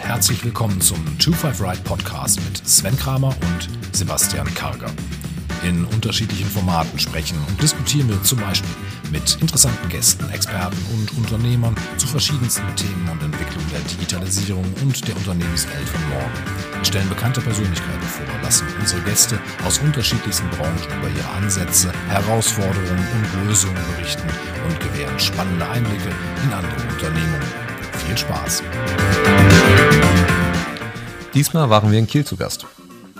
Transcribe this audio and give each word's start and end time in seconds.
herzlich 0.00 0.44
willkommen 0.44 0.80
zum 0.80 0.96
25 1.18 1.60
Ride 1.60 1.80
Podcast 1.84 2.40
mit 2.44 2.66
Sven 2.66 2.96
Kramer 2.96 3.28
und 3.28 3.68
Sebastian 3.92 4.52
Karger. 4.54 4.90
In 5.64 5.84
unterschiedlichen 5.86 6.48
Formaten 6.48 6.98
sprechen 6.98 7.36
und 7.48 7.60
diskutieren 7.60 8.08
wir 8.08 8.22
zum 8.22 8.38
Beispiel 8.38 8.70
mit 9.10 9.38
interessanten 9.40 9.88
Gästen, 9.88 10.30
Experten 10.30 10.76
und 10.92 11.16
Unternehmern 11.16 11.74
zu 11.96 12.06
verschiedensten 12.06 12.64
Themen 12.76 13.08
und 13.10 13.22
Entwicklungen 13.22 13.68
der 13.70 13.80
Digitalisierung 13.80 14.64
und 14.82 15.08
der 15.08 15.16
Unternehmenswelt 15.16 15.88
von 15.88 16.08
morgen. 16.10 16.32
Wir 16.76 16.84
stellen 16.84 17.08
bekannte 17.08 17.40
Persönlichkeiten 17.40 18.02
vor, 18.02 18.26
lassen 18.42 18.66
unsere 18.78 19.00
Gäste 19.02 19.38
aus 19.66 19.78
unterschiedlichsten 19.78 20.48
Branchen 20.50 20.98
über 20.98 21.08
ihre 21.08 21.30
Ansätze, 21.30 21.92
Herausforderungen 22.08 23.06
und 23.14 23.46
Lösungen 23.46 23.82
berichten 23.96 24.28
und 24.68 24.78
gewähren 24.80 25.18
spannende 25.18 25.68
Einblicke 25.68 26.10
in 26.44 26.52
andere 26.52 26.88
Unternehmungen. 26.88 27.68
Viel 28.06 28.16
Spaß! 28.16 28.62
Diesmal 31.38 31.70
waren 31.70 31.92
wir 31.92 32.00
in 32.00 32.08
Kiel 32.08 32.24
zu 32.24 32.36
Gast. 32.36 32.66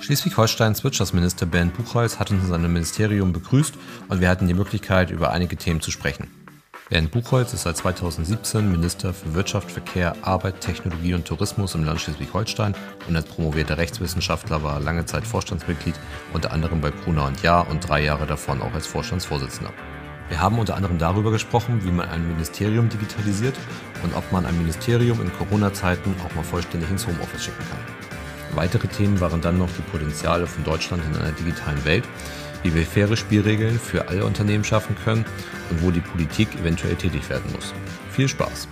Schleswig-Holsteins 0.00 0.82
Wirtschaftsminister 0.82 1.46
Bernd 1.46 1.77
Buchholz 1.77 2.18
hat 2.18 2.32
uns 2.32 2.42
in 2.42 2.48
seinem 2.48 2.72
Ministerium 2.72 3.32
begrüßt 3.32 3.74
und 4.08 4.20
wir 4.20 4.28
hatten 4.28 4.48
die 4.48 4.54
Möglichkeit, 4.54 5.12
über 5.12 5.30
einige 5.30 5.56
Themen 5.56 5.80
zu 5.80 5.92
sprechen. 5.92 6.28
Bernd 6.91 7.12
Buchholz 7.12 7.52
ist 7.52 7.62
seit 7.62 7.77
2017 7.77 8.72
Minister 8.72 9.14
für 9.14 9.34
Wirtschaft, 9.34 9.70
Verkehr, 9.70 10.16
Arbeit, 10.22 10.60
Technologie 10.60 11.14
und 11.14 11.27
Tourismus 11.27 11.77
im 11.77 11.84
Land 11.84 12.00
Schleswig-Holstein 12.00 12.74
und 13.06 13.14
als 13.14 13.27
promovierter 13.27 13.78
Rechtswissenschaftler 13.78 14.64
war 14.64 14.78
er 14.78 14.80
lange 14.80 15.06
Zeit 15.06 15.24
Vorstandsmitglied, 15.24 15.94
unter 16.32 16.50
anderem 16.50 16.80
bei 16.80 16.91
Brunner 16.91 17.27
und 17.27 17.41
Jahr 17.44 17.70
und 17.70 17.88
drei 17.88 18.02
Jahre 18.02 18.27
davon 18.27 18.60
auch 18.62 18.74
als 18.74 18.88
Vorstandsvorsitzender. 18.88 19.72
Wir 20.28 20.41
haben 20.41 20.58
unter 20.58 20.74
anderem 20.74 20.98
darüber 20.98 21.30
gesprochen, 21.30 21.84
wie 21.84 21.92
man 21.92 22.08
ein 22.08 22.27
Ministerium 22.27 22.89
digitalisiert 22.89 23.55
und 24.02 24.16
ob 24.16 24.33
man 24.33 24.44
ein 24.44 24.58
Ministerium 24.58 25.20
in 25.20 25.33
Corona-Zeiten 25.33 26.16
auch 26.27 26.34
mal 26.34 26.42
vollständig 26.42 26.91
ins 26.91 27.06
Homeoffice 27.06 27.44
schicken 27.44 27.64
kann. 27.70 27.97
Weitere 28.59 28.89
Themen 28.89 29.20
waren 29.20 29.41
dann 29.41 29.56
noch 29.56 29.70
die 29.70 29.83
Potenziale 29.83 30.48
von 30.48 30.64
Deutschland 30.64 31.01
in 31.05 31.14
einer 31.14 31.31
digitalen 31.31 31.84
Welt, 31.84 32.03
wie 32.64 32.75
wir 32.75 32.84
faire 32.84 33.17
Spielregeln 33.17 33.78
für 33.78 34.09
alle 34.09 34.25
Unternehmen 34.25 34.64
schaffen 34.64 34.97
können 35.05 35.25
und 35.70 35.81
wo 35.84 35.92
die 35.92 36.01
Politik 36.01 36.53
eventuell 36.56 36.97
tätig 36.97 37.31
werden 37.31 37.53
muss. 37.53 37.73
Viel 38.11 38.27
Spaß! 38.27 38.67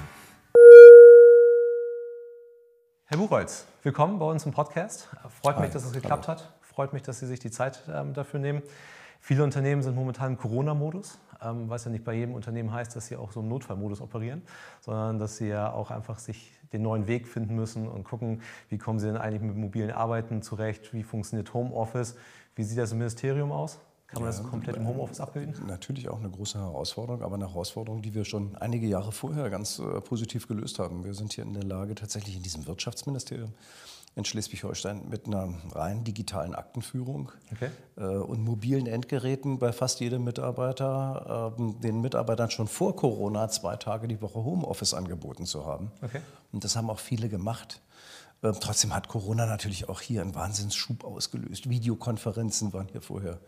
Herr 3.05 3.17
Buchholz, 3.17 3.67
willkommen 3.85 4.19
bei 4.19 4.27
uns 4.27 4.45
im 4.45 4.51
Podcast. 4.51 5.09
Freut 5.41 5.61
mich, 5.61 5.71
dass 5.71 5.85
es 5.85 5.93
geklappt 5.93 6.27
hat. 6.27 6.53
Freut 6.63 6.93
mich, 6.93 7.03
dass 7.03 7.21
Sie 7.21 7.27
sich 7.27 7.39
die 7.39 7.53
Zeit 7.53 7.85
ähm, 7.89 8.13
dafür 8.13 8.41
nehmen. 8.41 8.63
Viele 9.21 9.45
Unternehmen 9.45 9.85
sind 9.85 9.95
momentan 9.95 10.33
im 10.33 10.37
Corona-Modus, 10.37 11.21
was 11.41 11.85
ja 11.85 11.91
nicht 11.91 12.05
bei 12.05 12.15
jedem 12.15 12.35
Unternehmen 12.35 12.73
heißt, 12.73 12.95
dass 12.97 13.07
sie 13.07 13.17
auch 13.17 13.33
so 13.33 13.41
im 13.41 13.49
Notfallmodus 13.49 14.01
operieren, 14.01 14.43
sondern 14.81 15.19
dass 15.19 15.37
sie 15.37 15.49
ja 15.49 15.73
auch 15.73 15.91
einfach 15.91 16.19
sich 16.19 16.53
den 16.73 16.83
neuen 16.83 17.07
Weg 17.07 17.29
finden 17.29 17.55
müssen 17.55 17.89
und 17.89 18.05
gucken, 18.05 18.43
wie 18.69 18.79
kommen 18.79 18.99
sie 18.99 19.07
denn 19.07 19.17
eigentlich 19.17 19.43
mit 19.43 19.57
mobilen 19.57 19.91
Arbeiten 19.91 20.43
zurecht, 20.43 20.93
wie 20.93 21.03
funktioniert 21.03 21.55
Homeoffice, 21.55 22.17
wie 22.55 22.65
sieht 22.65 22.79
das 22.79 22.93
im 22.93 22.99
Ministerium 22.99 23.53
aus? 23.53 23.79
Kann 24.09 24.23
man 24.23 24.31
ja, 24.31 24.39
das 24.39 24.49
komplett 24.49 24.77
im 24.77 24.87
Homeoffice 24.87 25.21
abbilden? 25.21 25.55
Natürlich 25.67 26.09
auch 26.09 26.19
eine 26.19 26.31
große 26.31 26.59
Herausforderung, 26.59 27.23
aber 27.23 27.35
eine 27.35 27.49
Herausforderung, 27.49 28.03
die 28.03 28.15
wir 28.15 28.25
schon 28.25 28.57
einige 28.57 28.87
Jahre 28.87 29.11
vorher 29.11 29.51
ganz 29.51 29.81
äh, 29.81 30.01
positiv 30.01 30.47
gelöst 30.47 30.79
haben. 30.79 31.05
Wir 31.05 31.13
sind 31.13 31.33
hier 31.33 31.43
in 31.43 31.55
der 31.55 31.65
Lage, 31.65 31.97
tatsächlich 31.97 32.37
in 32.37 32.43
diesem 32.43 32.67
Wirtschaftsministerium 32.69 33.53
in 34.17 34.25
Schleswig-Holstein 34.25 35.09
mit 35.11 35.27
einer 35.27 35.53
rein 35.73 36.03
digitalen 36.03 36.55
Aktenführung 36.55 37.31
okay. 37.53 37.71
äh, 37.97 38.03
und 38.03 38.43
mobilen 38.43 38.87
Endgeräten 38.87 39.59
bei 39.59 39.73
fast 39.73 40.01
jedem 40.01 40.25
Mitarbeiter, 40.25 41.55
äh, 41.59 41.83
den 41.83 42.01
Mitarbeitern 42.01 42.51
schon 42.51 42.67
vor 42.67 42.97
Corona 42.97 43.49
zwei 43.51 43.77
Tage 43.77 44.09
die 44.09 44.21
Woche 44.23 44.43
Homeoffice 44.43 44.95
angeboten 44.95 45.45
zu 45.45 45.67
haben. 45.67 45.93
Okay. 46.01 46.23
Und 46.51 46.65
das 46.65 46.77
haben 46.77 46.89
auch 46.89 46.99
viele 46.99 47.29
gemacht. 47.29 47.83
Äh, 48.41 48.53
trotzdem 48.59 48.95
hat 48.95 49.09
Corona 49.09 49.45
natürlich 49.45 49.91
auch 49.91 50.01
hier 50.01 50.23
einen 50.23 50.35
Wahnsinnsschub 50.35 51.05
ausgelöst. 51.05 51.69
Videokonferenzen 51.69 52.73
waren 52.73 52.89
hier 52.89 53.03
vorher 53.03 53.39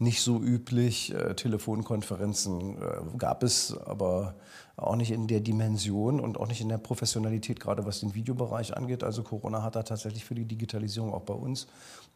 nicht 0.00 0.22
so 0.22 0.40
üblich. 0.40 1.14
Äh, 1.14 1.34
Telefonkonferenzen 1.34 2.78
äh, 2.78 3.18
gab 3.18 3.42
es, 3.42 3.76
aber 3.76 4.34
auch 4.76 4.96
nicht 4.96 5.10
in 5.10 5.26
der 5.26 5.40
Dimension 5.40 6.20
und 6.20 6.40
auch 6.40 6.48
nicht 6.48 6.62
in 6.62 6.70
der 6.70 6.78
Professionalität, 6.78 7.60
gerade 7.60 7.84
was 7.84 8.00
den 8.00 8.14
Videobereich 8.14 8.76
angeht. 8.76 9.04
Also 9.04 9.22
Corona 9.22 9.62
hat 9.62 9.76
da 9.76 9.82
tatsächlich 9.82 10.24
für 10.24 10.34
die 10.34 10.46
Digitalisierung 10.46 11.12
auch 11.12 11.22
bei 11.22 11.34
uns 11.34 11.66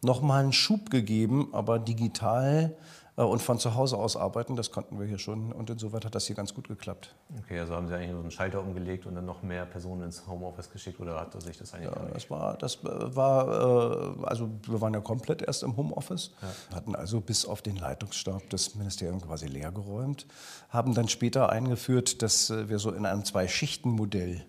nochmal 0.01 0.43
einen 0.43 0.53
Schub 0.53 0.89
gegeben, 0.89 1.49
aber 1.53 1.77
digital 1.77 2.75
und 3.23 3.41
von 3.41 3.59
zu 3.59 3.75
Hause 3.75 3.97
aus 3.97 4.17
arbeiten. 4.17 4.55
Das 4.55 4.71
konnten 4.71 4.99
wir 4.99 5.05
hier 5.05 5.19
schon 5.19 5.53
und 5.53 5.69
insoweit 5.69 6.03
hat 6.03 6.15
das 6.15 6.27
hier 6.27 6.35
ganz 6.35 6.53
gut 6.53 6.67
geklappt. 6.67 7.15
Okay, 7.39 7.59
also 7.59 7.73
haben 7.73 7.87
Sie 7.87 7.95
eigentlich 7.95 8.11
so 8.11 8.19
einen 8.19 8.31
Schalter 8.31 8.61
umgelegt 8.61 9.05
und 9.05 9.15
dann 9.15 9.25
noch 9.25 9.41
mehr 9.41 9.65
Personen 9.65 10.03
ins 10.03 10.27
Homeoffice 10.27 10.69
geschickt 10.69 10.99
oder 10.99 11.19
hat 11.19 11.41
sich 11.41 11.57
das 11.57 11.73
eigentlich? 11.73 11.95
Ja, 11.95 12.07
das 12.13 12.29
war, 12.29 12.57
das 12.57 12.79
war, 12.83 14.19
äh, 14.19 14.25
also 14.25 14.49
wir 14.67 14.81
waren 14.81 14.93
ja 14.93 14.99
komplett 14.99 15.41
erst 15.41 15.63
im 15.63 15.77
Homeoffice, 15.77 16.31
ja. 16.41 16.75
hatten 16.75 16.95
also 16.95 17.21
bis 17.21 17.45
auf 17.45 17.61
den 17.61 17.77
Leitungsstab 17.77 18.49
des 18.49 18.75
Ministeriums 18.75 19.23
quasi 19.23 19.47
leergeräumt, 19.47 20.25
haben 20.69 20.93
dann 20.93 21.07
später 21.07 21.49
eingeführt, 21.49 22.21
dass 22.21 22.49
äh, 22.49 22.67
wir 22.67 22.79
so 22.79 22.91
in 22.91 23.05
einem 23.05 23.23
Zwei-Schichten-Modell 23.23 24.45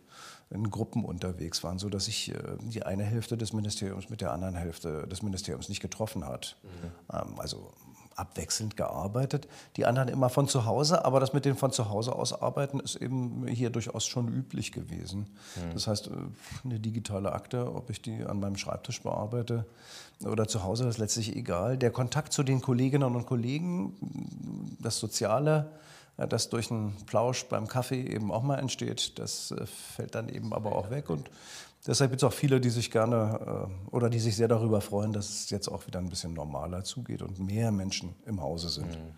in 0.50 0.71
Gruppen 0.71 1.05
unterwegs 1.05 1.65
waren, 1.65 1.78
sodass 1.78 2.05
sich 2.05 2.32
die 2.60 2.84
eine 2.84 3.03
Hälfte 3.03 3.37
des 3.37 3.53
Ministeriums 3.53 4.10
mit 4.10 4.21
der 4.21 4.32
anderen 4.32 4.55
Hälfte 4.55 5.05
des 5.09 5.22
Ministeriums 5.22 5.69
nicht 5.69 5.81
getroffen 5.81 6.25
hat. 6.25 6.56
Mhm. 6.62 7.16
Ähm, 7.16 7.41
also 7.41 7.72
abwechselnd 8.16 8.77
gearbeitet, 8.77 9.47
die 9.77 9.87
anderen 9.87 10.09
immer 10.09 10.28
von 10.28 10.49
zu 10.49 10.65
Hause, 10.65 11.04
aber 11.04 11.21
das 11.21 11.32
mit 11.32 11.44
dem 11.44 11.56
von 11.56 11.71
zu 11.71 11.91
Hause 11.91 12.15
aus 12.15 12.32
arbeiten 12.32 12.81
ist 12.81 12.97
eben 12.97 13.47
hier 13.47 13.71
durchaus 13.71 14.06
schon 14.06 14.28
üblich 14.28 14.72
gewesen. 14.72 15.27
Mhm. 15.56 15.75
Das 15.75 15.87
heißt, 15.87 16.09
äh, 16.09 16.10
eine 16.65 16.81
digitale 16.81 17.32
Akte, 17.32 17.72
ob 17.75 17.91
ich 17.91 18.03
die 18.03 18.25
an 18.25 18.41
meinem 18.41 18.56
Schreibtisch 18.56 19.03
bearbeite 19.03 19.66
oder 20.25 20.49
zu 20.49 20.65
Hause, 20.65 20.88
ist 20.88 20.99
letztlich 20.99 21.37
egal. 21.37 21.76
Der 21.76 21.91
Kontakt 21.91 22.32
zu 22.32 22.43
den 22.43 22.60
Kolleginnen 22.60 23.15
und 23.15 23.26
Kollegen, 23.26 24.76
das 24.81 24.99
Soziale, 24.99 25.71
das 26.16 26.49
durch 26.49 26.71
einen 26.71 26.97
Plausch 27.06 27.44
beim 27.44 27.69
Kaffee 27.69 28.00
eben 28.00 28.32
auch 28.32 28.43
mal 28.43 28.59
entsteht, 28.59 29.19
das 29.19 29.50
äh, 29.50 29.66
fällt 29.66 30.15
dann 30.15 30.28
eben 30.28 30.55
aber 30.55 30.75
auch 30.75 30.91
weg 30.91 31.10
und 31.10 31.28
Deshalb 31.86 32.10
gibt 32.10 32.22
es 32.22 32.26
auch 32.26 32.32
viele, 32.32 32.60
die 32.60 32.70
sich 32.70 32.91
gerne 32.91 33.69
äh, 33.69 33.94
oder 33.94 34.10
die 34.10 34.19
sich 34.19 34.36
sehr 34.36 34.48
darüber 34.48 34.80
freuen, 34.80 35.12
dass 35.12 35.28
es 35.28 35.50
jetzt 35.50 35.69
auch 35.69 35.86
wieder 35.86 36.00
ein 36.00 36.08
bisschen 36.08 36.34
normaler 36.34 36.82
zugeht 36.82 37.22
und 37.22 37.38
mehr 37.38 37.70
Menschen 37.70 38.14
im 38.26 38.41
Hause 38.41 38.69
sind. 38.69 38.88
Mhm. 38.88 39.14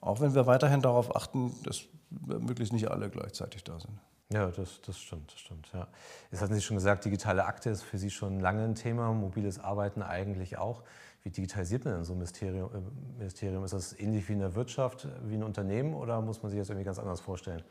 Auch 0.00 0.20
wenn 0.20 0.34
wir 0.34 0.46
weiterhin 0.46 0.80
darauf 0.80 1.14
achten, 1.14 1.54
dass 1.64 1.82
möglichst 2.10 2.72
nicht 2.72 2.90
alle 2.90 3.10
gleichzeitig 3.10 3.64
da 3.64 3.78
sind. 3.78 3.98
Ja, 4.30 4.48
das, 4.48 4.80
das 4.82 4.98
stimmt, 4.98 5.32
das 5.32 5.40
stimmt. 5.40 5.68
Ja. 5.72 5.88
Jetzt 6.30 6.42
hatten 6.42 6.54
Sie 6.54 6.60
schon 6.60 6.76
gesagt, 6.76 7.04
digitale 7.04 7.46
Akte 7.46 7.70
ist 7.70 7.82
für 7.82 7.98
Sie 7.98 8.10
schon 8.10 8.40
lange 8.40 8.62
ein 8.62 8.74
Thema, 8.74 9.12
mobiles 9.12 9.58
Arbeiten 9.58 10.02
eigentlich 10.02 10.58
auch. 10.58 10.82
Wie 11.22 11.30
digitalisiert 11.30 11.84
man 11.84 11.94
denn 11.94 12.04
so 12.04 12.12
ein 12.12 12.18
Ministerium, 12.18 12.70
äh, 12.74 13.18
Ministerium? 13.18 13.64
Ist 13.64 13.72
das 13.72 13.98
ähnlich 13.98 14.28
wie 14.28 14.34
in 14.34 14.40
der 14.40 14.54
Wirtschaft, 14.54 15.08
wie 15.24 15.34
ein 15.34 15.42
Unternehmen 15.42 15.94
oder 15.94 16.20
muss 16.20 16.42
man 16.42 16.50
sich 16.50 16.60
das 16.60 16.68
irgendwie 16.68 16.84
ganz 16.84 16.98
anders 16.98 17.20
vorstellen? 17.20 17.62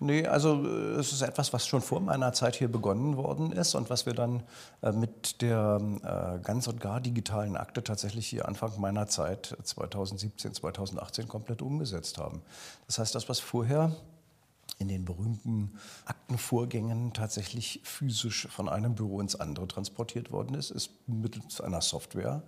Nee, 0.00 0.26
also 0.26 0.64
äh, 0.64 1.00
es 1.00 1.12
ist 1.12 1.22
etwas, 1.22 1.52
was 1.52 1.66
schon 1.66 1.80
vor 1.80 2.00
meiner 2.00 2.32
Zeit 2.32 2.56
hier 2.56 2.68
begonnen 2.70 3.16
worden 3.16 3.50
ist 3.52 3.74
und 3.74 3.90
was 3.90 4.06
wir 4.06 4.14
dann 4.14 4.44
äh, 4.80 4.92
mit 4.92 5.42
der 5.42 5.80
äh, 6.02 6.44
ganz 6.44 6.68
und 6.68 6.80
gar 6.80 7.00
digitalen 7.00 7.56
Akte 7.56 7.82
tatsächlich 7.82 8.28
hier 8.28 8.46
Anfang 8.46 8.80
meiner 8.80 9.08
Zeit 9.08 9.56
2017, 9.62 10.54
2018 10.54 11.26
komplett 11.26 11.62
umgesetzt 11.62 12.18
haben. 12.18 12.42
Das 12.86 12.98
heißt, 12.98 13.14
das, 13.14 13.28
was 13.28 13.40
vorher 13.40 13.96
in 14.78 14.86
den 14.86 15.04
berühmten 15.04 15.76
Aktenvorgängen 16.04 17.12
tatsächlich 17.12 17.80
physisch 17.82 18.46
von 18.48 18.68
einem 18.68 18.94
Büro 18.94 19.20
ins 19.20 19.34
andere 19.34 19.66
transportiert 19.66 20.30
worden 20.30 20.54
ist, 20.54 20.70
ist 20.70 20.92
mittels 21.08 21.60
einer 21.60 21.80
Software 21.80 22.42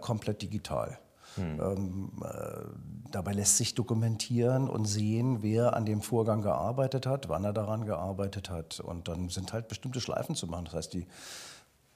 komplett 0.00 0.42
digital. 0.42 0.98
Hm. 1.36 1.60
Ähm, 1.60 2.12
äh, 2.22 3.10
dabei 3.10 3.32
lässt 3.32 3.56
sich 3.56 3.74
dokumentieren 3.74 4.68
und 4.68 4.86
sehen, 4.86 5.42
wer 5.42 5.74
an 5.74 5.86
dem 5.86 6.02
Vorgang 6.02 6.42
gearbeitet 6.42 7.06
hat, 7.06 7.28
wann 7.28 7.44
er 7.44 7.52
daran 7.52 7.86
gearbeitet 7.86 8.50
hat. 8.50 8.80
Und 8.80 9.08
dann 9.08 9.28
sind 9.28 9.52
halt 9.52 9.68
bestimmte 9.68 10.00
Schleifen 10.00 10.34
zu 10.34 10.46
machen. 10.46 10.66
Das 10.66 10.74
heißt, 10.74 10.94
die 10.94 11.06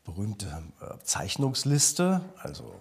berühmte 0.05 0.47
äh, 0.81 0.99
Zeichnungsliste, 1.03 2.21
also 2.43 2.73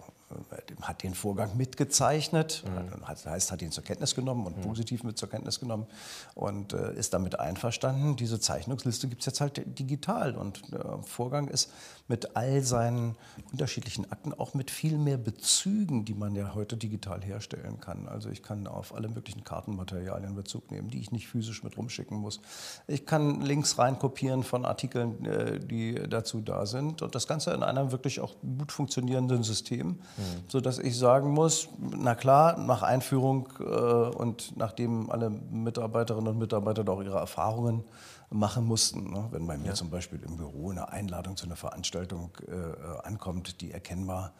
hat 0.82 1.02
den 1.02 1.14
Vorgang 1.14 1.56
mitgezeichnet, 1.56 2.64
mhm. 2.66 3.00
das 3.06 3.26
heißt, 3.26 3.52
hat 3.52 3.62
ihn 3.62 3.72
zur 3.72 3.84
Kenntnis 3.84 4.14
genommen 4.14 4.46
und 4.46 4.58
mhm. 4.58 4.62
positiv 4.62 5.02
mit 5.02 5.18
zur 5.18 5.28
Kenntnis 5.28 5.60
genommen 5.60 5.86
und 6.34 6.72
äh, 6.72 6.94
ist 6.94 7.14
damit 7.14 7.38
einverstanden. 7.38 8.16
Diese 8.16 8.40
Zeichnungsliste 8.40 9.08
gibt 9.08 9.22
es 9.22 9.26
jetzt 9.26 9.40
halt 9.40 9.62
digital 9.78 10.36
und 10.36 10.72
der 10.72 10.98
Vorgang 11.02 11.48
ist 11.48 11.70
mit 12.08 12.36
all 12.36 12.62
seinen 12.62 13.16
unterschiedlichen 13.52 14.10
Akten 14.10 14.34
auch 14.34 14.54
mit 14.54 14.70
viel 14.70 14.98
mehr 14.98 15.16
Bezügen, 15.16 16.04
die 16.04 16.14
man 16.14 16.34
ja 16.34 16.54
heute 16.54 16.76
digital 16.76 17.22
herstellen 17.22 17.80
kann. 17.80 18.08
Also 18.08 18.30
ich 18.30 18.42
kann 18.42 18.66
auf 18.66 18.94
alle 18.94 19.08
möglichen 19.08 19.44
Kartenmaterialien 19.44 20.34
Bezug 20.34 20.70
nehmen, 20.72 20.90
die 20.90 21.00
ich 21.00 21.12
nicht 21.12 21.28
physisch 21.28 21.62
mit 21.62 21.76
rumschicken 21.76 22.16
muss. 22.16 22.40
Ich 22.88 23.06
kann 23.06 23.42
Links 23.42 23.78
reinkopieren 23.78 24.42
von 24.42 24.64
Artikeln, 24.64 25.24
äh, 25.24 25.60
die 25.60 25.94
dazu 25.94 26.40
da 26.40 26.66
sind 26.66 27.02
und 27.02 27.14
das 27.14 27.26
Ganze 27.26 27.52
in 27.52 27.62
einem 27.62 27.92
wirklich 27.92 28.20
auch 28.20 28.34
gut 28.40 28.72
funktionierenden 28.72 29.44
System. 29.44 30.00
Mhm. 30.20 30.44
sodass 30.48 30.78
ich 30.78 30.96
sagen 30.98 31.30
muss, 31.30 31.68
na 31.78 32.14
klar, 32.14 32.58
nach 32.58 32.82
Einführung 32.82 33.48
äh, 33.58 33.62
und 33.64 34.56
nachdem 34.56 35.10
alle 35.10 35.30
Mitarbeiterinnen 35.30 36.28
und 36.28 36.38
Mitarbeiter 36.38 36.88
auch 36.88 37.02
ihre 37.02 37.18
Erfahrungen 37.18 37.84
machen 38.30 38.64
mussten, 38.64 39.10
ne? 39.10 39.26
wenn 39.32 39.46
bei 39.46 39.58
mir 39.58 39.68
ja. 39.68 39.74
zum 39.74 39.90
Beispiel 39.90 40.20
im 40.22 40.36
Büro 40.36 40.70
eine 40.70 40.90
Einladung 40.90 41.36
zu 41.36 41.46
einer 41.46 41.56
Veranstaltung 41.56 42.30
äh, 42.46 43.06
ankommt, 43.06 43.60
die 43.60 43.72
erkennbar 43.72 44.32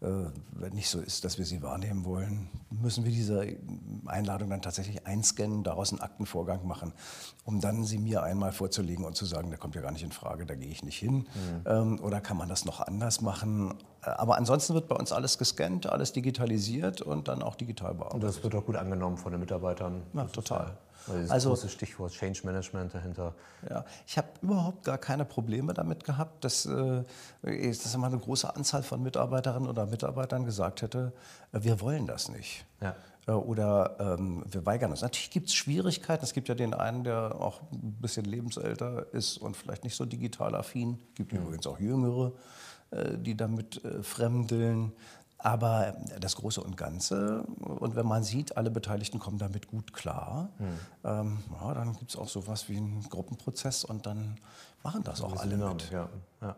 äh, 0.00 0.70
nicht 0.70 0.88
so 0.88 1.00
ist, 1.00 1.24
dass 1.24 1.38
wir 1.38 1.44
sie 1.44 1.62
wahrnehmen 1.62 2.04
wollen, 2.04 2.48
müssen 2.70 3.04
wir 3.04 3.12
diese 3.12 3.56
Einladung 4.06 4.50
dann 4.50 4.62
tatsächlich 4.62 5.06
einscannen, 5.06 5.62
daraus 5.62 5.92
einen 5.92 6.00
Aktenvorgang 6.00 6.66
machen, 6.66 6.92
um 7.44 7.60
dann 7.60 7.84
sie 7.84 7.98
mir 7.98 8.22
einmal 8.22 8.52
vorzulegen 8.52 9.04
und 9.04 9.14
zu 9.14 9.24
sagen, 9.24 9.50
der 9.50 9.58
kommt 9.58 9.74
ja 9.74 9.82
gar 9.82 9.92
nicht 9.92 10.02
in 10.02 10.12
Frage, 10.12 10.46
da 10.46 10.54
gehe 10.54 10.68
ich 10.68 10.82
nicht 10.82 10.98
hin. 10.98 11.14
Mhm. 11.14 11.26
Ähm, 11.66 12.00
oder 12.00 12.20
kann 12.20 12.36
man 12.36 12.48
das 12.48 12.64
noch 12.64 12.80
anders 12.80 13.20
machen? 13.20 13.74
Äh, 14.04 14.10
aber 14.10 14.36
ansonsten 14.36 14.74
wird 14.74 14.88
bei 14.88 14.96
uns 14.96 15.12
alles 15.12 15.38
gescannt, 15.38 15.86
alles 15.86 16.12
digitalisiert 16.12 17.00
und 17.00 17.28
dann 17.28 17.42
auch 17.42 17.56
digital 17.56 17.94
bearbeitet. 17.94 18.14
Und 18.14 18.24
das 18.24 18.42
wird 18.42 18.54
auch 18.54 18.64
gut 18.64 18.76
angenommen 18.76 19.16
von 19.16 19.32
den 19.32 19.40
Mitarbeitern. 19.40 20.02
Ja, 20.12 20.24
total. 20.24 20.76
Das 21.06 21.30
also 21.30 21.50
große 21.50 21.68
Stichwort 21.68 22.12
Change 22.12 22.40
Management 22.44 22.94
dahinter. 22.94 23.34
Ja, 23.68 23.84
ich 24.06 24.16
habe 24.16 24.28
überhaupt 24.40 24.84
gar 24.84 24.96
keine 24.96 25.26
Probleme 25.26 25.74
damit 25.74 26.02
gehabt, 26.04 26.44
dass, 26.44 26.64
äh, 26.64 27.02
dass 27.42 27.94
immer 27.94 28.06
eine 28.06 28.18
große 28.18 28.54
Anzahl 28.54 28.82
von 28.82 29.02
Mitarbeiterinnen 29.02 29.68
oder 29.68 29.86
Mitarbeitern 29.86 30.46
gesagt 30.46 30.80
hätte, 30.80 31.12
äh, 31.52 31.62
wir 31.62 31.80
wollen 31.80 32.06
das 32.06 32.30
nicht. 32.30 32.64
Ja. 32.80 32.94
Äh, 33.26 33.32
oder 33.32 33.96
ähm, 33.98 34.44
wir 34.50 34.64
weigern 34.64 34.90
uns. 34.90 35.02
Natürlich 35.02 35.30
gibt 35.30 35.48
es 35.48 35.54
Schwierigkeiten. 35.54 36.24
Es 36.24 36.32
gibt 36.32 36.48
ja 36.48 36.54
den 36.54 36.74
einen, 36.74 37.04
der 37.04 37.34
auch 37.38 37.60
ein 37.72 37.96
bisschen 38.00 38.24
lebensälter 38.24 39.12
ist 39.12 39.38
und 39.38 39.56
vielleicht 39.56 39.84
nicht 39.84 39.96
so 39.96 40.04
digital 40.04 40.54
affin. 40.54 40.98
Es 41.10 41.14
gibt 41.16 41.32
mhm. 41.32 41.40
übrigens 41.40 41.66
auch 41.66 41.78
Jüngere, 41.78 42.28
äh, 42.28 42.32
die 43.18 43.36
damit 43.36 43.84
äh, 43.84 44.02
fremdeln. 44.02 44.92
Aber 45.38 45.94
das 46.20 46.36
Große 46.36 46.62
und 46.62 46.78
Ganze, 46.78 47.42
und 47.42 47.96
wenn 47.96 48.06
man 48.06 48.24
sieht, 48.24 48.56
alle 48.56 48.70
Beteiligten 48.70 49.18
kommen 49.18 49.36
damit 49.36 49.68
gut 49.68 49.92
klar, 49.92 50.48
mhm. 50.58 50.64
ähm, 51.04 51.38
ja, 51.60 51.74
dann 51.74 51.92
gibt 51.98 52.10
es 52.10 52.16
auch 52.16 52.28
sowas 52.28 52.70
wie 52.70 52.78
einen 52.78 53.06
Gruppenprozess 53.10 53.84
und 53.84 54.06
dann 54.06 54.40
machen 54.82 55.02
das 55.02 55.20
auch 55.20 55.36
alle 55.36 55.58
mit. 55.58 55.90
Ja, 55.90 56.08
ja. 56.40 56.56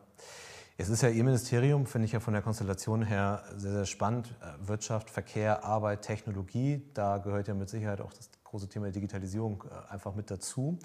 Es 0.79 0.91
ist 0.91 1.03
ja 1.03 1.09
Ihr 1.09 1.25
Ministerium, 1.25 1.87
finde 1.87 2.05
ich 2.05 2.13
ja 2.13 2.21
von 2.21 2.35
der 2.35 2.43
Konstellation 2.43 3.03
her 3.03 3.43
sehr, 3.57 3.73
sehr 3.73 3.87
spannend. 3.87 4.35
Äh, 4.41 4.69
Wirtschaft, 4.69 5.11
Verkehr, 5.11 5.65
Arbeit, 5.65 6.03
Technologie, 6.03 6.83
da 6.93 7.17
gehört 7.19 7.49
ja 7.49 7.55
mit 7.55 7.71
Sicherheit 7.71 8.01
auch 8.01 8.13
das 8.13 8.31
große 8.45 8.69
Thema 8.69 8.91
Digitalisierung 8.91 9.65
äh, 9.65 9.93
einfach 9.93 10.15
mit 10.15 10.31
dazu. 10.31 10.79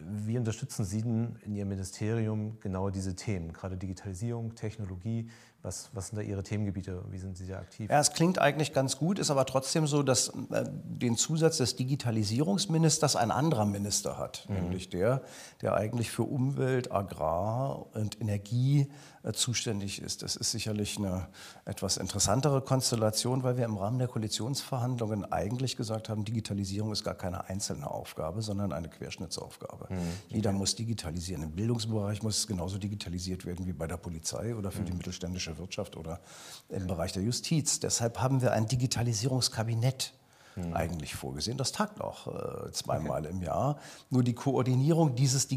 Wie 0.00 0.36
unterstützen 0.36 0.84
Sie 0.84 1.02
denn 1.02 1.36
in 1.44 1.54
Ihrem 1.54 1.68
Ministerium 1.68 2.58
genau 2.60 2.90
diese 2.90 3.14
Themen, 3.14 3.52
gerade 3.52 3.76
Digitalisierung, 3.76 4.54
Technologie? 4.54 5.28
Was, 5.62 5.90
was 5.94 6.08
sind 6.08 6.16
da 6.18 6.22
Ihre 6.22 6.42
Themengebiete? 6.42 7.02
Wie 7.10 7.18
sind 7.18 7.36
Sie 7.36 7.46
da 7.46 7.58
aktiv? 7.58 7.90
Ja, 7.90 7.98
es 7.98 8.12
klingt 8.12 8.38
eigentlich 8.38 8.72
ganz 8.72 8.98
gut, 8.98 9.18
ist 9.18 9.30
aber 9.30 9.46
trotzdem 9.46 9.86
so, 9.86 10.02
dass 10.02 10.28
äh, 10.50 10.64
den 10.84 11.16
Zusatz 11.16 11.56
des 11.56 11.76
Digitalisierungsministers 11.76 13.16
ein 13.16 13.30
anderer 13.30 13.64
Minister 13.64 14.18
hat, 14.18 14.46
mhm. 14.48 14.56
nämlich 14.56 14.90
der, 14.90 15.22
der 15.62 15.74
eigentlich 15.74 16.10
für 16.10 16.24
Umwelt, 16.24 16.92
Agrar 16.92 17.86
und 17.94 18.20
Energie 18.20 18.88
zuständig 19.32 20.02
ist. 20.02 20.22
Das 20.22 20.36
ist 20.36 20.50
sicherlich 20.50 20.98
eine 20.98 21.28
etwas 21.64 21.96
interessantere 21.96 22.60
Konstellation, 22.60 23.42
weil 23.42 23.56
wir 23.56 23.64
im 23.64 23.76
Rahmen 23.76 23.98
der 23.98 24.08
Koalitionsverhandlungen 24.08 25.32
eigentlich 25.32 25.76
gesagt 25.76 26.08
haben, 26.08 26.24
Digitalisierung 26.24 26.92
ist 26.92 27.04
gar 27.04 27.14
keine 27.14 27.48
einzelne 27.48 27.90
Aufgabe, 27.90 28.42
sondern 28.42 28.72
eine 28.72 28.88
Querschnittsaufgabe. 28.88 29.86
Mhm. 29.88 29.98
Jeder 30.28 30.52
muss 30.52 30.74
digitalisieren. 30.74 31.42
Im 31.42 31.52
Bildungsbereich 31.52 32.22
muss 32.22 32.38
es 32.38 32.46
genauso 32.46 32.78
digitalisiert 32.78 33.46
werden 33.46 33.66
wie 33.66 33.72
bei 33.72 33.86
der 33.86 33.96
Polizei 33.96 34.54
oder 34.54 34.70
für 34.70 34.82
mhm. 34.82 34.86
die 34.86 34.92
mittelständische 34.92 35.56
Wirtschaft 35.56 35.96
oder 35.96 36.20
im 36.68 36.86
Bereich 36.86 37.12
der 37.12 37.22
Justiz. 37.22 37.80
Deshalb 37.80 38.20
haben 38.20 38.42
wir 38.42 38.52
ein 38.52 38.66
Digitalisierungskabinett 38.66 40.12
hm. 40.54 40.72
eigentlich 40.72 41.14
vorgesehen. 41.14 41.58
Das 41.58 41.72
tagt 41.72 42.00
auch 42.00 42.28
äh, 42.28 42.70
zweimal 42.72 43.22
okay. 43.22 43.30
im 43.30 43.42
Jahr. 43.42 43.78
Nur 44.10 44.22
die 44.22 44.34
Koordinierung 44.34 45.14
dieses 45.16 45.48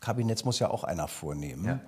Digitalisierungskabinetts 0.00 0.44
muss 0.44 0.58
ja 0.58 0.70
auch 0.70 0.84
einer 0.84 1.08
vornehmen. 1.08 1.64
Ja. 1.64 1.80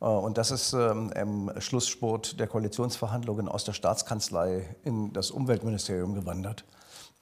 Äh, 0.00 0.06
und 0.06 0.38
das 0.38 0.50
ist 0.50 0.72
ähm, 0.72 1.12
im 1.14 1.52
Schlusssport 1.58 2.40
der 2.40 2.46
Koalitionsverhandlungen 2.46 3.48
aus 3.48 3.64
der 3.64 3.72
Staatskanzlei 3.72 4.76
in 4.82 5.12
das 5.12 5.30
Umweltministerium 5.30 6.14
gewandert 6.14 6.64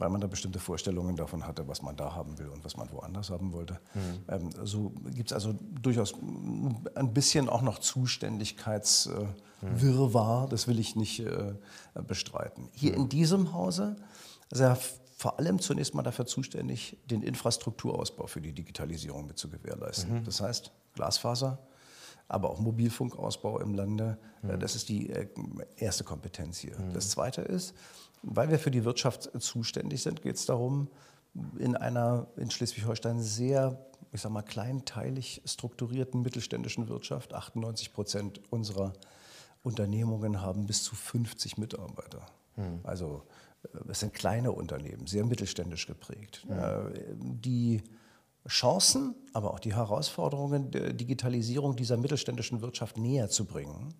weil 0.00 0.11
man 0.11 0.20
da 0.20 0.29
bestimmte 0.29 0.61
Vorstellungen 0.61 1.17
davon 1.17 1.44
hatte, 1.44 1.67
was 1.67 1.82
man 1.82 1.96
da 1.96 2.14
haben 2.14 2.38
will 2.38 2.46
und 2.50 2.64
was 2.64 2.76
man 2.76 2.88
woanders 2.93 3.31
haben 3.31 3.52
wollte. 3.52 3.81
Mhm. 3.94 4.00
Ähm, 4.29 4.50
so 4.62 4.93
gibt 5.12 5.32
es 5.32 5.35
also 5.35 5.56
durchaus 5.61 6.14
ein 6.14 7.12
bisschen 7.12 7.49
auch 7.49 7.62
noch 7.62 7.81
Zuständigkeitswirrwarr, 7.81 10.44
mhm. 10.44 10.50
das 10.50 10.69
will 10.69 10.79
ich 10.79 10.94
nicht 10.94 11.19
äh, 11.19 11.55
bestreiten. 12.06 12.69
Hier 12.75 12.94
in 12.94 13.08
diesem 13.08 13.52
Hause 13.52 13.96
er 14.50 14.79
vor 15.19 15.41
allem 15.41 15.59
zunächst 15.59 15.94
mal 15.94 16.05
dafür 16.05 16.26
zuständig, 16.26 16.97
den 17.06 17.23
Infrastrukturausbau 17.23 18.29
für 18.29 18.41
die 18.41 18.53
Digitalisierung 18.53 19.26
mit 19.26 19.37
zu 19.37 19.50
gewährleisten. 19.50 20.20
Mhm. 20.20 20.25
Das 20.25 20.41
heißt 20.41 20.70
Glasfaser, 20.94 21.59
aber 22.29 22.50
auch 22.50 22.61
Mobilfunkausbau 22.61 23.59
im 23.59 23.75
Lande. 23.75 24.17
Mhm. 24.43 24.61
Das 24.61 24.76
ist 24.76 24.88
die 24.88 25.11
äh, 25.11 25.26
erste 25.76 26.05
Kompetenz 26.05 26.59
hier. 26.59 26.79
Mhm. 26.79 26.93
Das 26.93 27.11
zweite 27.11 27.43
ist, 27.43 27.75
weil 28.23 28.49
wir 28.50 28.61
für 28.61 28.70
die 28.70 28.85
Wirtschaft 28.85 29.29
zuständig 29.43 30.05
sind, 30.05 30.23
geht 30.23 30.37
es 30.37 30.47
darum, 30.47 30.88
in 31.59 31.76
einer 31.76 32.29
in 32.37 32.53
Schleswig-Holstein 32.53 33.21
sehr, 33.21 33.76
ich 34.12 34.21
sag 34.21 34.31
mal, 34.31 34.43
kleinteilig 34.43 35.43
strukturierten 35.44 36.23
mittelständischen 36.23 36.88
Wirtschaft, 36.88 37.35
98 37.35 37.93
Prozent 37.93 38.41
unserer 38.50 38.93
Unternehmungen 39.64 40.41
haben 40.41 40.67
bis 40.67 40.85
zu 40.85 40.94
50 40.94 41.59
Mitarbeiter. 41.59 42.25
Hm. 42.55 42.81
Also 42.85 43.25
äh, 43.26 43.32
es 43.88 44.00
sind 44.00 44.14
kleine 44.14 44.52
Unternehmen, 44.52 45.06
sehr 45.06 45.25
mittelständisch 45.25 45.87
geprägt. 45.87 46.46
Hm. 46.49 47.40
Die 47.40 47.82
Chancen, 48.46 49.14
aber 49.32 49.52
auch 49.52 49.58
die 49.58 49.75
Herausforderungen 49.75 50.70
der 50.70 50.93
Digitalisierung 50.93 51.76
dieser 51.76 51.96
mittelständischen 51.96 52.62
Wirtschaft 52.62 52.96
näher 52.96 53.28
zu 53.28 53.44
bringen 53.44 53.94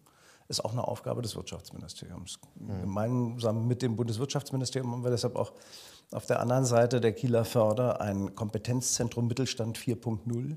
ist 0.49 0.65
auch 0.65 0.73
eine 0.73 0.89
Aufgabe 0.89 1.21
des 1.23 1.37
Wirtschaftsministeriums. 1.37 2.39
Mhm. 2.57 2.81
Gemeinsam 2.81 3.69
mit 3.69 3.83
dem 3.83 3.97
Bundeswirtschaftsministerium 3.97 4.93
haben 4.93 5.05
wir 5.05 5.11
deshalb 5.11 5.37
auch 5.37 5.53
auf 6.11 6.25
der 6.25 6.41
anderen 6.41 6.65
Seite 6.65 7.01
der 7.01 7.13
Kieler 7.13 7.45
Förder 7.45 8.01
ein 8.01 8.35
Kompetenzzentrum 8.35 9.29
Mittelstand 9.29 9.79
4.0 9.79 10.33
mhm. 10.33 10.57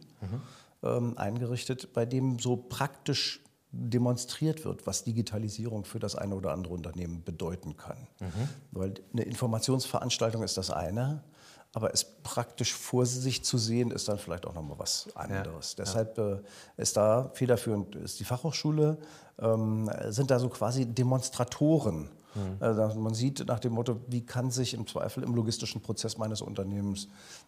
ähm, 0.84 1.18
eingerichtet, 1.18 1.92
bei 1.92 2.06
dem 2.06 2.40
so 2.40 2.56
praktisch 2.56 3.44
demonstriert 3.72 4.66
wird, 4.66 4.86
was 4.86 5.04
Digitalisierung 5.04 5.86
für 5.86 6.00
das 6.00 6.16
eine 6.16 6.36
oder 6.36 6.52
andere 6.52 6.74
Unternehmen 6.74 7.24
bedeuten 7.24 7.78
kann. 7.78 8.08
Mhm. 8.20 8.50
Weil 8.72 8.94
eine 9.14 9.24
Informationsveranstaltung 9.24 10.44
ist 10.44 10.58
das 10.58 10.72
eine, 10.72 11.24
aber 11.74 11.94
es 11.94 12.04
praktisch 12.04 12.74
vor 12.74 13.06
sich 13.06 13.44
zu 13.46 13.58
sehen, 13.58 13.92
ist 13.92 14.10
dann 14.10 14.18
vielleicht 14.18 14.46
auch 14.46 14.54
nochmal 14.54 14.78
was 14.78 15.08
anderes. 15.16 15.76
Ja, 15.78 15.86
Deshalb 15.86 16.18
ja. 16.18 16.34
Äh, 16.34 16.42
ist 16.78 16.98
da 16.98 17.32
federführend 17.34 17.96
ist 17.96 18.20
die 18.20 18.26
Fachhochschule, 18.26 18.98
ähm, 19.40 19.90
sind 20.10 20.32
da 20.32 20.40
so 20.40 20.50
quasi 20.50 20.86
Demonstratoren 20.86 22.10
Mhm. 22.36 22.58
Also 22.60 23.00
man 23.00 23.14
sieht 23.14 23.46
nach 23.48 23.60
dem 23.60 23.74
Motto, 23.74 24.00
wie 24.08 24.26
kann 24.26 24.52
sich 24.52 24.74
im 24.74 24.88
Zweifel 24.88 25.24
im 25.24 25.36
logistischen 25.36 25.82
Prozess 25.82 26.18
meines 26.18 26.42
Unternehmens 26.42 27.08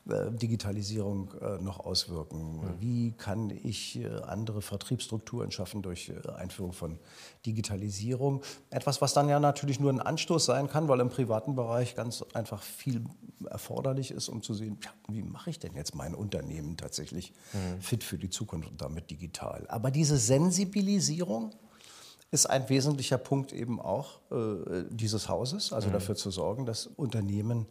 äh, 0.09 0.31
Digitalisierung 0.31 1.33
äh, 1.41 1.61
noch 1.61 1.79
auswirken? 1.79 2.57
Mhm. 2.57 2.61
Wie 2.79 3.11
kann 3.11 3.49
ich 3.49 3.99
äh, 3.99 4.07
andere 4.27 4.61
Vertriebsstrukturen 4.61 5.51
schaffen 5.51 5.81
durch 5.81 6.09
äh, 6.09 6.29
Einführung 6.31 6.73
von 6.73 6.99
Digitalisierung? 7.45 8.43
Etwas, 8.69 9.01
was 9.01 9.13
dann 9.13 9.29
ja 9.29 9.39
natürlich 9.39 9.79
nur 9.79 9.91
ein 9.91 10.01
Anstoß 10.01 10.45
sein 10.45 10.67
kann, 10.67 10.87
weil 10.87 10.99
im 10.99 11.09
privaten 11.09 11.55
Bereich 11.55 11.95
ganz 11.95 12.23
einfach 12.33 12.61
viel 12.61 13.03
erforderlich 13.49 14.11
ist, 14.11 14.29
um 14.29 14.41
zu 14.41 14.53
sehen, 14.53 14.77
ja, 14.83 14.89
wie 15.07 15.21
mache 15.21 15.49
ich 15.49 15.59
denn 15.59 15.75
jetzt 15.75 15.95
mein 15.95 16.15
Unternehmen 16.15 16.77
tatsächlich 16.77 17.33
mhm. 17.53 17.81
fit 17.81 18.03
für 18.03 18.17
die 18.17 18.29
Zukunft 18.29 18.69
und 18.69 18.81
damit 18.81 19.11
digital. 19.11 19.65
Aber 19.69 19.91
diese 19.91 20.17
Sensibilisierung, 20.17 21.51
ist 22.33 22.47
ein 22.47 22.67
wesentlicher 22.67 23.19
Punkt 23.19 23.53
eben 23.53 23.79
auch 23.79 24.19
äh, 24.31 24.85
dieses 24.89 25.29
Hauses, 25.29 25.71
also 25.71 25.89
mhm. 25.89 25.93
dafür 25.93 26.15
zu 26.15 26.31
sorgen, 26.31 26.65
dass 26.65 26.87
Unternehmen 26.87 27.67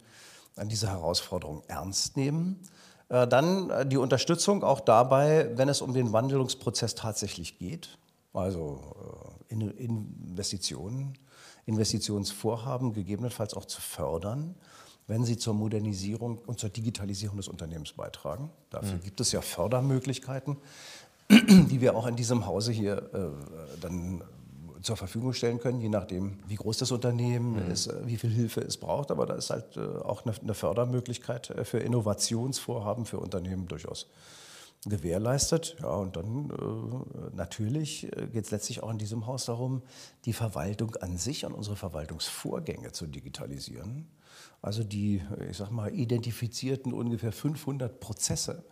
an 0.55 0.69
diese 0.69 0.87
Herausforderung 0.87 1.63
ernst 1.67 2.15
nehmen. 2.15 2.61
Äh, 3.09 3.27
dann 3.27 3.69
äh, 3.69 3.85
die 3.85 3.97
Unterstützung 3.97 4.63
auch 4.63 4.79
dabei, 4.79 5.51
wenn 5.57 5.67
es 5.67 5.81
um 5.81 5.93
den 5.93 6.13
Wandlungsprozess 6.13 6.95
tatsächlich 6.95 7.59
geht, 7.59 7.97
also 8.31 9.35
äh, 9.49 9.53
in, 9.53 9.69
Investitionen, 9.71 11.17
Investitionsvorhaben 11.65 12.93
gegebenenfalls 12.93 13.55
auch 13.55 13.65
zu 13.65 13.81
fördern, 13.81 14.55
wenn 15.07 15.25
sie 15.25 15.35
zur 15.35 15.55
Modernisierung 15.55 16.37
und 16.37 16.57
zur 16.57 16.69
Digitalisierung 16.69 17.35
des 17.35 17.49
Unternehmens 17.49 17.91
beitragen. 17.91 18.49
Dafür 18.69 18.95
mhm. 18.95 19.03
gibt 19.03 19.19
es 19.19 19.33
ja 19.33 19.41
Fördermöglichkeiten, 19.41 20.55
die 21.29 21.81
wir 21.81 21.97
auch 21.97 22.07
in 22.07 22.15
diesem 22.15 22.45
Hause 22.45 22.71
hier 22.71 23.09
äh, 23.13 23.79
dann 23.81 24.23
zur 24.83 24.97
Verfügung 24.97 25.33
stellen 25.33 25.59
können, 25.59 25.79
je 25.79 25.89
nachdem, 25.89 26.37
wie 26.45 26.55
groß 26.55 26.77
das 26.77 26.91
Unternehmen 26.91 27.65
mhm. 27.65 27.71
ist, 27.71 27.87
äh, 27.87 28.05
wie 28.05 28.17
viel 28.17 28.29
Hilfe 28.29 28.61
es 28.61 28.77
braucht. 28.77 29.11
Aber 29.11 29.25
da 29.25 29.35
ist 29.35 29.49
halt 29.49 29.77
äh, 29.77 29.79
auch 29.79 30.23
eine, 30.25 30.53
Fördermöglichkeit 30.53 31.49
äh, 31.49 31.65
für 31.65 31.79
Innovationsvorhaben 31.79 33.05
für 33.05 33.19
Unternehmen 33.19 33.67
durchaus 33.67 34.09
gewährleistet. 34.85 35.77
Ja, 35.81 35.91
und 35.91 36.17
dann 36.17 36.49
äh, 36.49 37.35
natürlich 37.35 38.11
geht 38.33 38.45
es 38.45 38.51
letztlich 38.51 38.83
auch 38.83 38.91
in 38.91 38.97
diesem 38.97 39.25
Haus 39.25 39.45
darum, 39.45 39.81
die 40.25 40.33
Verwaltung 40.33 40.95
an 40.97 41.17
sich 41.17 41.45
und 41.45 41.53
unsere 41.53 41.77
Verwaltungsvorgänge 41.77 42.91
zu 42.91 43.07
digitalisieren. 43.07 44.09
Also 44.61 44.83
die, 44.83 45.21
ich 45.49 45.57
sag 45.57 45.71
mal, 45.71 45.93
identifizierten 45.93 46.93
ungefähr 46.93 47.31
500 47.31 47.99
Prozesse, 47.99 48.65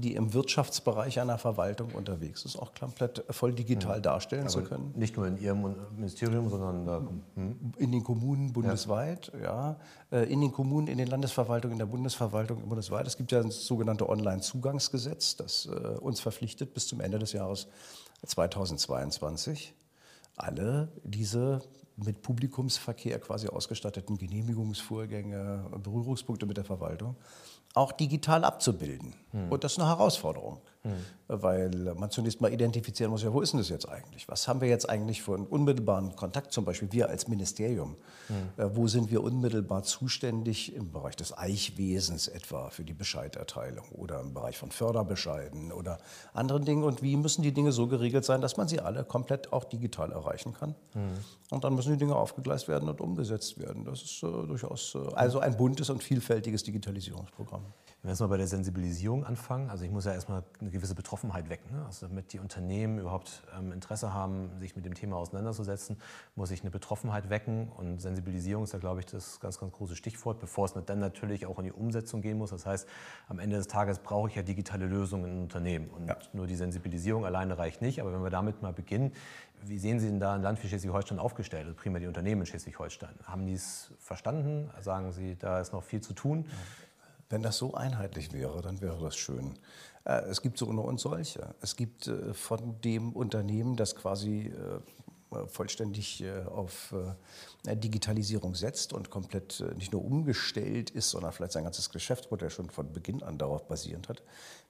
die 0.00 0.14
im 0.14 0.32
Wirtschaftsbereich 0.34 1.20
einer 1.20 1.38
Verwaltung 1.38 1.92
unterwegs 1.92 2.44
ist, 2.44 2.56
auch 2.56 2.72
komplett 2.74 3.24
voll 3.30 3.52
digital 3.52 3.96
ja. 3.96 4.00
darstellen 4.00 4.42
Aber 4.42 4.50
zu 4.50 4.62
können. 4.62 4.92
Nicht 4.96 5.16
nur 5.16 5.26
in 5.26 5.38
Ihrem 5.38 5.74
Ministerium, 5.94 6.48
sondern 6.48 6.86
da, 6.86 7.02
hm? 7.34 7.72
in 7.78 7.92
den 7.92 8.04
Kommunen 8.04 8.52
bundesweit, 8.52 9.32
ja. 9.42 9.76
ja. 10.10 10.18
Äh, 10.18 10.32
in 10.32 10.40
den 10.40 10.52
Kommunen, 10.52 10.88
in 10.88 10.98
den 10.98 11.08
Landesverwaltungen, 11.08 11.74
in 11.74 11.78
der 11.78 11.86
Bundesverwaltung 11.86 12.68
bundesweit. 12.68 13.06
Es 13.06 13.16
gibt 13.16 13.32
ja 13.32 13.42
das 13.42 13.66
sogenannte 13.66 14.08
Online-Zugangsgesetz, 14.08 15.36
das 15.36 15.66
äh, 15.66 15.98
uns 15.98 16.20
verpflichtet, 16.20 16.74
bis 16.74 16.86
zum 16.86 17.00
Ende 17.00 17.18
des 17.18 17.32
Jahres 17.32 17.68
2022 18.26 19.74
alle 20.36 20.88
diese 21.04 21.60
mit 21.96 22.22
Publikumsverkehr 22.22 23.18
quasi 23.18 23.48
ausgestatteten 23.48 24.18
Genehmigungsvorgänge, 24.18 25.66
Berührungspunkte 25.82 26.46
mit 26.46 26.56
der 26.56 26.64
Verwaltung 26.64 27.16
auch 27.78 27.92
digital 27.92 28.44
abzubilden. 28.44 29.14
Hm. 29.30 29.50
Und 29.50 29.64
das 29.64 29.72
ist 29.72 29.78
eine 29.78 29.88
Herausforderung. 29.88 30.60
Hm. 30.82 30.92
Weil 31.26 31.70
man 31.96 32.10
zunächst 32.10 32.40
mal 32.40 32.52
identifizieren 32.52 33.10
muss, 33.10 33.22
ja, 33.22 33.32
wo 33.32 33.40
ist 33.40 33.52
denn 33.52 33.58
das 33.58 33.68
jetzt 33.68 33.88
eigentlich? 33.88 34.28
Was 34.28 34.46
haben 34.48 34.60
wir 34.60 34.68
jetzt 34.68 34.88
eigentlich 34.88 35.22
für 35.22 35.34
einen 35.34 35.46
unmittelbaren 35.46 36.14
Kontakt, 36.14 36.52
zum 36.52 36.64
Beispiel 36.64 36.90
wir 36.92 37.08
als 37.08 37.28
Ministerium? 37.28 37.96
Hm. 38.28 38.64
Äh, 38.64 38.76
wo 38.76 38.86
sind 38.86 39.10
wir 39.10 39.22
unmittelbar 39.22 39.82
zuständig 39.82 40.74
im 40.74 40.92
Bereich 40.92 41.16
des 41.16 41.36
Eichwesens 41.36 42.28
etwa 42.28 42.70
für 42.70 42.84
die 42.84 42.94
Bescheiderteilung 42.94 43.88
oder 43.90 44.20
im 44.20 44.32
Bereich 44.32 44.56
von 44.56 44.70
Förderbescheiden 44.70 45.72
oder 45.72 45.98
anderen 46.32 46.64
Dingen? 46.64 46.84
Und 46.84 47.02
wie 47.02 47.16
müssen 47.16 47.42
die 47.42 47.52
Dinge 47.52 47.72
so 47.72 47.88
geregelt 47.88 48.24
sein, 48.24 48.40
dass 48.40 48.56
man 48.56 48.68
sie 48.68 48.80
alle 48.80 49.04
komplett 49.04 49.52
auch 49.52 49.64
digital 49.64 50.12
erreichen 50.12 50.54
kann? 50.54 50.74
Hm. 50.92 51.08
Und 51.50 51.64
dann 51.64 51.74
müssen 51.74 51.92
die 51.92 51.98
Dinge 51.98 52.14
aufgegleist 52.14 52.68
werden 52.68 52.88
und 52.88 53.00
umgesetzt 53.00 53.58
werden. 53.58 53.84
Das 53.84 54.02
ist 54.02 54.22
äh, 54.22 54.26
durchaus 54.26 54.94
äh, 54.94 55.14
also 55.14 55.40
ein 55.40 55.56
buntes 55.56 55.90
und 55.90 56.02
vielfältiges 56.02 56.62
Digitalisierungsprogramm. 56.62 57.64
Wenn 58.00 58.10
wir 58.10 58.12
jetzt 58.12 58.20
mal 58.20 58.28
bei 58.28 58.36
der 58.36 58.46
Sensibilisierung 58.46 59.24
anfangen, 59.24 59.70
also 59.70 59.84
ich 59.84 59.90
muss 59.90 60.04
ja 60.04 60.12
erstmal 60.12 60.44
eine 60.60 60.70
gewisse 60.70 60.94
Betroffenheit 60.94 61.48
wecken. 61.48 61.76
Ne? 61.76 61.84
Also 61.84 62.06
damit 62.06 62.32
die 62.32 62.38
Unternehmen 62.38 63.00
überhaupt 63.00 63.42
ähm, 63.58 63.72
Interesse 63.72 64.14
haben, 64.14 64.50
sich 64.60 64.76
mit 64.76 64.84
dem 64.84 64.94
Thema 64.94 65.16
auseinanderzusetzen, 65.16 65.96
muss 66.36 66.52
ich 66.52 66.60
eine 66.60 66.70
Betroffenheit 66.70 67.28
wecken. 67.28 67.68
Und 67.76 68.00
Sensibilisierung 68.00 68.62
ist 68.62 68.72
ja, 68.72 68.78
glaube 68.78 69.00
ich, 69.00 69.06
das 69.06 69.40
ganz, 69.40 69.58
ganz 69.58 69.72
große 69.72 69.96
Stichwort, 69.96 70.38
bevor 70.38 70.66
es 70.66 70.74
dann 70.74 71.00
natürlich 71.00 71.44
auch 71.46 71.58
in 71.58 71.64
die 71.64 71.72
Umsetzung 71.72 72.22
gehen 72.22 72.38
muss. 72.38 72.50
Das 72.50 72.66
heißt, 72.66 72.88
am 73.26 73.40
Ende 73.40 73.56
des 73.56 73.66
Tages 73.66 73.98
brauche 73.98 74.28
ich 74.28 74.36
ja 74.36 74.42
digitale 74.42 74.86
Lösungen 74.86 75.32
in 75.32 75.42
Unternehmen. 75.42 75.90
Und 75.90 76.06
ja. 76.06 76.16
nur 76.32 76.46
die 76.46 76.54
Sensibilisierung 76.54 77.26
alleine 77.26 77.58
reicht 77.58 77.82
nicht. 77.82 78.00
Aber 78.00 78.12
wenn 78.12 78.22
wir 78.22 78.30
damit 78.30 78.62
mal 78.62 78.72
beginnen, 78.72 79.12
wie 79.64 79.78
sehen 79.78 79.98
Sie 79.98 80.06
denn 80.06 80.20
da 80.20 80.34
ein 80.34 80.42
Land 80.42 80.62
wie 80.62 80.68
Schleswig-Holstein 80.68 81.18
aufgestellt, 81.18 81.64
also 81.64 81.74
primär 81.74 82.00
die 82.00 82.06
Unternehmen 82.06 82.42
in 82.42 82.46
Schleswig-Holstein? 82.46 83.16
Haben 83.24 83.46
die 83.46 83.54
es 83.54 83.92
verstanden? 83.98 84.70
Sagen 84.80 85.10
Sie, 85.10 85.36
da 85.36 85.60
ist 85.60 85.72
noch 85.72 85.82
viel 85.82 86.00
zu 86.00 86.12
tun? 86.12 86.46
Wenn 87.30 87.42
das 87.42 87.58
so 87.58 87.74
einheitlich 87.74 88.32
wäre, 88.32 88.62
dann 88.62 88.80
wäre 88.80 88.98
das 89.02 89.16
schön. 89.16 89.58
Äh, 90.04 90.22
es 90.30 90.40
gibt 90.40 90.58
so 90.58 90.66
und 90.66 90.78
uns 90.78 91.02
solche. 91.02 91.54
Es 91.60 91.76
gibt 91.76 92.06
äh, 92.06 92.32
von 92.32 92.80
dem 92.80 93.12
Unternehmen, 93.12 93.76
das 93.76 93.94
quasi 93.94 94.46
äh, 94.46 94.80
vollständig 95.48 96.24
auf 96.46 96.94
Digitalisierung 97.66 98.54
setzt 98.54 98.94
und 98.94 99.10
komplett 99.10 99.62
nicht 99.76 99.92
nur 99.92 100.02
umgestellt 100.02 100.88
ist, 100.88 101.10
sondern 101.10 101.32
vielleicht 101.32 101.52
sein 101.52 101.64
ganzes 101.64 101.90
Geschäftsmodell 101.90 102.48
schon 102.48 102.70
von 102.70 102.94
Beginn 102.94 103.22
an 103.22 103.36
darauf 103.36 103.68
basierend 103.68 104.08
hat, 104.08 104.22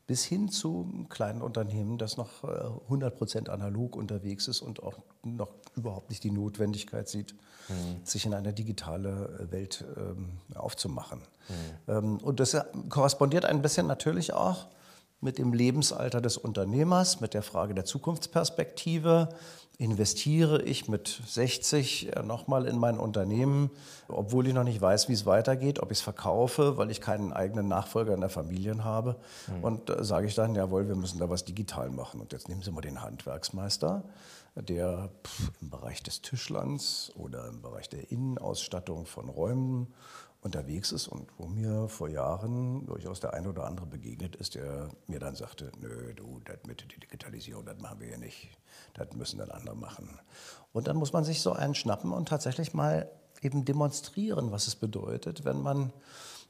bis 0.09 0.25
hin 0.25 0.49
zu 0.49 1.07
kleinen 1.11 1.43
Unternehmen, 1.43 1.99
das 1.99 2.17
noch 2.17 2.43
100 2.43 3.17
Prozent 3.17 3.51
analog 3.51 3.95
unterwegs 3.95 4.49
ist 4.49 4.63
und 4.63 4.83
auch 4.83 4.95
noch 5.23 5.51
überhaupt 5.77 6.09
nicht 6.09 6.25
die 6.25 6.31
Notwendigkeit 6.31 7.09
sieht, 7.09 7.35
mhm. 7.69 8.05
sich 8.05 8.25
in 8.25 8.33
eine 8.33 8.55
digitale 8.55 9.47
Welt 9.51 9.85
ähm, 9.99 10.31
aufzumachen. 10.55 11.19
Mhm. 11.19 11.55
Ähm, 11.93 12.17
und 12.19 12.41
das 12.41 12.57
korrespondiert 12.89 13.45
ein 13.45 13.61
bisschen 13.61 13.87
natürlich 13.87 14.33
auch 14.33 14.69
mit 15.21 15.37
dem 15.37 15.53
Lebensalter 15.53 16.23
des 16.23 16.39
Unternehmers, 16.39 17.21
mit 17.21 17.35
der 17.35 17.43
Frage 17.43 17.75
der 17.75 17.85
Zukunftsperspektive. 17.85 19.29
Investiere 19.81 20.63
ich 20.63 20.89
mit 20.89 21.23
60 21.25 22.17
äh, 22.17 22.23
nochmal 22.25 22.67
in 22.67 22.79
mein 22.79 22.99
Unternehmen, 22.99 23.71
obwohl 24.09 24.49
ich 24.49 24.53
noch 24.53 24.65
nicht 24.65 24.81
weiß, 24.81 25.09
wie 25.09 25.13
es 25.13 25.25
weitergeht, 25.25 25.81
ob 25.81 25.93
ich 25.93 25.99
es 25.99 26.03
verkaufe, 26.03 26.77
weil 26.77 26.91
ich 26.91 27.01
keinen 27.01 27.33
eigenen 27.33 27.69
Nachfolger 27.69 28.13
in 28.13 28.21
der 28.21 28.29
Familie 28.29 28.83
habe. 28.83 29.15
Mhm. 29.47 29.65
Und 29.65 29.91
äh, 29.91 30.03
sage 30.03 30.27
ich 30.27 30.35
dann, 30.35 30.57
jawohl, 30.57 30.89
wir 30.89 30.97
müssen 30.97 31.21
da 31.21 31.31
was 31.31 31.45
digital 31.45 31.91
machen. 31.91 32.21
Und 32.21 32.33
jetzt 32.33 32.49
nehmen 32.49 32.61
Sie 32.63 32.73
mal 32.73 32.81
den 32.81 33.03
Handwerksmeister, 33.03 34.03
der 34.57 35.11
pff, 35.25 35.53
im 35.61 35.71
Bereich 35.71 36.03
des 36.03 36.23
Tischlands 36.23 37.13
oder 37.15 37.47
im 37.47 37.63
Bereich 37.63 37.89
der 37.89 38.11
Innenausstattung 38.11 39.07
von 39.07 39.29
Räumen 39.29 39.95
unterwegs 40.41 40.93
ist 40.93 41.09
und 41.09 41.29
wo 41.37 41.47
mir 41.47 41.89
vor 41.89 42.09
Jahren 42.09 42.87
durchaus 42.87 43.21
der 43.21 43.35
eine 43.35 43.49
oder 43.49 43.67
andere 43.67 43.87
begegnet 43.87 44.37
ist, 44.37 44.55
der 44.55 44.89
mir 45.07 45.19
dann 45.19 45.35
sagte, 45.35 45.73
nö, 45.81 46.15
du, 46.15 46.41
das 46.45 46.59
mit 46.67 46.81
der 46.81 46.89
Digitalisierung, 46.89 47.65
das 47.65 47.79
machen 47.79 48.01
wir 48.01 48.09
ja 48.09 48.19
nicht, 48.19 48.51
das 48.95 49.13
müssen 49.15 49.39
dann 49.39 49.51
andere 49.51 49.77
machen. 49.77 50.19
Und 50.73 50.87
dann 50.87 50.97
muss 50.97 51.13
man 51.13 51.25
sich 51.25 51.41
so 51.41 51.53
einen 51.53 51.75
schnappen 51.75 52.13
und 52.13 52.29
tatsächlich 52.29 52.73
mal 52.73 53.11
eben 53.43 53.65
demonstrieren, 53.65 54.53
was 54.53 54.69
es 54.69 54.77
bedeutet, 54.77 55.45
wenn 55.45 55.61
man 55.61 55.93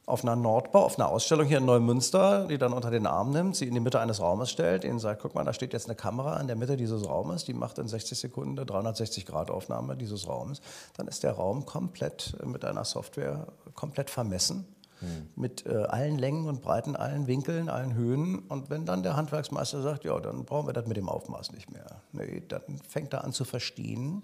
auf 0.09 0.23
einer 0.23 0.37
Nordbau, 0.37 0.85
auf 0.85 0.99
einer 0.99 1.09
Ausstellung 1.09 1.47
hier 1.47 1.59
in 1.59 1.67
Neumünster, 1.67 2.47
die 2.47 2.57
dann 2.57 2.73
unter 2.73 2.91
den 2.91 3.07
Arm 3.07 3.31
nimmt, 3.31 3.57
sie 3.57 3.67
in 3.67 3.75
die 3.75 3.81
Mitte 3.81 4.01
eines 4.01 4.21
Raumes 4.21 4.51
stellt, 4.51 4.85
ihnen 4.85 4.99
sagt, 4.99 5.23
guck 5.23 5.35
mal, 5.35 5.45
da 5.45 5.53
steht 5.53 5.73
jetzt 5.73 5.87
eine 5.87 5.97
Kamera 5.97 6.41
in 6.41 6.47
der 6.47 6.57
Mitte 6.57 6.77
dieses 6.77 7.07
Raumes, 7.07 7.45
die 7.45 7.53
macht 7.53 7.79
in 7.79 7.89
60 7.89 8.19
Sekunden 8.19 8.59
eine 8.59 8.67
360-Grad-Aufnahme 8.67 9.97
dieses 9.97 10.27
Raumes, 10.27 10.61
dann 10.97 11.09
ist 11.09 11.23
der 11.23 11.33
Raum 11.33 11.67
komplett 11.67 12.37
mit 12.45 12.65
einer 12.65 12.85
Software 12.85 13.49
komplett 13.75 14.09
vermessen. 14.09 14.67
Hm. 15.01 15.29
Mit 15.37 15.65
äh, 15.67 15.85
allen 15.85 16.19
Längen 16.19 16.49
und 16.49 16.61
Breiten, 16.61 16.97
allen 16.97 17.29
Winkeln, 17.29 17.69
allen 17.69 17.95
Höhen. 17.95 18.41
Und 18.41 18.69
wenn 18.69 18.85
dann 18.85 19.05
der 19.05 19.15
Handwerksmeister 19.15 19.81
sagt, 19.81 20.05
ja, 20.05 20.19
dann 20.19 20.45
brauchen 20.45 20.67
wir 20.67 20.73
das 20.73 20.87
mit 20.87 20.97
dem 20.97 21.09
Aufmaß 21.09 21.53
nicht 21.53 21.71
mehr. 21.71 22.03
Nee, 22.11 22.43
dann 22.49 22.63
fängt 22.89 23.13
er 23.13 23.23
an 23.23 23.33
zu 23.33 23.45
verstehen, 23.45 24.23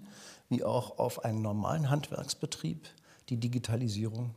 wie 0.49 0.65
auch 0.65 0.99
auf 0.99 1.23
einen 1.23 1.41
normalen 1.41 1.89
Handwerksbetrieb 1.89 2.89
die 3.29 3.37
Digitalisierung 3.37 4.35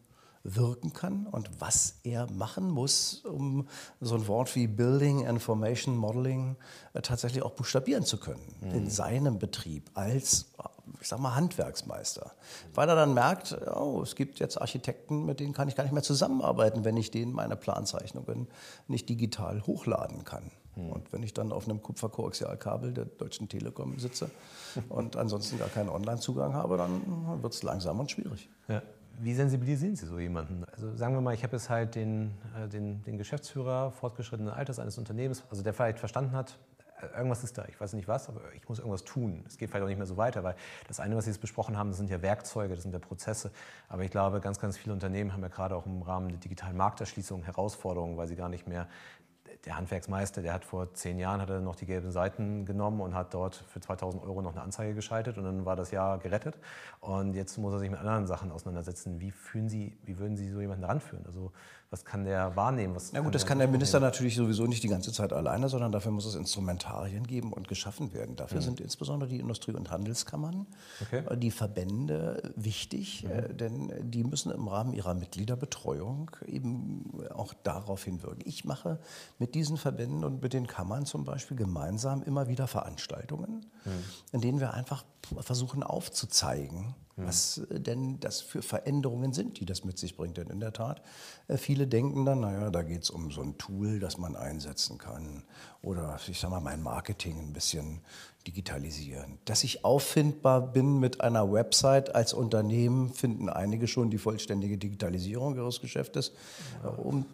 wirken 0.55 0.93
kann 0.93 1.27
und 1.27 1.51
was 1.59 2.01
er 2.05 2.31
machen 2.31 2.71
muss, 2.71 3.25
um 3.25 3.69
so 4.01 4.15
ein 4.15 4.27
Wort 4.27 4.55
wie 4.55 4.67
Building 4.67 5.25
Information 5.25 5.97
Modeling 5.97 6.57
äh, 6.95 7.03
tatsächlich 7.03 7.43
auch 7.43 7.53
buchstabieren 7.53 8.05
zu 8.05 8.19
können 8.19 8.55
mhm. 8.61 8.71
in 8.71 8.91
seinem 8.91 9.39
Betrieb 9.39 9.91
als 9.95 10.47
ich 11.01 11.09
sag 11.09 11.21
mal 11.21 11.35
Handwerksmeister, 11.35 12.33
weil 12.75 12.89
er 12.89 12.97
dann 12.97 13.15
merkt, 13.15 13.57
oh, 13.69 14.01
es 14.03 14.15
gibt 14.17 14.41
jetzt 14.41 14.61
Architekten, 14.61 15.25
mit 15.27 15.41
denen 15.41 15.53
kann 15.53 15.69
ich 15.69 15.77
gar 15.77 15.85
nicht 15.85 15.93
mehr 15.93 16.03
zusammenarbeiten, 16.03 16.85
wenn 16.85 16.97
ich 16.97 17.11
denen 17.11 17.33
meine 17.33 17.57
Planzeichnungen 17.57 18.49
nicht 18.87 19.09
digital 19.09 19.67
hochladen 19.67 20.25
kann. 20.25 20.51
Mhm. 20.77 20.91
Und 20.91 21.13
wenn 21.13 21.23
ich 21.23 21.35
dann 21.35 21.53
auf 21.53 21.69
einem 21.69 21.83
Kupferkoaxialkabel 21.83 22.93
der 22.93 23.05
Deutschen 23.05 23.49
Telekom 23.49 23.99
sitze 23.99 24.31
und 24.89 25.17
ansonsten 25.17 25.59
gar 25.59 25.69
keinen 25.69 25.89
Online-Zugang 25.89 26.55
habe, 26.55 26.77
dann 26.77 27.43
wird 27.43 27.53
es 27.53 27.63
langsam 27.63 28.01
und 28.01 28.11
schwierig. 28.11 28.49
Ja. 28.69 28.83
Wie 29.21 29.35
sensibilisieren 29.35 29.97
Sie 29.97 30.07
so 30.07 30.19
jemanden? 30.19 30.65
Also 30.73 30.95
sagen 30.97 31.15
wir 31.15 31.21
mal, 31.21 31.35
ich 31.35 31.43
habe 31.43 31.57
jetzt 31.57 31.69
halt 31.69 31.97
den, 31.97 32.33
äh, 32.57 32.69
den, 32.69 33.03
den 33.03 33.19
Geschäftsführer 33.19 33.91
fortgeschrittenen 33.91 34.53
Alters 34.53 34.79
eines 34.79 34.97
Unternehmens, 34.97 35.43
also 35.51 35.63
der 35.63 35.75
vielleicht 35.75 35.99
verstanden 35.99 36.33
hat, 36.33 36.57
äh, 37.03 37.17
irgendwas 37.17 37.43
ist 37.43 37.59
da, 37.59 37.65
ich 37.69 37.81
weiß 37.81 37.95
nicht 37.95 38.07
was, 38.07 38.29
aber 38.29 38.41
ich 38.55 38.69
muss 38.69 38.79
irgendwas 38.79 39.03
tun. 39.03 39.45
Es 39.47 39.59
geht 39.59 39.71
vielleicht 39.71 39.83
auch 39.83 39.89
nicht 39.89 39.99
mehr 39.99 40.07
so 40.07 40.17
weiter, 40.17 40.45
weil 40.45 40.55
das 40.87 41.01
eine, 41.01 41.17
was 41.17 41.25
Sie 41.25 41.31
jetzt 41.31 41.41
besprochen 41.41 41.77
haben, 41.77 41.91
das 41.91 41.99
sind 41.99 42.11
ja 42.11 42.23
Werkzeuge, 42.23 42.75
das 42.75 42.83
sind 42.83 42.93
ja 42.93 43.01
Prozesse. 43.01 43.51
Aber 43.89 44.05
ich 44.05 44.11
glaube, 44.11 44.41
ganz, 44.41 44.61
ganz 44.61 44.77
viele 44.77 44.93
Unternehmen 44.93 45.33
haben 45.33 45.43
ja 45.43 45.49
gerade 45.49 45.75
auch 45.75 45.87
im 45.87 46.03
Rahmen 46.03 46.29
der 46.29 46.39
digitalen 46.39 46.77
Markterschließung 46.77 47.43
Herausforderungen, 47.43 48.17
weil 48.17 48.29
sie 48.29 48.37
gar 48.37 48.49
nicht 48.49 48.69
mehr 48.69 48.87
der 49.65 49.77
Handwerksmeister, 49.77 50.43
der 50.43 50.53
hat 50.53 50.65
vor 50.65 50.95
zehn 50.95 51.19
Jahren 51.19 51.41
hat 51.41 51.51
er 51.51 51.61
noch 51.61 51.77
die 51.77 51.87
gelben 51.87 52.11
Seiten 52.11 52.65
genommen 52.65 53.01
und 53.01 53.15
hat 53.15 53.35
dort 53.35 53.55
für 53.55 53.81
2000 53.81 54.23
Euro 54.23 54.43
noch 54.43 54.53
eine 54.53 54.63
Anzeige 54.63 54.95
geschaltet 54.95 55.39
und 55.39 55.45
dann 55.45 55.65
war 55.65 55.77
das 55.77 55.91
Jahr 55.91 56.19
gerettet. 56.19 56.59
Und 57.01 57.35
jetzt 57.35 57.59
muss 57.59 57.73
er 57.73 57.79
sich 57.79 57.91
mit 57.91 57.99
anderen 57.99 58.27
Sachen 58.27 58.53
auseinandersetzen. 58.53 59.21
Wie 59.21 59.31
fühlen 59.31 59.69
Sie, 59.69 59.99
wie 60.05 60.19
würden 60.19 60.37
Sie 60.37 60.49
so 60.49 60.61
jemanden 60.61 60.85
ranführen? 60.85 61.27
Also 61.27 61.53
was 61.91 62.05
kann 62.05 62.25
der 62.25 62.55
wahrnehmen? 62.55 62.95
Was 62.95 63.13
ja 63.13 63.21
gut, 63.21 63.35
das 63.35 63.47
kann 63.47 63.59
der 63.59 63.69
Minister 63.69 63.99
natürlich 63.99 64.37
sowieso 64.37 64.67
nicht 64.67 64.83
die 64.83 64.89
ganze 64.89 65.11
Zeit 65.11 65.33
alleine, 65.33 65.71
sondern 65.71 65.91
dafür 65.91 66.13
muss 66.13 66.27
es 66.27 66.35
Instrumentarien 66.35 67.27
geben 67.27 67.51
und 67.53 67.67
geschaffen 67.67 68.13
werden. 68.13 68.37
Dafür 68.37 68.59
mhm. 68.59 68.65
sind 68.65 68.81
insbesondere 68.81 69.31
die 69.31 69.41
Industrie- 69.41 69.73
und 69.73 69.91
Handelskammern, 69.91 70.67
okay. 71.01 71.23
Äh, 71.27 71.37
die 71.39 71.51
Verbände 71.51 72.53
wichtig, 72.57 73.25
mhm. 73.25 73.31
Äh, 73.31 73.55
denn 73.55 74.11
die 74.11 74.23
müssen 74.23 74.53
im 74.53 74.69
Rahmen 74.69 74.93
ihrer 74.93 75.15
Mitgliederbetreuung 75.15 76.31
eben 76.47 77.11
auch 77.35 77.55
darauf 77.63 78.05
hinwirken. 78.05 78.43
Ich 78.45 78.67
mache 78.67 78.99
mit 79.39 79.55
diesen 79.55 79.79
Verbänden 79.79 80.25
und 80.25 80.43
mit 80.43 80.53
den 80.53 80.67
Kammern 80.67 81.07
zum 81.07 81.25
Beispiel 81.25 81.57
gemeinsam 81.57 82.23
immer 82.23 82.49
wieder 82.49 82.67
Veranstaltungen, 82.67 83.65
mhm. 83.87 84.05
in 84.33 84.41
denen 84.43 84.61
wir 84.61 84.75
einfach 84.75 85.05
versuchen 85.41 85.83
aufzuzeigen, 85.83 86.95
was 87.27 87.59
äh, 87.59 87.81
denn 87.81 88.21
das 88.21 88.41
für 88.41 88.63
Veränderungen 88.63 89.33
sind, 89.33 89.61
die 89.61 89.67
das 89.67 89.85
mit 89.85 89.99
sich 89.99 90.17
bringt. 90.17 90.37
Denn 90.37 90.49
in 90.49 90.61
der 90.61 90.73
Tat, 90.73 91.03
äh, 91.49 91.57
viele 91.57 91.87
denken 91.87 92.25
dann, 92.25 92.41
naja, 92.41 92.71
da 92.71 92.83
geht 92.83 93.03
es 93.03 93.11
um 93.11 93.31
so 93.31 93.43
ein 93.43 93.59
Tool, 93.59 94.01
das 94.01 94.19
man 94.19 94.37
einsetzen 94.37 94.99
kann 94.99 95.45
oder 95.83 96.19
ich 96.27 96.39
sage 96.39 96.55
mal, 96.55 96.61
mein 96.61 96.83
Marketing 96.83 97.39
ein 97.39 97.53
bisschen 97.53 98.01
digitalisieren. 98.47 99.39
Dass 99.45 99.65
ich 99.65 99.85
auffindbar 99.85 100.61
bin 100.61 100.99
mit 100.99 101.21
einer 101.21 101.53
Website 101.53 102.15
als 102.15 102.33
Unternehmen, 102.33 103.13
finden 103.13 103.49
einige 103.49 103.89
schon 103.89 104.11
die 104.11 104.19
vollständige 104.19 104.79
Digitalisierung 104.79 105.57
ihres 105.57 105.81
Geschäftes, 105.81 106.33
ja. 106.83 106.91
um 106.91 107.27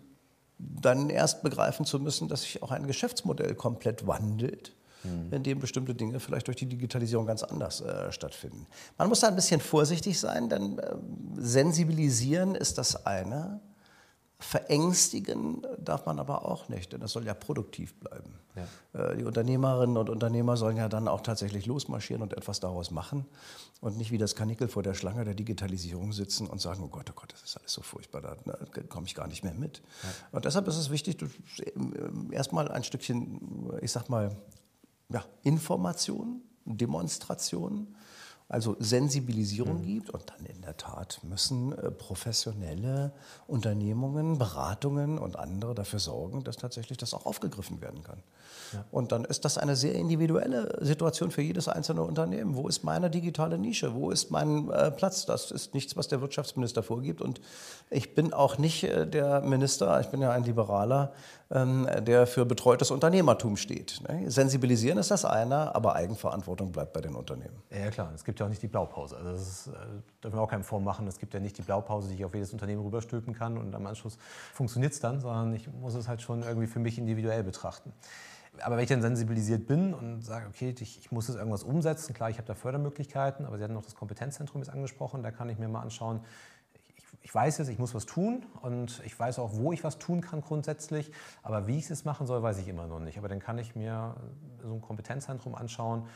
dann 0.58 1.10
erst 1.10 1.42
begreifen 1.42 1.84
zu 1.84 1.98
müssen, 1.98 2.28
dass 2.28 2.42
sich 2.42 2.62
auch 2.62 2.70
ein 2.70 2.86
Geschäftsmodell 2.86 3.54
komplett 3.54 4.06
wandelt 4.06 4.72
mhm. 5.04 5.32
in 5.32 5.42
dem 5.42 5.58
bestimmte 5.58 5.94
Dinge 5.94 6.20
vielleicht 6.20 6.46
durch 6.46 6.56
die 6.56 6.66
Digitalisierung 6.66 7.26
ganz 7.26 7.42
anders 7.42 7.80
äh, 7.80 8.10
stattfinden. 8.12 8.66
Man 8.98 9.08
muss 9.08 9.20
da 9.20 9.28
ein 9.28 9.36
bisschen 9.36 9.60
vorsichtig 9.60 10.18
sein, 10.18 10.48
denn 10.48 10.78
äh, 10.78 10.96
sensibilisieren 11.36 12.54
ist 12.54 12.78
das 12.78 13.06
eine. 13.06 13.60
Verängstigen 14.40 15.62
darf 15.78 16.06
man 16.06 16.18
aber 16.18 16.44
auch 16.44 16.68
nicht, 16.68 16.92
denn 16.92 17.00
das 17.00 17.12
soll 17.12 17.24
ja 17.24 17.34
produktiv 17.34 17.94
bleiben. 17.94 18.34
Ja. 18.56 19.10
Äh, 19.10 19.16
die 19.16 19.24
Unternehmerinnen 19.24 19.96
und 19.96 20.10
Unternehmer 20.10 20.56
sollen 20.56 20.76
ja 20.76 20.88
dann 20.88 21.08
auch 21.08 21.22
tatsächlich 21.22 21.66
losmarschieren 21.66 22.22
und 22.22 22.34
etwas 22.34 22.60
daraus 22.60 22.90
machen 22.90 23.24
und 23.80 23.96
nicht 23.96 24.10
wie 24.10 24.18
das 24.18 24.34
Kanickel 24.34 24.68
vor 24.68 24.82
der 24.82 24.94
Schlange 24.94 25.24
der 25.24 25.34
Digitalisierung 25.34 26.12
sitzen 26.12 26.46
und 26.46 26.60
sagen, 26.60 26.82
oh 26.84 26.88
Gott, 26.88 27.08
oh 27.10 27.14
Gott, 27.14 27.32
das 27.32 27.42
ist 27.42 27.56
alles 27.56 27.72
so 27.72 27.82
furchtbar, 27.82 28.20
da 28.20 28.36
komme 28.88 29.06
ich 29.06 29.14
gar 29.14 29.28
nicht 29.28 29.44
mehr 29.44 29.54
mit. 29.54 29.82
Ja. 30.02 30.08
Und 30.32 30.44
deshalb 30.44 30.68
ist 30.68 30.76
es 30.76 30.90
wichtig, 30.90 31.16
erstmal 32.30 32.68
ein 32.68 32.84
Stückchen, 32.84 33.70
ich 33.80 33.92
sag 33.92 34.08
mal, 34.08 34.36
ja, 35.10 35.24
Information, 35.42 36.42
Demonstration, 36.64 37.94
also 38.48 38.76
Sensibilisierung 38.78 39.80
mhm. 39.80 39.86
gibt. 39.86 40.10
Und 40.10 40.30
dann 40.30 40.46
in 40.46 40.60
der 40.62 40.76
Tat 40.76 41.20
müssen 41.22 41.72
äh, 41.72 41.90
professionelle 41.90 43.12
Unternehmungen, 43.46 44.38
Beratungen 44.38 45.18
und 45.18 45.36
andere 45.38 45.74
dafür 45.74 45.98
sorgen, 45.98 46.44
dass 46.44 46.56
tatsächlich 46.56 46.98
das 46.98 47.14
auch 47.14 47.26
aufgegriffen 47.26 47.80
werden 47.80 48.02
kann. 48.02 48.22
Ja. 48.72 48.84
Und 48.90 49.12
dann 49.12 49.24
ist 49.24 49.44
das 49.44 49.56
eine 49.56 49.76
sehr 49.76 49.94
individuelle 49.94 50.78
Situation 50.84 51.30
für 51.30 51.42
jedes 51.42 51.68
einzelne 51.68 52.02
Unternehmen. 52.02 52.54
Wo 52.54 52.68
ist 52.68 52.84
meine 52.84 53.10
digitale 53.10 53.58
Nische? 53.58 53.94
Wo 53.94 54.10
ist 54.10 54.30
mein 54.30 54.70
äh, 54.70 54.90
Platz? 54.90 55.26
Das 55.26 55.50
ist 55.50 55.74
nichts, 55.74 55.96
was 55.96 56.08
der 56.08 56.20
Wirtschaftsminister 56.20 56.82
vorgibt. 56.82 57.22
Und 57.22 57.40
ich 57.90 58.14
bin 58.14 58.32
auch 58.32 58.58
nicht 58.58 58.84
äh, 58.84 59.06
der 59.06 59.40
Minister, 59.40 60.00
ich 60.00 60.08
bin 60.08 60.20
ja 60.20 60.32
ein 60.32 60.44
Liberaler, 60.44 61.12
der 61.50 62.26
für 62.26 62.46
betreutes 62.46 62.90
Unternehmertum 62.90 63.56
steht. 63.56 64.00
Ne? 64.08 64.30
Sensibilisieren 64.30 64.98
ist 64.98 65.10
das 65.10 65.24
eine, 65.24 65.74
aber 65.74 65.94
Eigenverantwortung 65.94 66.72
bleibt 66.72 66.92
bei 66.94 67.00
den 67.00 67.14
Unternehmen. 67.14 67.62
Ja, 67.70 67.90
klar. 67.90 68.10
Es 68.14 68.24
gibt 68.24 68.40
ja 68.40 68.46
auch 68.46 68.50
nicht 68.50 68.62
die 68.62 68.68
Blaupause. 68.68 69.16
Also 69.16 69.30
das 69.30 69.40
ist, 69.40 69.66
äh, 69.68 69.72
dürfen 70.22 70.38
wir 70.38 70.42
auch 70.42 70.50
keinen 70.50 70.64
vormachen. 70.64 71.06
Es 71.06 71.18
gibt 71.18 71.34
ja 71.34 71.40
nicht 71.40 71.58
die 71.58 71.62
Blaupause, 71.62 72.08
die 72.08 72.14
ich 72.14 72.24
auf 72.24 72.34
jedes 72.34 72.52
Unternehmen 72.52 72.82
rüberstülpen 72.82 73.34
kann 73.34 73.58
und 73.58 73.74
am 73.74 73.86
Anschluss 73.86 74.16
funktioniert 74.54 74.94
es 74.94 75.00
dann, 75.00 75.20
sondern 75.20 75.54
ich 75.54 75.68
muss 75.70 75.94
es 75.94 76.08
halt 76.08 76.22
schon 76.22 76.42
irgendwie 76.42 76.66
für 76.66 76.80
mich 76.80 76.98
individuell 76.98 77.44
betrachten. 77.44 77.92
Aber 78.62 78.76
wenn 78.76 78.84
ich 78.84 78.88
dann 78.88 79.02
sensibilisiert 79.02 79.66
bin 79.66 79.94
und 79.94 80.22
sage, 80.22 80.46
okay, 80.48 80.74
ich, 80.78 80.98
ich 80.98 81.10
muss 81.10 81.28
jetzt 81.28 81.36
irgendwas 81.36 81.64
umsetzen, 81.64 82.14
klar, 82.14 82.30
ich 82.30 82.36
habe 82.36 82.46
da 82.46 82.54
Fördermöglichkeiten, 82.54 83.46
aber 83.46 83.58
Sie 83.58 83.64
hatten 83.64 83.74
noch 83.74 83.82
das 83.82 83.94
Kompetenzzentrum 83.94 84.62
jetzt 84.62 84.70
angesprochen, 84.70 85.22
da 85.22 85.30
kann 85.30 85.48
ich 85.48 85.58
mir 85.58 85.68
mal 85.68 85.80
anschauen, 85.80 86.20
ich, 87.24 87.34
weiß 87.34 87.58
jetzt, 87.58 87.68
ich 87.68 87.78
muss 87.78 87.94
was 87.94 88.06
tun 88.06 88.44
und 88.62 89.02
ich 89.04 89.18
weiß 89.18 89.38
auch, 89.38 89.56
wo 89.56 89.72
ich 89.72 89.82
was 89.82 89.98
tun 89.98 90.20
kann 90.20 90.42
grundsätzlich, 90.42 91.10
aber 91.42 91.66
wie 91.66 91.78
ich 91.78 91.90
es 91.90 92.04
machen 92.04 92.26
soll, 92.26 92.42
weiß 92.42 92.58
ich 92.58 92.68
immer 92.68 92.86
noch 92.86 93.00
nicht. 93.00 93.18
Aber 93.18 93.28
dann 93.28 93.40
kann 93.40 93.58
ich 93.58 93.74
mir 93.74 94.14
so 94.62 94.74
ein 94.74 94.82
Kompetenzzentrum 94.82 95.54
anschauen, 95.54 96.06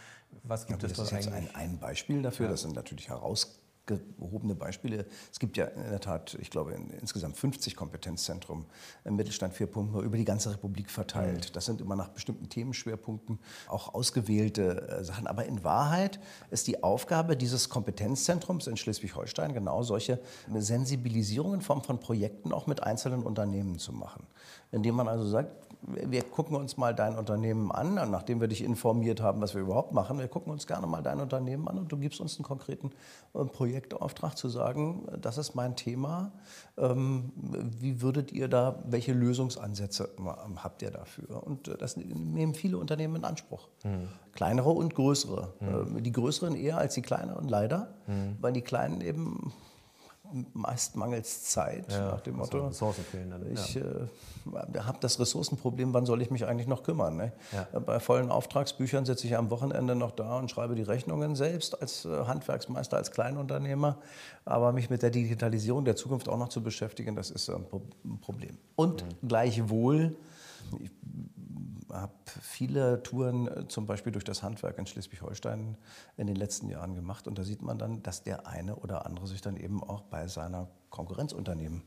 was 0.43 0.67
gibt 0.67 0.83
ja, 0.83 0.88
es 0.88 0.95
dort 0.95 1.12
eigentlich. 1.12 1.25
Das 1.27 1.35
ist 1.35 1.45
jetzt 1.45 1.57
ein, 1.57 1.73
ein 1.73 1.79
Beispiel 1.79 2.23
dafür, 2.23 2.47
ja. 2.47 2.53
das 2.53 2.61
sind 2.61 2.77
natürlich 2.77 3.09
heraus 3.09 3.59
gehobene 3.88 4.54
Beispiele. 4.54 5.07
Es 5.33 5.40
gibt 5.40 5.57
ja 5.57 5.64
in 5.66 5.90
der 5.90 6.00
Tat, 6.00 6.37
ich 6.40 6.50
glaube, 6.50 6.73
in, 6.73 6.90
insgesamt 6.90 7.37
50 7.37 7.75
Kompetenzzentren 7.75 8.66
im 9.04 9.16
Mittelstand 9.16 9.54
4.0 9.54 10.00
über 10.02 10.16
die 10.16 10.25
ganze 10.25 10.52
Republik 10.52 10.90
verteilt. 10.90 11.49
Mhm. 11.49 11.52
Das 11.54 11.64
sind 11.64 11.80
immer 11.80 11.97
nach 11.97 12.09
bestimmten 12.09 12.49
Themenschwerpunkten 12.49 13.40
auch 13.66 13.95
ausgewählte 13.95 14.88
äh, 14.88 15.04
Sachen. 15.04 15.26
Aber 15.26 15.47
in 15.47 15.64
Wahrheit 15.64 16.21
ist 16.50 16.68
die 16.68 16.83
Aufgabe 16.83 17.37
dieses 17.37 17.68
Kompetenzzentrums 17.68 18.66
in 18.66 18.76
Schleswig-Holstein 18.76 19.52
genau 19.54 19.83
solche 19.83 20.21
Sensibilisierungen 20.54 21.61
in 21.61 21.61
Form 21.62 21.83
von 21.83 21.99
Projekten 21.99 22.52
auch 22.52 22.66
mit 22.66 22.83
einzelnen 22.83 23.22
Unternehmen 23.22 23.79
zu 23.79 23.92
machen. 23.92 24.27
Indem 24.70 24.94
man 24.96 25.09
also 25.09 25.27
sagt, 25.27 25.51
wir 25.83 26.23
gucken 26.23 26.57
uns 26.57 26.77
mal 26.77 26.95
dein 26.95 27.17
Unternehmen 27.17 27.71
an, 27.71 27.95
nachdem 27.95 28.41
wir 28.41 28.49
dich 28.49 28.62
informiert 28.62 29.21
haben, 29.21 29.41
was 29.41 29.55
wir 29.55 29.62
überhaupt 29.62 29.93
machen. 29.93 30.19
Wir 30.19 30.29
gucken 30.29 30.53
uns 30.53 30.67
gerne 30.67 30.87
mal 30.87 31.03
dein 31.03 31.21
Unternehmen 31.21 31.69
an 31.69 31.79
und 31.79 31.93
du 31.93 31.97
gibst 31.97 32.21
uns 32.21 32.37
einen 32.37 32.45
konkreten 32.45 32.91
äh, 33.35 33.45
Projektauftrag 33.45 34.37
zu 34.37 34.49
sagen, 34.49 35.07
das 35.21 35.38
ist 35.38 35.55
mein 35.55 35.77
Thema. 35.77 36.33
Ähm, 36.77 37.33
wie 37.37 38.03
würdet 38.03 38.33
ihr 38.33 38.49
da, 38.49 38.83
welche 38.87 39.12
Lösungsansätze 39.12 40.11
habt 40.57 40.83
ihr 40.83 40.91
dafür? 40.91 41.47
Und 41.47 41.69
äh, 41.69 41.77
das 41.77 41.97
nehmen 41.97 42.55
viele 42.55 42.79
Unternehmen 42.79 43.17
in 43.17 43.25
Anspruch. 43.25 43.69
Mhm. 43.85 44.09
Kleinere 44.33 44.71
und 44.71 44.95
größere. 44.95 45.55
Mhm. 45.61 46.03
Die 46.03 46.12
größeren 46.12 46.55
eher 46.55 46.79
als 46.79 46.95
die 46.95 47.03
kleineren, 47.03 47.49
leider, 47.49 47.95
mhm. 48.07 48.37
weil 48.41 48.53
die 48.53 48.62
kleinen 48.62 49.01
eben 49.01 49.53
meist 50.53 50.97
mangels 50.97 51.45
Zeit, 51.45 51.91
ja, 51.91 52.12
nach 52.12 52.21
dem 52.21 52.37
Motto. 52.37 52.67
Ressourcen 52.67 53.05
fehlen 53.05 53.31
dann. 53.31 53.51
Ich 53.53 53.75
ja. 53.75 53.83
äh, 53.83 54.81
habe 54.81 54.99
das 55.01 55.19
Ressourcenproblem, 55.19 55.95
wann 55.95 56.07
soll 56.07 56.23
ich 56.23 56.31
mich 56.31 56.47
eigentlich 56.47 56.67
noch 56.67 56.83
kümmern? 56.83 57.17
Ne? 57.17 57.33
Ja. 57.53 57.81
Bei 57.81 58.01
vollen 58.01 58.31
Auftragsbüchern 58.31 59.05
sitze 59.05 59.27
ich 59.27 59.37
am 59.37 59.51
Wochenende 59.51 59.95
noch 59.95 60.12
da 60.12 60.38
und 60.38 60.51
schreibe 60.51 60.75
die 60.75 60.83
Rechnungen 60.83 61.35
selbst 61.37 61.81
als 61.81 62.05
äh, 62.05 62.25
Handwerksmeister, 62.27 62.97
als 62.97 63.11
Kleinunternehmer. 63.11 63.99
Aber 64.45 64.73
mich 64.73 64.91
mit 64.91 65.03
der 65.03 65.11
Digitalisierung 65.11 65.85
der 65.85 65.97
Zukunft 65.97 66.29
auch 66.29 66.38
noch 66.38 66.49
zu 66.49 66.62
beschäftigen, 66.62 67.17
das 67.17 67.31
ist 67.31 67.49
ein 67.51 67.67
Problem. 68.21 68.59
Und 68.77 69.05
mhm. 69.05 69.29
gleichwohl, 69.29 70.17
ich 70.81 70.91
habe 71.90 72.12
viele 72.40 73.03
Touren 73.03 73.48
äh, 73.48 73.68
zum 73.68 73.87
Beispiel 73.87 74.12
durch 74.12 74.24
das 74.24 74.42
Handwerk 74.42 74.79
in 74.79 74.87
Schleswig-Holstein 74.87 75.77
in 76.16 76.27
den 76.27 76.37
letzten 76.37 76.68
Jahren 76.68 76.94
gemacht. 76.94 77.27
Und 77.27 77.38
da 77.38 77.44
sieht 77.44 77.62
man 77.62 77.79
dann, 77.79 78.03
dass 78.03 78.22
der 78.22 78.46
eine 78.46 78.77
oder 78.77 79.07
andere 79.07 79.27
sich 79.27 79.40
dann 79.40 79.57
eben 79.57 79.83
auch 79.83 80.03
bei 80.03 80.27
seiner 80.29 80.68
Konkurrenzunternehmen 80.90 81.83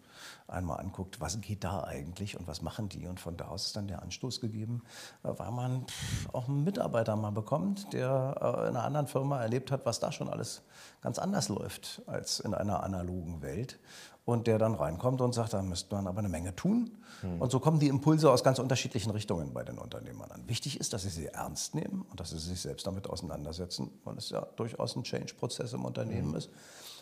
einmal 0.47 0.79
anguckt, 0.79 1.21
was 1.21 1.39
geht 1.41 1.63
da 1.63 1.83
eigentlich 1.83 2.37
und 2.37 2.47
was 2.47 2.61
machen 2.61 2.89
die 2.89 3.07
und 3.07 3.19
von 3.19 3.37
da 3.37 3.47
aus 3.47 3.67
ist 3.67 3.75
dann 3.75 3.87
der 3.87 4.01
Anstoß 4.01 4.41
gegeben, 4.41 4.83
äh, 5.23 5.29
weil 5.37 5.51
man 5.51 5.85
auch 6.33 6.47
einen 6.47 6.63
Mitarbeiter 6.63 7.15
mal 7.15 7.31
bekommt, 7.31 7.91
der 7.93 8.35
äh, 8.39 8.69
in 8.69 8.75
einer 8.75 8.83
anderen 8.83 9.07
Firma 9.07 9.41
erlebt 9.41 9.71
hat, 9.71 9.85
was 9.85 9.99
da 9.99 10.11
schon 10.11 10.29
alles 10.29 10.61
ganz 11.01 11.19
anders 11.19 11.49
läuft 11.49 12.01
als 12.05 12.39
in 12.39 12.53
einer 12.53 12.83
analogen 12.83 13.41
Welt 13.41 13.79
und 14.25 14.47
der 14.47 14.57
dann 14.59 14.75
reinkommt 14.75 15.21
und 15.21 15.33
sagt, 15.33 15.53
da 15.53 15.61
müsste 15.61 15.95
man 15.95 16.07
aber 16.07 16.19
eine 16.19 16.29
Menge 16.29 16.55
tun. 16.55 16.91
Mhm. 17.23 17.41
Und 17.41 17.51
so 17.51 17.59
kommen 17.59 17.79
die 17.79 17.87
Impulse 17.87 18.31
aus 18.31 18.43
ganz 18.43 18.59
unterschiedlichen 18.59 19.11
Richtungen 19.11 19.53
bei 19.53 19.63
den 19.63 19.77
Unternehmern 19.77 20.31
an. 20.31 20.47
Wichtig 20.47 20.79
ist, 20.79 20.93
dass 20.93 21.03
sie 21.03 21.09
sie 21.09 21.27
ernst 21.27 21.73
nehmen 21.75 22.05
und 22.09 22.19
dass 22.19 22.29
sie 22.29 22.37
sich 22.37 22.61
selbst 22.61 22.85
damit 22.85 23.09
auseinandersetzen, 23.09 23.91
weil 24.03 24.17
es 24.17 24.29
ja 24.29 24.41
durchaus 24.55 24.95
ein 24.95 25.03
Change-Prozess 25.03 25.73
im 25.73 25.85
Unternehmen 25.85 26.29
mhm. 26.29 26.35
ist. 26.35 26.49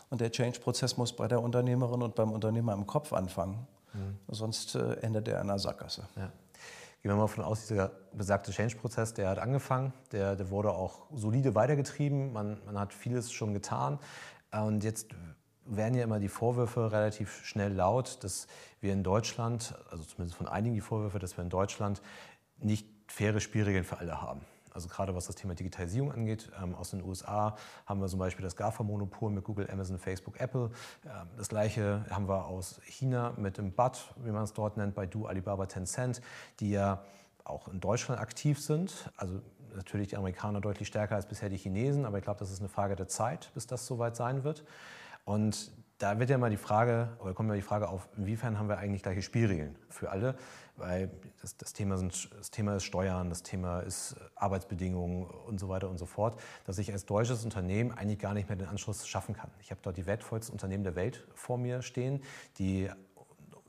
Und 0.10 0.22
der 0.22 0.32
Change-Prozess 0.32 0.98
muss 0.98 1.16
bei 1.16 1.28
der 1.28 1.42
Unternehmerin 1.42 2.02
und 2.02 2.16
beim 2.16 2.32
Unternehmer 2.32 2.74
im 2.74 2.88
Kopf 2.88 3.14
anfangen. 3.14 3.68
Mhm. 3.94 4.18
Sonst 4.28 4.76
äh, 4.76 4.94
endet 5.02 5.28
er 5.28 5.42
in 5.42 5.50
einer 5.50 5.60
Sackgasse. 5.60 6.08
Ja. 6.16 6.32
Gehen 7.02 7.12
wir 7.12 7.16
mal 7.16 7.24
davon 7.24 7.46
aus, 7.46 7.68
dieser 7.68 7.92
besagte 8.12 8.52
Change-Prozess, 8.52 9.14
der 9.14 9.30
hat 9.30 9.40
angefangen, 9.40 9.94
der, 10.12 10.36
der 10.36 10.50
wurde 10.50 10.72
auch 10.72 11.06
solide 11.14 11.56
weitergetrieben, 11.56 12.34
man, 12.34 12.58
man 12.66 12.78
hat 12.78 12.94
vieles 12.94 13.32
schon 13.32 13.54
getan. 13.54 14.00
Und 14.52 14.84
jetzt 14.84 15.08
werden 15.64 15.94
ja 15.94 16.04
immer 16.04 16.20
die 16.20 16.28
Vorwürfe 16.28 16.92
relativ 16.92 17.46
schnell 17.46 17.72
laut, 17.72 18.22
dass 18.24 18.48
wir 18.82 18.92
in 18.92 19.04
Deutschland, 19.04 19.76
also 19.90 20.04
zumindest 20.04 20.38
von 20.38 20.48
einigen 20.48 20.76
die 20.76 20.82
Vorwürfe, 20.82 21.20
dass 21.20 21.38
wir 21.38 21.44
in 21.44 21.50
Deutschland 21.50 22.02
nicht 22.58 22.86
faire 23.08 23.40
Spielregeln 23.40 23.86
für 23.86 23.98
alle 24.00 24.22
haben. 24.22 24.42
Also 24.80 24.88
gerade 24.88 25.14
was 25.14 25.28
das 25.28 25.36
Thema 25.36 25.56
Digitalisierung 25.56 26.10
angeht, 26.10 26.50
ähm, 26.64 26.74
aus 26.74 26.92
den 26.92 27.04
USA 27.04 27.58
haben 27.86 28.00
wir 28.00 28.08
zum 28.08 28.18
Beispiel 28.18 28.44
das 28.44 28.56
GAFA-Monopol 28.56 29.30
mit 29.30 29.44
Google, 29.44 29.70
Amazon, 29.70 30.00
Facebook, 30.00 30.40
Apple. 30.40 30.72
Ähm, 31.04 31.28
das 31.36 31.50
gleiche 31.50 32.06
haben 32.10 32.30
wir 32.30 32.46
aus 32.46 32.80
China 32.86 33.34
mit 33.36 33.58
dem 33.58 33.74
BAT, 33.74 34.14
wie 34.24 34.32
man 34.32 34.44
es 34.44 34.54
dort 34.54 34.78
nennt, 34.78 34.96
bei 34.96 35.06
Du, 35.06 35.26
Alibaba, 35.26 35.66
Tencent, 35.66 36.22
die 36.62 36.72
ja 36.72 37.04
auch 37.44 37.68
in 37.68 37.82
Deutschland 37.82 38.22
aktiv 38.22 38.62
sind. 38.62 39.12
Also 39.18 39.42
natürlich 39.76 40.08
die 40.08 40.16
Amerikaner 40.16 40.62
deutlich 40.62 40.88
stärker 40.88 41.16
als 41.16 41.26
bisher 41.26 41.50
die 41.50 41.58
Chinesen, 41.58 42.06
aber 42.06 42.20
ich 42.20 42.24
glaube, 42.24 42.40
das 42.40 42.50
ist 42.50 42.62
eine 42.62 42.70
Frage 42.70 42.96
der 42.96 43.10
Zeit, 43.10 43.52
bis 43.54 43.68
das 43.68 43.86
soweit 43.86 44.16
sein 44.16 44.46
wird. 44.46 44.64
Und 45.26 45.74
da 45.98 46.18
wird 46.20 46.30
ja 46.30 46.38
mal 46.38 46.50
die 46.50 46.56
Frage, 46.56 47.10
oder 47.20 47.34
kommt 47.34 47.50
mal 47.50 47.56
die 47.56 47.62
Frage 47.62 47.90
auf, 47.90 48.08
inwiefern 48.16 48.58
haben 48.58 48.70
wir 48.70 48.78
eigentlich 48.78 49.04
gleiche 49.04 49.22
Spielregeln 49.22 49.76
für 49.90 50.10
alle? 50.10 50.36
Weil 50.80 51.10
das, 51.42 51.58
das, 51.58 51.74
Thema 51.74 51.98
sind, 51.98 52.30
das 52.38 52.52
Thema 52.52 52.76
ist 52.76 52.84
Steuern, 52.84 53.30
das 53.30 53.44
Thema 53.44 53.82
ist 53.82 54.16
Arbeitsbedingungen 54.36 55.26
und 55.26 55.60
so 55.60 55.70
weiter 55.70 55.90
und 55.90 55.98
so 55.98 56.06
fort, 56.06 56.40
dass 56.66 56.78
ich 56.78 56.92
als 56.92 57.06
deutsches 57.06 57.44
Unternehmen 57.44 57.92
eigentlich 57.92 58.20
gar 58.20 58.34
nicht 58.34 58.50
mehr 58.50 58.56
den 58.56 58.68
Anschluss 58.68 59.08
schaffen 59.08 59.36
kann. 59.36 59.52
Ich 59.62 59.72
habe 59.72 59.82
dort 59.84 59.98
die 59.98 60.06
wertvollsten 60.06 60.54
Unternehmen 60.54 60.84
der 60.84 60.96
Welt 60.96 61.28
vor 61.36 61.58
mir 61.58 61.82
stehen, 61.82 62.22
die 62.58 62.90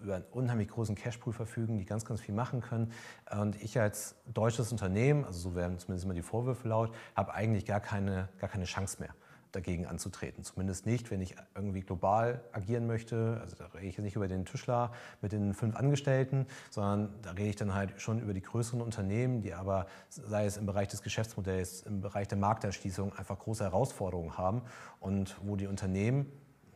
über 0.03 0.15
einen 0.15 0.25
unheimlich 0.31 0.69
großen 0.69 0.95
Cashpool 0.95 1.33
verfügen, 1.33 1.77
die 1.77 1.85
ganz, 1.85 2.05
ganz 2.05 2.21
viel 2.21 2.35
machen 2.35 2.61
können. 2.61 2.93
Und 3.31 3.61
ich 3.63 3.79
als 3.79 4.15
deutsches 4.27 4.73
Unternehmen, 4.73 5.25
also 5.25 5.51
so 5.51 5.55
werden 5.55 5.79
zumindest 5.79 6.05
immer 6.05 6.15
die 6.15 6.23
Vorwürfe 6.23 6.69
laut, 6.69 6.95
habe 7.15 7.35
eigentlich 7.35 7.67
gar 7.67 7.81
keine, 7.81 8.29
gar 8.39 8.49
keine 8.49 8.65
Chance 8.65 8.97
mehr 9.01 9.15
dagegen 9.53 9.87
anzutreten. 9.87 10.45
Zumindest 10.45 10.87
nicht, 10.87 11.11
wenn 11.11 11.21
ich 11.21 11.37
irgendwie 11.55 11.81
global 11.81 12.43
agieren 12.53 12.87
möchte. 12.87 13.39
Also 13.41 13.57
da 13.57 13.67
rede 13.67 13.87
ich 13.87 13.99
nicht 13.99 14.17
über 14.17 14.29
den 14.29 14.45
Tischler 14.45 14.93
mit 15.21 15.33
den 15.33 15.55
fünf 15.55 15.77
Angestellten, 15.77 16.47
sondern 16.71 17.15
da 17.23 17.33
rede 17.33 17.49
ich 17.51 17.57
dann 17.57 17.75
halt 17.75 18.01
schon 18.01 18.21
über 18.21 18.35
die 18.35 18.43
größeren 18.43 18.81
Unternehmen, 18.81 19.43
die 19.43 19.55
aber, 19.55 19.87
sei 20.09 20.47
es 20.47 20.57
im 20.57 20.67
Bereich 20.67 20.89
des 20.89 21.03
Geschäftsmodells, 21.03 21.83
im 21.83 22.01
Bereich 22.01 22.29
der 22.29 22.39
Markterschließung, 22.39 23.13
einfach 23.15 23.39
große 23.39 23.65
Herausforderungen 23.65 24.37
haben 24.39 24.63
und 25.01 25.37
wo 25.43 25.57
die 25.57 25.67
Unternehmen, 25.67 26.31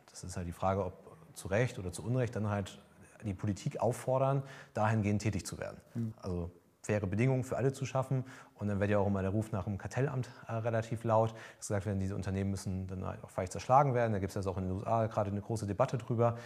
das 0.09 0.23
ist 0.23 0.37
halt 0.37 0.47
die 0.47 0.53
Frage, 0.53 0.85
ob 0.85 1.05
zu 1.33 1.47
Recht 1.47 1.79
oder 1.79 1.91
zu 1.91 2.03
Unrecht, 2.03 2.35
dann 2.35 2.49
halt 2.49 2.81
die 3.23 3.33
Politik 3.33 3.79
auffordern, 3.79 4.43
dahingehend 4.73 5.21
tätig 5.21 5.45
zu 5.45 5.57
werden. 5.57 5.77
Mhm. 5.93 6.13
Also 6.21 6.51
faire 6.85 7.07
Bedingungen 7.07 7.43
für 7.43 7.57
alle 7.57 7.73
zu 7.73 7.85
schaffen. 7.85 8.23
Und 8.55 8.67
dann 8.67 8.79
wird 8.79 8.89
ja 8.89 8.99
auch 8.99 9.07
immer 9.07 9.21
der 9.21 9.31
Ruf 9.31 9.51
nach 9.51 9.65
dem 9.65 9.77
Kartellamt 9.77 10.29
äh, 10.47 10.53
relativ 10.53 11.03
laut, 11.03 11.33
dass 11.57 11.67
gesagt 11.67 11.85
wird, 11.85 12.01
diese 12.01 12.15
Unternehmen 12.15 12.51
müssen 12.51 12.87
dann 12.87 13.05
halt 13.05 13.23
auch 13.23 13.29
vielleicht 13.29 13.51
zerschlagen 13.51 13.93
werden. 13.93 14.13
Da 14.13 14.19
gibt 14.19 14.35
es 14.35 14.43
ja 14.43 14.51
auch 14.51 14.57
in 14.57 14.65
den 14.65 14.73
USA 14.73 15.07
gerade 15.07 15.31
eine 15.31 15.41
große 15.41 15.65
Debatte 15.65 15.97
drüber. 15.97 16.37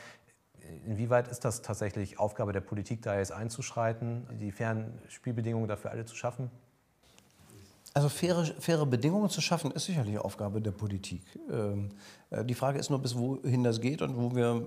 Inwieweit 0.86 1.28
ist 1.28 1.46
das 1.46 1.62
tatsächlich 1.62 2.20
Aufgabe 2.20 2.54
der 2.54 2.62
Politik, 2.62 3.02
da 3.02 3.18
jetzt 3.18 3.32
einzuschreiten, 3.32 4.28
die 4.40 4.52
fairen 4.52 5.00
Spielbedingungen 5.08 5.68
dafür 5.68 5.92
alle 5.92 6.06
zu 6.06 6.16
schaffen? 6.16 6.52
Also 7.94 8.08
faire, 8.08 8.46
faire 8.60 8.86
Bedingungen 8.86 9.30
zu 9.30 9.42
schaffen, 9.42 9.72
ist 9.72 9.86
sicherlich 9.86 10.20
Aufgabe 10.20 10.62
der 10.62 10.72
Politik. 10.72 11.24
Ähm, 11.52 11.90
äh, 12.30 12.46
die 12.46 12.54
Frage 12.54 12.78
ist 12.78 12.90
nur, 12.90 13.00
bis 13.00 13.18
wohin 13.18 13.64
das 13.64 13.82
geht 13.82 14.02
und 14.02 14.16
wo 14.16 14.36
wir 14.36 14.64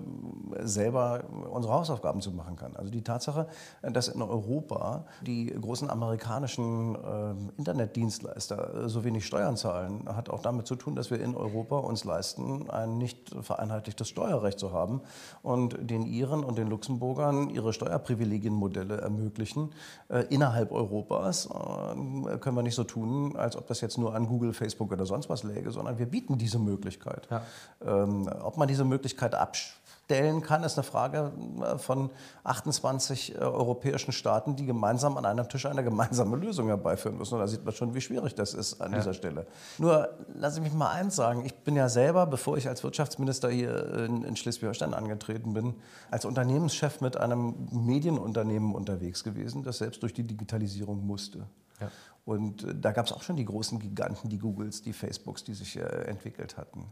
selber 0.59 1.23
unsere 1.49 1.73
Hausaufgaben 1.73 2.21
zu 2.21 2.31
machen 2.31 2.55
können. 2.55 2.75
Also 2.75 2.91
die 2.91 3.01
Tatsache, 3.01 3.47
dass 3.81 4.09
in 4.09 4.21
Europa 4.21 5.05
die 5.21 5.45
großen 5.45 5.89
amerikanischen 5.89 6.95
ähm, 6.95 7.51
Internetdienstleister 7.57 8.89
so 8.89 9.03
wenig 9.03 9.25
Steuern 9.25 9.55
zahlen, 9.55 10.03
hat 10.07 10.29
auch 10.29 10.41
damit 10.41 10.67
zu 10.67 10.75
tun, 10.75 10.95
dass 10.95 11.09
wir 11.09 11.21
in 11.21 11.35
Europa 11.35 11.77
uns 11.77 12.03
leisten, 12.03 12.69
ein 12.69 12.97
nicht 12.97 13.33
vereinheitlichtes 13.41 14.09
Steuerrecht 14.09 14.59
zu 14.59 14.73
haben 14.73 15.01
und 15.41 15.77
den 15.79 16.05
Iren 16.05 16.43
und 16.43 16.57
den 16.57 16.67
Luxemburgern 16.67 17.49
ihre 17.49 17.73
Steuerprivilegienmodelle 17.73 18.97
ermöglichen. 18.97 19.71
Äh, 20.09 20.25
innerhalb 20.29 20.71
Europas 20.71 21.45
äh, 21.45 22.37
können 22.37 22.55
wir 22.55 22.63
nicht 22.63 22.75
so 22.75 22.83
tun, 22.83 23.12
als 23.35 23.55
ob 23.55 23.67
das 23.67 23.81
jetzt 23.81 23.97
nur 23.97 24.13
an 24.15 24.27
Google, 24.27 24.53
Facebook 24.53 24.91
oder 24.91 25.05
sonst 25.05 25.29
was 25.29 25.43
läge, 25.43 25.71
sondern 25.71 25.97
wir 25.97 26.05
bieten 26.05 26.37
diese 26.37 26.59
Möglichkeit. 26.59 27.27
Ja. 27.29 27.41
Ähm, 27.85 28.29
ob 28.41 28.57
man 28.57 28.67
diese 28.67 28.83
Möglichkeit 28.83 29.35
abstellen 29.35 30.41
kann, 30.41 30.63
ist 30.63 30.77
eine 30.77 30.83
Frage 30.83 31.31
äh, 31.61 31.77
von 31.77 32.09
28 32.43 33.35
äh, 33.35 33.37
europäischen 33.39 34.11
Staaten, 34.11 34.55
die 34.55 34.65
gemeinsam 34.65 35.17
an 35.17 35.25
einem 35.25 35.47
Tisch 35.47 35.65
eine 35.65 35.83
gemeinsame 35.83 36.35
Lösung 36.37 36.67
herbeiführen 36.67 37.17
müssen. 37.17 37.35
Und 37.35 37.39
da 37.39 37.47
sieht 37.47 37.63
man 37.63 37.73
schon, 37.73 37.93
wie 37.93 38.01
schwierig 38.01 38.35
das 38.35 38.53
ist 38.53 38.81
an 38.81 38.91
ja. 38.91 38.97
dieser 38.97 39.13
Stelle. 39.13 39.45
Nur, 39.77 40.09
lasse 40.35 40.59
ich 40.59 40.63
mich 40.63 40.73
mal 40.73 40.91
eins 40.91 41.15
sagen. 41.15 41.45
Ich 41.45 41.55
bin 41.55 41.75
ja 41.75 41.89
selber, 41.89 42.25
bevor 42.25 42.57
ich 42.57 42.67
als 42.67 42.83
Wirtschaftsminister 42.83 43.49
hier 43.49 44.05
in, 44.05 44.23
in 44.23 44.35
Schleswig-Holstein 44.35 44.93
angetreten 44.93 45.53
bin, 45.53 45.75
als 46.11 46.25
Unternehmenschef 46.25 47.01
mit 47.01 47.17
einem 47.17 47.55
Medienunternehmen 47.71 48.75
unterwegs 48.75 49.23
gewesen, 49.23 49.63
das 49.63 49.77
selbst 49.77 50.01
durch 50.03 50.13
die 50.13 50.23
Digitalisierung 50.23 51.05
musste. 51.05 51.45
Ja. 51.79 51.91
Und 52.25 52.63
äh, 52.63 52.75
da 52.75 52.91
gab 52.91 53.05
es 53.05 53.11
auch 53.11 53.21
schon 53.21 53.35
die 53.35 53.45
großen 53.45 53.79
Giganten, 53.79 54.29
die 54.29 54.37
Googles, 54.37 54.81
die 54.81 54.93
Facebooks, 54.93 55.43
die 55.43 55.53
sich 55.53 55.77
äh, 55.77 55.81
entwickelt 55.81 56.57
hatten. 56.57 56.85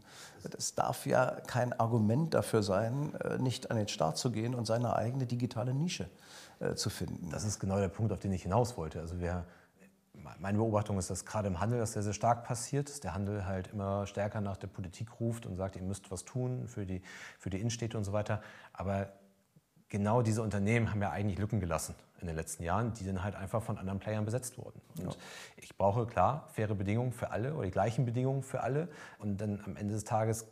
Das 0.48 0.74
darf 0.74 1.06
ja 1.06 1.40
kein 1.46 1.72
Argument 1.72 2.34
dafür 2.34 2.62
sein, 2.62 3.14
äh, 3.16 3.38
nicht 3.38 3.70
an 3.70 3.76
den 3.76 3.88
Start 3.88 4.18
zu 4.18 4.30
gehen 4.30 4.54
und 4.54 4.66
seine 4.66 4.96
eigene 4.96 5.26
digitale 5.26 5.74
Nische 5.74 6.08
zu 6.76 6.90
finden. 6.90 7.28
Das 7.30 7.42
ist 7.42 7.58
genau 7.58 7.78
der 7.78 7.88
Punkt, 7.88 8.12
auf 8.12 8.20
den 8.20 8.30
ich 8.30 8.44
hinaus 8.44 8.76
wollte. 8.76 9.00
Also 9.00 9.18
wir, 9.18 9.44
meine 10.38 10.58
Beobachtung 10.58 10.96
ist, 10.96 11.10
dass 11.10 11.24
gerade 11.24 11.48
im 11.48 11.58
Handel 11.58 11.80
das 11.80 11.94
sehr, 11.94 12.04
sehr 12.04 12.12
stark 12.12 12.44
passiert, 12.44 12.88
dass 12.88 13.00
der 13.00 13.14
Handel 13.14 13.46
halt 13.46 13.66
immer 13.72 14.06
stärker 14.06 14.40
nach 14.40 14.56
der 14.56 14.68
Politik 14.68 15.18
ruft 15.18 15.44
und 15.44 15.56
sagt, 15.56 15.74
ihr 15.74 15.82
müsst 15.82 16.12
was 16.12 16.24
tun 16.24 16.68
für 16.68 16.86
die, 16.86 17.02
für 17.40 17.50
die 17.50 17.58
Innenstädte 17.58 17.98
und 17.98 18.04
so 18.04 18.12
weiter. 18.12 18.42
Aber 18.72 19.08
genau 19.92 20.22
diese 20.22 20.42
Unternehmen 20.42 20.90
haben 20.90 21.02
ja 21.02 21.10
eigentlich 21.10 21.38
Lücken 21.38 21.60
gelassen 21.60 21.94
in 22.22 22.26
den 22.26 22.34
letzten 22.34 22.62
Jahren, 22.62 22.94
die 22.94 23.04
dann 23.04 23.22
halt 23.22 23.36
einfach 23.36 23.62
von 23.62 23.76
anderen 23.76 23.98
Playern 23.98 24.24
besetzt 24.24 24.56
wurden. 24.56 24.80
Und 24.98 25.04
ja. 25.04 25.18
ich 25.56 25.76
brauche 25.76 26.06
klar 26.06 26.48
faire 26.54 26.74
Bedingungen 26.74 27.12
für 27.12 27.30
alle 27.30 27.54
oder 27.54 27.66
die 27.66 27.70
gleichen 27.70 28.06
Bedingungen 28.06 28.42
für 28.42 28.62
alle. 28.62 28.88
Und 29.18 29.38
dann 29.40 29.60
am 29.66 29.76
Ende 29.76 29.92
des 29.92 30.04
Tages, 30.04 30.46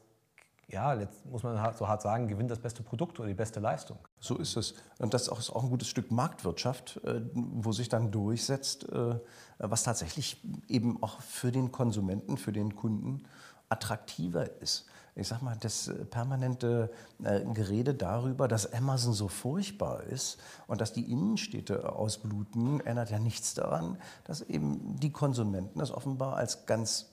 ja, 0.68 0.94
muss 1.24 1.42
man 1.42 1.56
so 1.74 1.88
hart 1.88 2.02
sagen, 2.02 2.28
gewinnt 2.28 2.50
das 2.50 2.58
beste 2.58 2.82
Produkt 2.82 3.18
oder 3.18 3.28
die 3.28 3.34
beste 3.34 3.60
Leistung. 3.60 3.96
So 4.18 4.36
ist 4.36 4.58
es. 4.58 4.74
Und 4.98 5.14
das 5.14 5.22
ist 5.22 5.50
auch 5.50 5.64
ein 5.64 5.70
gutes 5.70 5.88
Stück 5.88 6.10
Marktwirtschaft, 6.10 7.00
äh, 7.04 7.22
wo 7.32 7.72
sich 7.72 7.88
dann 7.88 8.10
durchsetzt, 8.10 8.90
äh, 8.92 9.18
was 9.56 9.84
tatsächlich 9.84 10.36
eben 10.68 11.02
auch 11.02 11.22
für 11.22 11.50
den 11.50 11.72
Konsumenten, 11.72 12.36
für 12.36 12.52
den 12.52 12.76
Kunden 12.76 13.24
attraktiver 13.70 14.60
ist. 14.60 14.86
Ich 15.16 15.28
sag 15.28 15.42
mal, 15.42 15.56
das 15.58 15.88
äh, 15.88 16.04
permanente 16.04 16.90
äh, 17.22 17.40
Gerede 17.52 17.94
darüber, 17.94 18.48
dass 18.48 18.72
Amazon 18.72 19.12
so 19.12 19.28
furchtbar 19.28 20.04
ist 20.04 20.38
und 20.66 20.80
dass 20.80 20.92
die 20.92 21.10
Innenstädte 21.10 21.92
ausbluten, 21.92 22.80
ändert 22.80 23.10
ja 23.10 23.18
nichts 23.18 23.54
daran, 23.54 23.98
dass 24.24 24.42
eben 24.42 24.98
die 25.00 25.12
Konsumenten 25.12 25.78
das 25.78 25.90
offenbar 25.90 26.36
als 26.36 26.66
ganz 26.66 27.06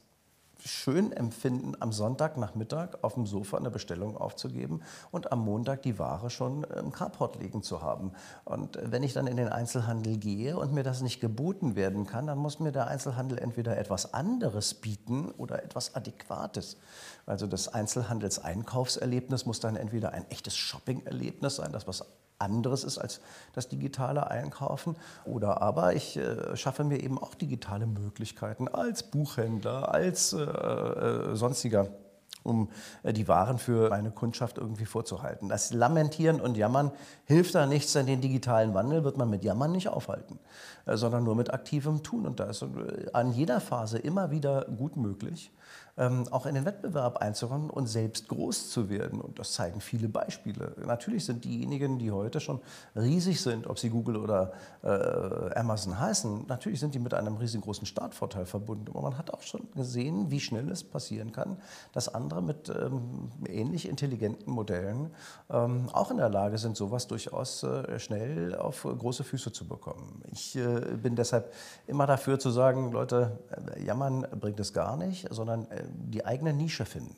schön 0.64 1.12
empfinden, 1.12 1.74
am 1.80 1.92
Sonntagnachmittag 1.92 3.00
auf 3.02 3.16
dem 3.16 3.26
Sofa 3.26 3.58
eine 3.58 3.70
Bestellung 3.70 4.18
aufzugeben 4.18 4.82
und 5.12 5.32
am 5.32 5.40
Montag 5.40 5.82
die 5.84 6.00
Ware 6.00 6.30
schon 6.30 6.64
im 6.64 6.92
Carport 6.92 7.40
liegen 7.42 7.64
zu 7.64 7.82
haben. 7.82 8.12
Und 8.46 8.80
wenn 8.82 9.04
ich 9.04 9.14
dann 9.14 9.28
in 9.28 9.38
den 9.38 9.50
Einzelhandel 9.50 10.18
gehe 10.18 10.58
und 10.58 10.74
mir 10.74 10.84
das 10.84 11.02
nicht 11.02 11.20
geboten 11.20 11.76
werden 11.76 12.06
kann, 12.06 12.28
dann 12.28 12.38
muss 12.38 12.60
mir 12.60 12.72
der 12.72 12.88
Einzelhandel 12.88 13.38
entweder 13.38 13.78
etwas 13.78 14.14
anderes 14.14 14.74
bieten 14.74 15.32
oder 15.32 15.64
etwas 15.64 15.96
Adäquates. 15.96 16.78
Also 17.26 17.48
das 17.48 17.68
Einzelhandelseinkaufserlebnis 17.74 19.46
muss 19.46 19.60
dann 19.60 19.76
entweder 19.76 20.14
ein 20.14 20.30
echtes 20.30 20.56
Shopping-Erlebnis 20.56 21.58
sein, 21.58 21.72
das 21.72 21.88
was 21.88 22.06
anderes 22.40 22.84
ist 22.84 22.98
als 22.98 23.22
das 23.54 23.68
digitale 23.68 24.30
Einkaufen. 24.30 24.96
Oder 25.26 25.62
aber 25.62 25.94
ich 25.96 26.18
äh, 26.18 26.56
schaffe 26.56 26.84
mir 26.84 27.02
eben 27.02 27.18
auch 27.18 27.36
digitale 27.36 27.88
Möglichkeiten 27.88 28.68
als 28.68 29.04
Buchhändler, 29.04 29.94
als 29.94 30.34
äh, 30.34 30.42
äh, 30.42 31.36
sonstiger 31.36 31.88
um 32.44 32.70
äh, 33.04 33.14
die 33.14 33.28
Waren 33.28 33.60
für 33.60 33.90
meine 33.90 34.12
Kundschaft 34.12 34.58
irgendwie 34.58 34.86
vorzuhalten. 34.86 35.50
Das 35.50 35.74
Lamentieren 35.74 36.40
und 36.40 36.58
Jammern 36.58 36.92
hilft 37.26 37.56
da 37.56 37.66
nichts, 37.66 37.94
denn 37.94 38.08
den 38.08 38.22
digitalen 38.22 38.74
Wandel 38.74 39.04
wird 39.04 39.18
man 39.18 39.30
mit 39.30 39.44
Jammern 39.44 39.72
nicht 39.72 39.90
aufhalten, 39.90 40.40
äh, 40.86 40.96
sondern 40.96 41.24
nur 41.24 41.36
mit 41.36 41.54
aktivem 41.54 42.04
Tun. 42.04 42.26
Und 42.26 42.40
da 42.40 42.46
ist 42.46 42.66
an 43.14 43.34
jeder 43.34 43.60
Phase 43.60 44.00
immer 44.00 44.32
wieder 44.32 44.66
gut 44.66 44.96
möglich, 44.96 45.52
auch 45.98 46.46
in 46.46 46.54
den 46.54 46.66
Wettbewerb 46.66 47.18
einzukommen 47.18 47.72
und 47.72 47.88
selbst 47.88 48.28
groß 48.28 48.70
zu 48.70 48.90
werden. 48.90 49.20
Und 49.20 49.40
das 49.40 49.54
zeigen 49.54 49.82
viele 49.82 50.08
Beispiele. 50.08 50.76
Natürlich 50.86 51.26
sind 51.26 51.44
diejenigen, 51.44 51.98
die 51.98 52.12
heute 52.12 52.40
schon 52.40 52.62
riesig 52.96 53.42
sind, 53.42 53.66
ob 53.66 53.80
sie 53.80 53.90
Google 53.90 54.18
oder 54.18 54.54
äh, 54.84 55.58
Amazon 55.58 56.00
heißen, 56.00 56.46
natürlich 56.48 56.80
sind 56.80 56.94
die 56.94 57.00
mit 57.00 57.14
einem 57.14 57.38
riesengroßen 57.38 57.86
Startvorteil 57.86 58.46
verbunden. 58.46 58.86
Aber 58.90 59.02
man 59.02 59.18
hat 59.18 59.32
auch 59.32 59.42
schon 59.42 59.68
gesehen, 59.76 60.30
wie 60.30 60.40
schnell 60.40 60.70
es 60.70 60.84
passieren 60.84 61.32
kann, 61.32 61.58
dass 61.94 62.14
andere 62.14 62.42
mit 62.42 62.70
ähm, 62.70 63.32
ähnlich 63.48 63.90
intelligenten 63.90 64.52
Modellen 64.52 65.12
ähm, 65.50 65.90
auch 65.94 66.12
in 66.12 66.18
der 66.18 66.30
Lage 66.30 66.58
sind, 66.58 66.78
sowas 66.78 67.08
durchaus 67.08 67.64
äh, 67.64 68.00
schnell 68.00 68.56
auf 68.56 68.84
große 68.84 69.24
Füße 69.24 69.52
zu 69.52 69.68
bekommen. 69.68 70.22
Ich 70.32 70.56
äh, 70.56 70.80
bin 71.02 71.16
deshalb 71.16 71.52
immer 71.88 72.06
dafür 72.06 72.40
zu 72.40 72.52
sagen, 72.52 72.92
Leute, 72.92 73.40
äh, 73.76 73.84
jammern 73.84 74.28
bringt 74.40 74.60
es 74.60 74.74
gar 74.74 74.98
nicht, 74.98 75.28
sondern 75.32 75.70
äh, 75.72 75.84
die 75.92 76.26
eigene 76.26 76.54
Nische 76.54 76.86
finden. 76.86 77.16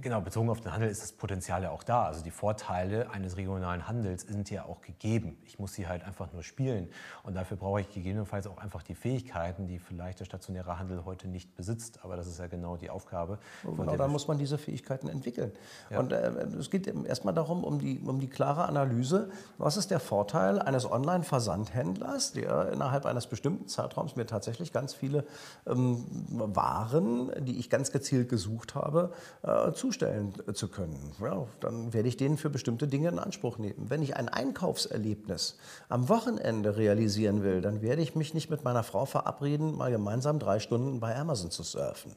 Genau, 0.00 0.20
bezogen 0.20 0.48
auf 0.48 0.60
den 0.60 0.72
Handel 0.72 0.88
ist 0.88 1.02
das 1.02 1.12
Potenzial 1.12 1.62
ja 1.62 1.70
auch 1.70 1.82
da. 1.82 2.04
Also 2.04 2.22
die 2.22 2.30
Vorteile 2.30 3.10
eines 3.10 3.36
regionalen 3.36 3.86
Handels 3.88 4.22
sind 4.22 4.50
ja 4.50 4.64
auch 4.64 4.80
gegeben. 4.80 5.36
Ich 5.44 5.58
muss 5.58 5.74
sie 5.74 5.86
halt 5.86 6.04
einfach 6.04 6.32
nur 6.32 6.42
spielen. 6.42 6.88
Und 7.22 7.34
dafür 7.34 7.56
brauche 7.56 7.80
ich 7.80 7.92
gegebenenfalls 7.92 8.46
auch 8.46 8.58
einfach 8.58 8.82
die 8.82 8.94
Fähigkeiten, 8.94 9.66
die 9.66 9.78
vielleicht 9.78 10.20
der 10.20 10.24
stationäre 10.24 10.78
Handel 10.78 11.04
heute 11.04 11.28
nicht 11.28 11.54
besitzt. 11.56 12.00
Aber 12.02 12.16
das 12.16 12.26
ist 12.26 12.38
ja 12.38 12.46
genau 12.46 12.76
die 12.76 12.90
Aufgabe. 12.90 13.38
Genau, 13.64 13.96
da 13.96 14.08
muss 14.08 14.28
man 14.28 14.38
diese 14.38 14.56
Fähigkeiten 14.56 15.08
entwickeln. 15.08 15.52
Ja. 15.90 15.98
Und 15.98 16.12
äh, 16.12 16.30
es 16.58 16.70
geht 16.70 16.86
erstmal 16.86 17.34
darum, 17.34 17.64
um 17.64 17.78
die, 17.78 18.00
um 18.00 18.20
die 18.20 18.28
klare 18.28 18.64
Analyse, 18.64 19.30
was 19.58 19.76
ist 19.76 19.90
der 19.90 20.00
Vorteil 20.00 20.58
eines 20.58 20.90
Online-Versandhändlers, 20.90 22.32
der 22.32 22.72
innerhalb 22.72 23.04
eines 23.04 23.26
bestimmten 23.26 23.68
Zeitraums 23.68 24.16
mir 24.16 24.26
tatsächlich 24.26 24.72
ganz 24.72 24.94
viele 24.94 25.26
ähm, 25.66 26.06
Waren, 26.30 27.32
die 27.44 27.58
ich 27.58 27.68
ganz 27.68 27.92
gezielt 27.92 28.28
gesucht 28.28 28.74
habe, 28.74 29.12
äh, 29.42 29.72
zustellen 29.82 30.32
zu 30.54 30.68
können. 30.68 31.10
Ja, 31.20 31.44
dann 31.58 31.92
werde 31.92 32.08
ich 32.08 32.16
den 32.16 32.36
für 32.36 32.50
bestimmte 32.50 32.86
Dinge 32.86 33.08
in 33.08 33.18
Anspruch 33.18 33.58
nehmen. 33.58 33.90
Wenn 33.90 34.00
ich 34.00 34.14
ein 34.14 34.28
Einkaufserlebnis 34.28 35.58
am 35.88 36.08
Wochenende 36.08 36.76
realisieren 36.76 37.42
will, 37.42 37.60
dann 37.60 37.82
werde 37.82 38.00
ich 38.00 38.14
mich 38.14 38.32
nicht 38.32 38.48
mit 38.48 38.62
meiner 38.62 38.84
Frau 38.84 39.06
verabreden, 39.06 39.76
mal 39.76 39.90
gemeinsam 39.90 40.38
drei 40.38 40.60
Stunden 40.60 41.00
bei 41.00 41.16
Amazon 41.16 41.50
zu 41.50 41.64
surfen. 41.64 42.14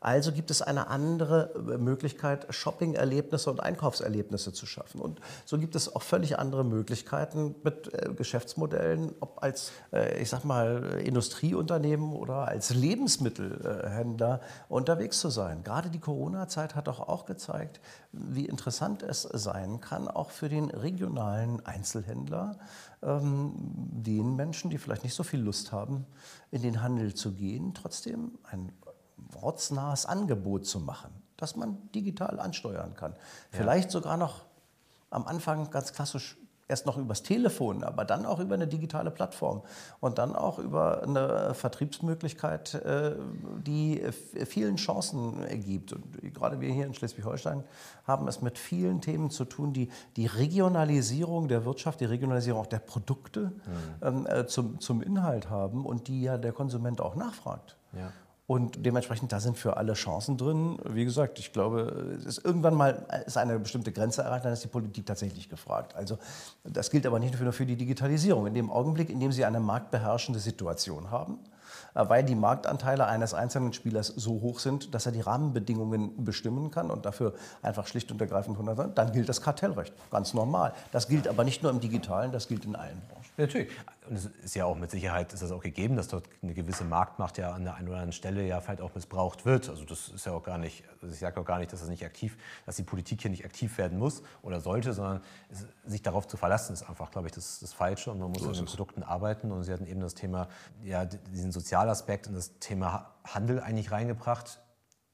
Also 0.00 0.32
gibt 0.32 0.50
es 0.50 0.62
eine 0.62 0.88
andere 0.88 1.54
äh, 1.54 1.78
Möglichkeit, 1.78 2.46
Shopping-Erlebnisse 2.50 3.50
und 3.50 3.60
Einkaufserlebnisse 3.60 4.52
zu 4.52 4.66
schaffen. 4.66 5.00
Und 5.00 5.20
so 5.44 5.58
gibt 5.58 5.74
es 5.74 5.94
auch 5.94 6.02
völlig 6.02 6.38
andere 6.38 6.64
Möglichkeiten 6.64 7.54
mit 7.62 7.92
äh, 7.92 8.12
Geschäftsmodellen, 8.14 9.14
ob 9.20 9.42
als, 9.42 9.72
äh, 9.92 10.20
ich 10.20 10.30
sag 10.30 10.44
mal, 10.44 11.00
Industrieunternehmen 11.04 12.12
oder 12.12 12.48
als 12.48 12.74
Lebensmittelhändler 12.74 14.40
unterwegs 14.68 15.20
zu 15.20 15.30
sein. 15.30 15.62
Gerade 15.62 15.90
die 15.90 16.00
Corona-Zeit 16.00 16.74
hat 16.74 16.86
doch 16.86 17.00
auch 17.00 17.26
gezeigt, 17.26 17.80
wie 18.12 18.46
interessant 18.46 19.02
es 19.02 19.22
sein 19.22 19.80
kann, 19.80 20.08
auch 20.08 20.30
für 20.30 20.48
den 20.48 20.70
regionalen 20.70 21.64
Einzelhändler, 21.66 22.58
ähm, 23.02 23.52
den 23.56 24.36
Menschen, 24.36 24.70
die 24.70 24.78
vielleicht 24.78 25.04
nicht 25.04 25.14
so 25.14 25.22
viel 25.22 25.40
Lust 25.40 25.72
haben, 25.72 26.06
in 26.50 26.62
den 26.62 26.82
Handel 26.82 27.14
zu 27.14 27.32
gehen, 27.32 27.74
trotzdem 27.74 28.38
ein 28.44 28.72
ortsnahes 29.40 30.06
Angebot 30.06 30.66
zu 30.66 30.80
machen, 30.80 31.10
das 31.36 31.56
man 31.56 31.90
digital 31.92 32.40
ansteuern 32.40 32.94
kann. 32.94 33.12
Ja. 33.12 33.18
Vielleicht 33.58 33.90
sogar 33.90 34.16
noch 34.16 34.44
am 35.10 35.26
Anfang 35.26 35.70
ganz 35.70 35.92
klassisch 35.92 36.36
erst 36.68 36.86
noch 36.86 36.96
übers 36.96 37.22
Telefon, 37.22 37.84
aber 37.84 38.04
dann 38.04 38.26
auch 38.26 38.40
über 38.40 38.54
eine 38.54 38.66
digitale 38.66 39.10
Plattform 39.10 39.62
und 40.00 40.18
dann 40.18 40.34
auch 40.34 40.58
über 40.58 41.02
eine 41.02 41.54
Vertriebsmöglichkeit, 41.54 42.74
äh, 42.74 43.14
die 43.64 44.02
vielen 44.46 44.76
Chancen 44.76 45.44
ergibt. 45.44 45.92
Und 45.92 46.34
gerade 46.34 46.60
wir 46.60 46.72
hier 46.72 46.86
in 46.86 46.94
Schleswig-Holstein 46.94 47.62
haben 48.04 48.26
es 48.26 48.42
mit 48.42 48.58
vielen 48.58 49.00
Themen 49.00 49.30
zu 49.30 49.44
tun, 49.44 49.72
die 49.72 49.90
die 50.16 50.26
Regionalisierung 50.26 51.48
der 51.48 51.64
Wirtschaft, 51.64 52.00
die 52.00 52.04
Regionalisierung 52.04 52.62
auch 52.62 52.66
der 52.66 52.80
Produkte 52.80 53.52
mhm. 54.02 54.26
ähm, 54.26 54.48
zum, 54.48 54.80
zum 54.80 55.02
Inhalt 55.02 55.50
haben 55.50 55.86
und 55.86 56.08
die 56.08 56.22
ja 56.22 56.36
der 56.36 56.52
Konsument 56.52 57.00
auch 57.00 57.14
nachfragt. 57.14 57.76
Ja. 57.92 58.12
Und 58.46 58.86
dementsprechend, 58.86 59.32
da 59.32 59.40
sind 59.40 59.58
für 59.58 59.76
alle 59.76 59.94
Chancen 59.94 60.36
drin. 60.36 60.78
Wie 60.88 61.04
gesagt, 61.04 61.40
ich 61.40 61.52
glaube, 61.52 62.16
ist 62.24 62.44
irgendwann 62.44 62.74
mal 62.74 63.04
ist 63.26 63.36
eine 63.36 63.58
bestimmte 63.58 63.90
Grenze 63.90 64.22
erreicht, 64.22 64.44
dann 64.44 64.52
ist 64.52 64.62
die 64.62 64.68
Politik 64.68 65.04
tatsächlich 65.04 65.48
gefragt. 65.48 65.96
Also 65.96 66.16
das 66.62 66.90
gilt 66.90 67.06
aber 67.06 67.18
nicht 67.18 67.38
nur 67.40 67.52
für 67.52 67.66
die 67.66 67.74
Digitalisierung. 67.74 68.46
In 68.46 68.54
dem 68.54 68.70
Augenblick, 68.70 69.10
in 69.10 69.18
dem 69.18 69.32
Sie 69.32 69.44
eine 69.44 69.58
marktbeherrschende 69.58 70.38
Situation 70.38 71.10
haben, 71.10 71.40
weil 71.96 72.24
die 72.24 72.34
Marktanteile 72.34 73.06
eines 73.06 73.34
einzelnen 73.34 73.72
Spielers 73.72 74.08
so 74.08 74.40
hoch 74.40 74.60
sind, 74.60 74.94
dass 74.94 75.06
er 75.06 75.12
die 75.12 75.20
Rahmenbedingungen 75.20 76.24
bestimmen 76.24 76.70
kann 76.70 76.90
und 76.90 77.06
dafür 77.06 77.34
einfach 77.62 77.86
schlicht 77.86 78.12
und 78.12 78.20
ergreifend 78.20 78.58
100 78.58 78.96
dann 78.96 79.12
gilt 79.12 79.28
das 79.28 79.40
Kartellrecht. 79.40 79.92
Ganz 80.10 80.34
normal. 80.34 80.72
Das 80.92 81.08
gilt 81.08 81.26
aber 81.26 81.44
nicht 81.44 81.62
nur 81.62 81.72
im 81.72 81.80
Digitalen, 81.80 82.32
das 82.32 82.48
gilt 82.48 82.64
in 82.64 82.76
allen 82.76 83.00
Branchen. 83.08 83.26
Natürlich. 83.38 83.68
Und 84.08 84.16
es 84.16 84.26
ist 84.44 84.54
ja 84.54 84.64
auch 84.64 84.76
mit 84.76 84.90
Sicherheit 84.90 85.32
ist 85.32 85.42
das 85.42 85.50
auch 85.50 85.62
gegeben, 85.62 85.96
dass 85.96 86.08
dort 86.08 86.28
eine 86.40 86.54
gewisse 86.54 86.84
Marktmacht 86.84 87.38
ja 87.38 87.52
an 87.52 87.64
der 87.64 87.74
einen 87.74 87.88
oder 87.88 87.96
anderen 87.96 88.12
Stelle 88.12 88.46
ja 88.46 88.60
vielleicht 88.60 88.80
auch 88.80 88.94
missbraucht 88.94 89.44
wird. 89.44 89.68
Also 89.68 89.84
das 89.84 90.08
ist 90.08 90.26
ja 90.26 90.32
auch 90.32 90.44
gar 90.44 90.58
nicht, 90.58 90.84
also 91.02 91.12
ich 91.12 91.18
sage 91.18 91.40
auch 91.40 91.44
gar 91.44 91.58
nicht, 91.58 91.72
dass 91.72 91.80
das 91.80 91.88
nicht 91.88 92.04
aktiv, 92.04 92.36
dass 92.66 92.76
die 92.76 92.84
Politik 92.84 93.22
hier 93.22 93.30
nicht 93.30 93.44
aktiv 93.44 93.78
werden 93.78 93.98
muss 93.98 94.22
oder 94.42 94.60
sollte, 94.60 94.92
sondern 94.92 95.22
es, 95.50 95.66
sich 95.90 96.02
darauf 96.02 96.28
zu 96.28 96.36
verlassen, 96.36 96.72
ist 96.72 96.88
einfach, 96.88 97.10
glaube 97.10 97.26
ich, 97.26 97.32
das, 97.32 97.58
das 97.58 97.72
Falsche. 97.72 98.12
Und 98.12 98.20
man 98.20 98.30
muss 98.30 98.42
so 98.42 98.48
an 98.48 98.54
den 98.54 98.66
Produkten 98.66 99.02
arbeiten. 99.02 99.50
Und 99.50 99.64
Sie 99.64 99.72
hatten 99.72 99.86
eben 99.86 100.00
das 100.00 100.14
Thema, 100.14 100.48
ja, 100.84 101.04
diesen 101.04 101.50
Sozialaspekt 101.86 102.26
und 102.26 102.34
das 102.34 102.58
Thema 102.58 103.12
Handel 103.24 103.60
eigentlich 103.60 103.92
reingebracht. 103.92 104.60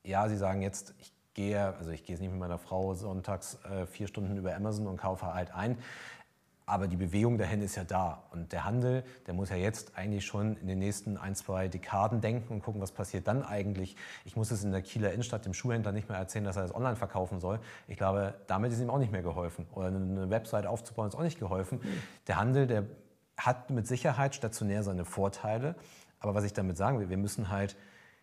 Ja, 0.05 0.29
Sie 0.29 0.39
sagen 0.39 0.63
jetzt, 0.63 0.95
ich 0.99 1.13
gehe, 1.35 1.75
also 1.77 1.91
ich 1.91 2.05
gehe 2.05 2.15
jetzt 2.15 2.23
nicht 2.23 2.31
mit 2.31 2.41
meiner 2.41 2.59
Frau 2.59 2.95
sonntags 2.95 3.59
äh, 3.65 3.85
vier 3.87 4.07
Stunden 4.07 4.37
über 4.39 4.57
Amazon 4.57 4.87
und 4.87 4.97
kaufe 4.97 5.35
halt 5.35 5.55
ein. 5.55 5.77
Aber 6.65 6.89
die 6.89 6.97
Bewegung 6.97 7.37
dahin 7.37 7.61
ist 7.61 7.77
ja 7.77 7.85
da. 7.85 8.23
Und 8.31 8.53
der 8.53 8.65
Handel, 8.65 9.05
der 9.27 9.35
muss 9.35 9.51
ja 9.51 9.57
jetzt 9.57 9.99
eigentlich 9.99 10.25
schon 10.25 10.57
in 10.57 10.67
den 10.67 10.79
nächsten 10.79 11.19
ein, 11.19 11.35
zwei 11.35 11.69
Dekaden 11.69 12.23
denken 12.23 12.55
und 12.55 12.63
gucken, 12.63 12.81
was 12.81 12.93
passiert 12.93 13.29
dann 13.29 13.43
eigentlich. 13.43 13.97
Ich 14.25 14.35
muss 14.35 14.51
es 14.51 14.65
in 14.65 14.73
der 14.73 14.81
Kieler 14.81 15.13
Innenstadt 15.13 15.45
dem 15.45 15.53
Schuhhändler 15.53 15.93
nicht 15.93 16.09
mehr 16.09 16.17
erzählen, 16.17 16.45
dass 16.47 16.57
er 16.57 16.63
das 16.63 16.75
online 16.75 16.97
verkaufen 16.97 17.39
soll. 17.39 17.61
Ich 17.87 17.99
glaube, 17.99 18.35
damit 18.47 18.73
ist 18.73 18.81
ihm 18.81 18.89
auch 18.89 18.99
nicht 18.99 19.13
mehr 19.13 19.23
geholfen. 19.23 19.67
Oder 19.75 19.89
eine 19.89 20.31
Website 20.31 20.67
aufzubauen 20.67 21.09
ist 21.09 21.17
auch 21.17 21.23
nicht 21.23 21.39
geholfen. 21.39 21.81
Der 22.29 22.37
Handel, 22.37 22.67
der 22.67 22.85
hat 23.37 23.71
mit 23.71 23.87
Sicherheit 23.87 24.35
stationär 24.35 24.83
seine 24.83 25.05
Vorteile. 25.05 25.75
Aber 26.23 26.35
was 26.35 26.45
ich 26.45 26.53
damit 26.53 26.77
sagen 26.77 26.99
will, 27.01 27.11
wir 27.11 27.17
müssen 27.17 27.51
halt 27.51 27.77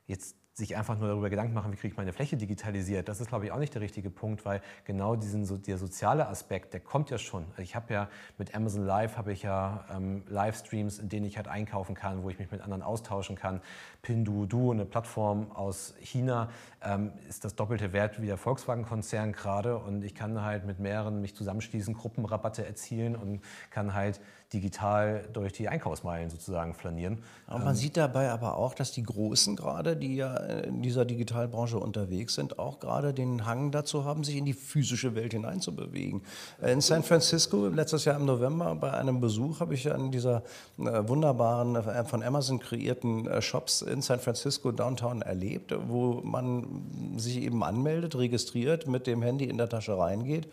jetzt 0.07 0.35
sich 0.59 0.77
einfach 0.77 0.97
nur 0.97 1.07
darüber 1.07 1.29
Gedanken 1.29 1.53
machen, 1.53 1.71
wie 1.71 1.75
kriege 1.75 1.93
ich 1.93 1.97
meine 1.97 2.13
Fläche 2.13 2.37
digitalisiert. 2.37 3.07
Das 3.07 3.19
ist, 3.19 3.29
glaube 3.29 3.45
ich, 3.45 3.51
auch 3.51 3.57
nicht 3.57 3.73
der 3.73 3.81
richtige 3.81 4.11
Punkt, 4.11 4.45
weil 4.45 4.61
genau 4.83 5.15
diesen, 5.15 5.45
so, 5.45 5.57
der 5.57 5.77
soziale 5.77 6.27
Aspekt, 6.27 6.73
der 6.73 6.81
kommt 6.81 7.09
ja 7.09 7.17
schon. 7.17 7.45
Also 7.51 7.61
ich 7.63 7.75
habe 7.75 7.93
ja 7.93 8.09
mit 8.37 8.53
Amazon 8.53 8.85
Live 8.85 9.17
habe 9.17 9.31
ich 9.31 9.41
ja 9.41 9.85
ähm, 9.91 10.23
Livestreams, 10.27 10.99
in 10.99 11.09
denen 11.09 11.25
ich 11.25 11.37
halt 11.37 11.47
einkaufen 11.47 11.95
kann, 11.95 12.23
wo 12.23 12.29
ich 12.29 12.37
mich 12.37 12.51
mit 12.51 12.61
anderen 12.61 12.83
austauschen 12.83 13.35
kann. 13.35 13.61
Pinduoduo, 14.01 14.71
eine 14.71 14.85
Plattform 14.85 15.51
aus 15.51 15.95
China, 16.01 16.49
ähm, 16.83 17.13
ist 17.27 17.45
das 17.45 17.55
doppelte 17.55 17.93
Wert 17.93 18.21
wie 18.21 18.27
der 18.27 18.37
Volkswagen-Konzern 18.37 19.31
gerade 19.31 19.77
und 19.77 20.03
ich 20.03 20.13
kann 20.13 20.41
halt 20.41 20.65
mit 20.65 20.79
mehreren 20.79 21.21
mich 21.21 21.35
zusammenschließen, 21.35 21.93
Gruppenrabatte 21.93 22.65
erzielen 22.65 23.15
und 23.15 23.41
kann 23.71 23.93
halt 23.93 24.19
digital 24.53 25.27
durch 25.31 25.53
die 25.53 25.69
Einkaufsmeilen 25.69 26.29
sozusagen 26.29 26.73
flanieren. 26.73 27.19
Und 27.47 27.59
man 27.59 27.69
ähm, 27.69 27.75
sieht 27.75 27.97
dabei 27.97 28.31
aber 28.31 28.57
auch, 28.57 28.73
dass 28.73 28.91
die 28.91 29.03
Großen 29.03 29.55
gerade, 29.55 29.95
die 29.95 30.15
ja 30.15 30.35
in 30.37 30.81
dieser 30.81 31.05
Digitalbranche 31.05 31.77
unterwegs 31.77 32.33
sind, 32.33 32.57
auch 32.57 32.79
gerade 32.79 33.13
den 33.13 33.45
Hang 33.45 33.71
dazu 33.71 34.05
haben, 34.05 34.23
sich 34.23 34.37
in 34.37 34.45
die 34.45 34.53
physische 34.53 35.13
Welt 35.13 35.33
hineinzubewegen. 35.33 36.21
In 36.63 36.81
San 36.81 37.03
Francisco, 37.03 37.67
letztes 37.67 38.05
Jahr 38.05 38.15
im 38.15 38.25
November, 38.25 38.73
bei 38.75 38.91
einem 38.91 39.19
Besuch 39.19 39.59
habe 39.59 39.75
ich 39.75 39.91
an 39.91 40.11
dieser 40.11 40.43
äh, 40.79 41.07
wunderbaren, 41.07 41.75
äh, 41.75 42.05
von 42.05 42.23
Amazon 42.23 42.59
kreierten 42.59 43.27
äh, 43.27 43.41
Shops 43.43 43.83
in 43.83 44.01
San 44.01 44.19
Francisco 44.19 44.71
Downtown 44.71 45.21
erlebt, 45.21 45.75
wo 45.87 46.21
man 46.23 47.17
sich 47.17 47.37
eben 47.41 47.63
anmeldet, 47.63 48.15
registriert, 48.15 48.87
mit 48.87 49.05
dem 49.05 49.21
Handy 49.21 49.45
in 49.45 49.57
der 49.57 49.69
Tasche 49.69 49.97
reingeht 49.97 50.47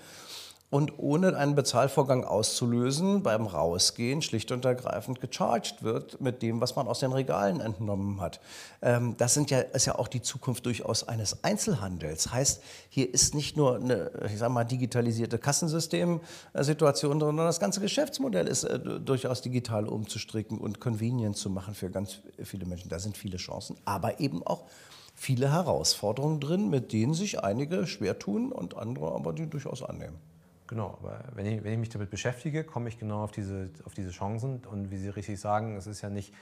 und 0.76 0.98
ohne 0.98 1.34
einen 1.38 1.54
Bezahlvorgang 1.54 2.24
auszulösen, 2.24 3.22
beim 3.22 3.46
Rausgehen 3.46 4.20
schlicht 4.20 4.52
und 4.52 4.62
ergreifend 4.66 5.22
gecharged 5.22 5.82
wird 5.82 6.20
mit 6.20 6.42
dem, 6.42 6.60
was 6.60 6.76
man 6.76 6.86
aus 6.86 6.98
den 7.00 7.12
Regalen 7.12 7.62
entnommen 7.62 8.20
hat. 8.20 8.40
Ähm, 8.82 9.14
das 9.16 9.32
sind 9.32 9.50
ja, 9.50 9.60
ist 9.60 9.86
ja 9.86 9.94
auch 9.94 10.06
die 10.06 10.20
Zukunft 10.20 10.66
durchaus 10.66 11.08
eines 11.08 11.42
Einzelhandels. 11.44 12.30
Heißt, 12.30 12.62
hier 12.90 13.10
ist 13.14 13.34
nicht 13.34 13.56
nur 13.56 13.76
eine, 13.76 14.10
ich 14.26 14.36
sag 14.36 14.50
mal, 14.50 14.64
digitalisierte 14.64 15.38
Kassensystemsituation, 15.38 17.20
sondern 17.20 17.46
das 17.46 17.58
ganze 17.58 17.80
Geschäftsmodell 17.80 18.46
ist 18.46 18.64
äh, 18.64 18.78
durchaus 18.78 19.40
digital 19.40 19.88
umzustricken 19.88 20.58
und 20.58 20.78
convenient 20.78 21.38
zu 21.38 21.48
machen 21.48 21.74
für 21.74 21.88
ganz 21.88 22.18
viele 22.44 22.66
Menschen. 22.66 22.90
Da 22.90 22.98
sind 22.98 23.16
viele 23.16 23.38
Chancen, 23.38 23.78
aber 23.86 24.20
eben 24.20 24.46
auch 24.46 24.66
viele 25.14 25.50
Herausforderungen 25.50 26.38
drin, 26.38 26.68
mit 26.68 26.92
denen 26.92 27.14
sich 27.14 27.42
einige 27.42 27.86
schwer 27.86 28.18
tun 28.18 28.52
und 28.52 28.76
andere 28.76 29.12
aber 29.12 29.32
die 29.32 29.48
durchaus 29.48 29.82
annehmen. 29.82 30.18
Genau, 30.66 30.98
aber 31.00 31.24
wenn 31.34 31.46
ich, 31.46 31.62
wenn 31.62 31.72
ich 31.72 31.78
mich 31.78 31.88
damit 31.90 32.10
beschäftige, 32.10 32.64
komme 32.64 32.88
ich 32.88 32.98
genau 32.98 33.22
auf 33.22 33.30
diese, 33.30 33.70
auf 33.84 33.94
diese 33.94 34.10
Chancen. 34.10 34.62
Und 34.66 34.90
wie 34.90 34.96
Sie 34.96 35.08
richtig 35.08 35.38
sagen, 35.38 35.76
es 35.76 35.86
ist 35.86 36.02
ja 36.02 36.10
nicht 36.10 36.34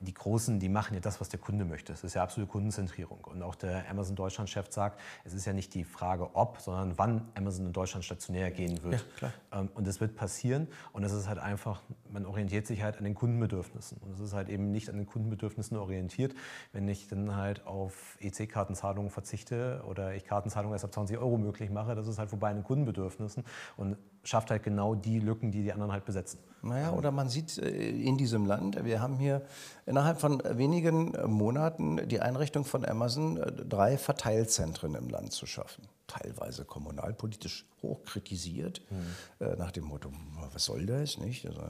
die 0.00 0.14
Großen, 0.14 0.60
die 0.60 0.68
machen 0.68 0.94
ja 0.94 1.00
das, 1.00 1.20
was 1.20 1.28
der 1.28 1.40
Kunde 1.40 1.64
möchte. 1.64 1.92
Es 1.92 2.04
ist 2.04 2.14
ja 2.14 2.22
absolute 2.22 2.50
Kundenzentrierung. 2.50 3.24
Und 3.24 3.42
auch 3.42 3.54
der 3.54 3.88
Amazon 3.88 4.16
Deutschland-Chef 4.16 4.70
sagt, 4.70 5.00
es 5.24 5.32
ist 5.32 5.44
ja 5.44 5.52
nicht 5.52 5.74
die 5.74 5.84
Frage, 5.84 6.34
ob, 6.34 6.60
sondern 6.60 6.98
wann 6.98 7.28
Amazon 7.34 7.66
in 7.66 7.72
Deutschland 7.72 8.04
stationär 8.04 8.50
gehen 8.50 8.82
wird. 8.82 9.06
Ja, 9.20 9.32
ähm, 9.52 9.70
und 9.74 9.86
es 9.86 10.00
wird 10.00 10.16
passieren. 10.16 10.68
Und 10.92 11.04
es 11.04 11.12
ist 11.12 11.28
halt 11.28 11.38
einfach, 11.38 11.82
man 12.10 12.26
orientiert 12.26 12.66
sich 12.66 12.82
halt 12.82 12.98
an 12.98 13.04
den 13.04 13.14
Kundenbedürfnissen. 13.14 13.98
Und 13.98 14.12
es 14.12 14.20
ist 14.20 14.34
halt 14.34 14.48
eben 14.48 14.70
nicht 14.70 14.90
an 14.90 14.96
den 14.96 15.06
Kundenbedürfnissen 15.06 15.76
orientiert. 15.76 16.34
Wenn 16.72 16.88
ich 16.88 17.08
dann 17.08 17.36
halt 17.36 17.66
auf 17.66 18.18
EC-Kartenzahlungen 18.20 19.10
verzichte 19.10 19.82
oder 19.88 20.14
ich 20.14 20.24
Kartenzahlungen 20.24 20.74
erst 20.74 20.84
ab 20.84 20.92
20 20.92 21.18
Euro 21.18 21.38
möglich 21.38 21.70
mache, 21.70 21.94
das 21.94 22.06
ist 22.06 22.18
halt 22.18 22.30
vorbei 22.30 22.50
an 22.50 22.56
den 22.56 22.64
Kundenbedürfnissen. 22.64 23.44
Und 23.76 23.96
schafft 24.24 24.50
halt 24.50 24.62
genau 24.62 24.94
die 24.94 25.20
Lücken, 25.20 25.50
die 25.50 25.62
die 25.62 25.72
anderen 25.72 25.92
halt 25.92 26.04
besetzen. 26.04 26.38
Naja, 26.62 26.92
oder 26.92 27.10
man 27.10 27.28
sieht 27.28 27.58
äh, 27.58 27.68
in 27.68 28.16
diesem 28.16 28.46
Land, 28.46 28.84
wir 28.84 29.00
haben 29.00 29.18
hier 29.18 29.42
innerhalb 29.86 30.20
von 30.20 30.42
wenigen 30.48 31.12
Monaten 31.26 32.08
die 32.08 32.20
Einrichtung 32.20 32.64
von 32.64 32.84
Amazon, 32.84 33.36
äh, 33.36 33.52
drei 33.52 33.98
Verteilzentren 33.98 34.94
im 34.94 35.08
Land 35.08 35.32
zu 35.32 35.46
schaffen 35.46 35.86
teilweise 36.06 36.64
kommunalpolitisch 36.64 37.66
hoch 37.84 38.04
kritisiert, 38.04 38.82
mhm. 38.90 39.46
äh, 39.46 39.56
nach 39.56 39.70
dem 39.70 39.84
Motto, 39.84 40.10
was 40.52 40.64
soll 40.64 40.86
das, 40.86 41.18
nicht? 41.18 41.46
Also, 41.46 41.60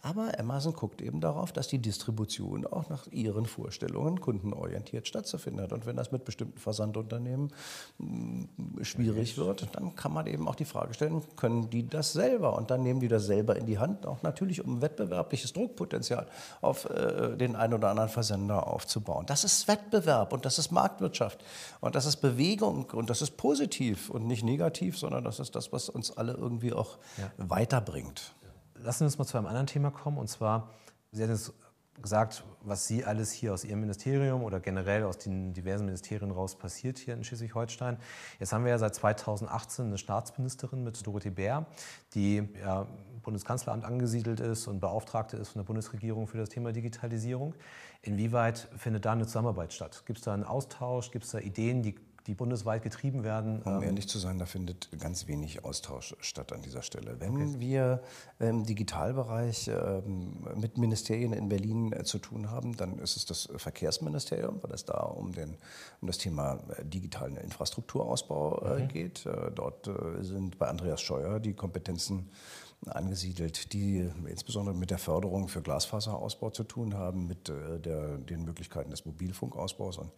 aber 0.00 0.38
Amazon 0.38 0.72
guckt 0.72 1.02
eben 1.02 1.20
darauf, 1.20 1.52
dass 1.52 1.68
die 1.68 1.78
Distribution 1.78 2.66
auch 2.66 2.88
nach 2.88 3.06
ihren 3.08 3.46
Vorstellungen 3.46 4.20
kundenorientiert 4.20 5.06
stattzufinden 5.06 5.62
hat. 5.62 5.72
Und 5.72 5.86
wenn 5.86 5.96
das 5.96 6.12
mit 6.12 6.24
bestimmten 6.24 6.58
Versandunternehmen 6.58 7.52
mh, 7.98 8.48
hm, 8.56 8.84
schwierig 8.84 9.36
wird, 9.36 9.68
dann 9.74 9.94
kann 9.94 10.12
man 10.12 10.26
eben 10.26 10.48
auch 10.48 10.54
die 10.54 10.64
Frage 10.64 10.94
stellen, 10.94 11.22
können 11.36 11.70
die 11.70 11.88
das 11.88 12.12
selber? 12.12 12.56
Und 12.56 12.70
dann 12.70 12.82
nehmen 12.82 13.00
die 13.00 13.08
das 13.08 13.26
selber 13.26 13.56
in 13.56 13.66
die 13.66 13.78
Hand, 13.78 14.06
auch 14.06 14.22
natürlich 14.22 14.64
um 14.64 14.80
wettbewerbliches 14.80 15.52
Druckpotenzial 15.52 16.26
auf 16.60 16.88
äh, 16.88 17.36
den 17.36 17.56
einen 17.56 17.74
oder 17.74 17.90
anderen 17.90 18.08
Versender 18.08 18.66
aufzubauen. 18.66 19.26
Das 19.26 19.44
ist 19.44 19.68
Wettbewerb 19.68 20.32
und 20.32 20.44
das 20.44 20.58
ist 20.58 20.70
Marktwirtschaft 20.70 21.44
und 21.80 21.94
das 21.94 22.06
ist 22.06 22.16
Bewegung 22.16 22.86
und 22.92 23.10
das 23.10 23.22
ist 23.22 23.36
positiv 23.36 24.10
und 24.10 24.26
nicht 24.26 24.44
negativ, 24.44 24.98
sondern 24.98 25.24
das 25.24 25.40
ist 25.40 25.41
das, 25.50 25.72
was 25.72 25.88
uns 25.88 26.16
alle 26.16 26.34
irgendwie 26.34 26.72
auch 26.72 26.98
ja. 27.18 27.30
weiterbringt. 27.36 28.34
Lassen 28.74 28.98
Sie 28.98 29.04
uns 29.04 29.18
mal 29.18 29.24
zu 29.24 29.38
einem 29.38 29.46
anderen 29.46 29.66
Thema 29.66 29.90
kommen. 29.90 30.18
Und 30.18 30.28
zwar, 30.28 30.70
Sie 31.12 31.22
hatten 31.22 31.32
es 31.32 31.52
gesagt, 32.00 32.44
was 32.62 32.86
Sie 32.86 33.04
alles 33.04 33.32
hier 33.32 33.52
aus 33.52 33.64
Ihrem 33.64 33.80
Ministerium 33.80 34.42
oder 34.42 34.60
generell 34.60 35.04
aus 35.04 35.18
den 35.18 35.52
diversen 35.52 35.84
Ministerien 35.84 36.30
raus 36.30 36.56
passiert 36.56 36.98
hier 36.98 37.14
in 37.14 37.24
Schleswig-Holstein. 37.24 37.98
Jetzt 38.38 38.52
haben 38.52 38.64
wir 38.64 38.70
ja 38.70 38.78
seit 38.78 38.94
2018 38.94 39.86
eine 39.86 39.98
Staatsministerin 39.98 40.82
mit 40.82 41.06
Dorothee 41.06 41.30
Bär, 41.30 41.66
die 42.14 42.48
ja, 42.60 42.82
im 43.12 43.20
Bundeskanzleramt 43.20 43.84
angesiedelt 43.84 44.40
ist 44.40 44.66
und 44.68 44.80
Beauftragte 44.80 45.36
ist 45.36 45.50
von 45.50 45.60
der 45.60 45.66
Bundesregierung 45.66 46.26
für 46.26 46.38
das 46.38 46.48
Thema 46.48 46.72
Digitalisierung. 46.72 47.54
Inwieweit 48.00 48.68
findet 48.76 49.04
da 49.04 49.12
eine 49.12 49.26
Zusammenarbeit 49.26 49.72
statt? 49.72 50.02
Gibt 50.06 50.18
es 50.18 50.24
da 50.24 50.34
einen 50.34 50.44
Austausch? 50.44 51.10
Gibt 51.10 51.24
es 51.24 51.30
da 51.32 51.38
Ideen, 51.38 51.82
die 51.82 51.94
die 52.26 52.34
bundesweit 52.34 52.82
getrieben 52.82 53.24
werden? 53.24 53.62
Um 53.62 53.76
ähm, 53.76 53.82
ehrlich 53.82 54.08
zu 54.08 54.18
sein, 54.18 54.38
da 54.38 54.46
findet 54.46 54.88
ganz 54.98 55.26
wenig 55.26 55.64
Austausch 55.64 56.14
statt 56.20 56.52
an 56.52 56.62
dieser 56.62 56.82
Stelle. 56.82 57.20
Wenn 57.20 57.34
okay. 57.34 57.54
wir 57.58 58.02
im 58.38 58.64
Digitalbereich 58.64 59.68
ähm, 59.68 60.46
mit 60.54 60.78
Ministerien 60.78 61.32
in 61.32 61.48
Berlin 61.48 61.92
äh, 61.92 62.04
zu 62.04 62.18
tun 62.18 62.50
haben, 62.50 62.76
dann 62.76 62.98
ist 62.98 63.16
es 63.16 63.26
das 63.26 63.48
Verkehrsministerium, 63.56 64.62
weil 64.62 64.72
es 64.72 64.84
da 64.84 65.00
um, 65.02 65.32
den, 65.32 65.56
um 66.00 66.06
das 66.06 66.18
Thema 66.18 66.60
äh, 66.76 66.84
digitalen 66.84 67.36
Infrastrukturausbau 67.36 68.62
äh, 68.62 68.82
mhm. 68.82 68.88
geht. 68.88 69.28
Dort 69.54 69.90
sind 70.20 70.58
bei 70.58 70.68
Andreas 70.68 71.00
Scheuer 71.00 71.40
die 71.40 71.54
Kompetenzen 71.54 72.30
angesiedelt, 72.86 73.72
die 73.72 74.08
insbesondere 74.26 74.74
mit 74.74 74.90
der 74.90 74.98
Förderung 74.98 75.48
für 75.48 75.62
Glasfaserausbau 75.62 76.50
zu 76.50 76.64
tun 76.64 76.94
haben, 76.94 77.26
mit 77.26 77.48
äh, 77.48 77.78
der, 77.78 78.18
den 78.18 78.44
Möglichkeiten 78.44 78.90
des 78.90 79.04
Mobilfunkausbaus 79.04 79.98
und 79.98 80.10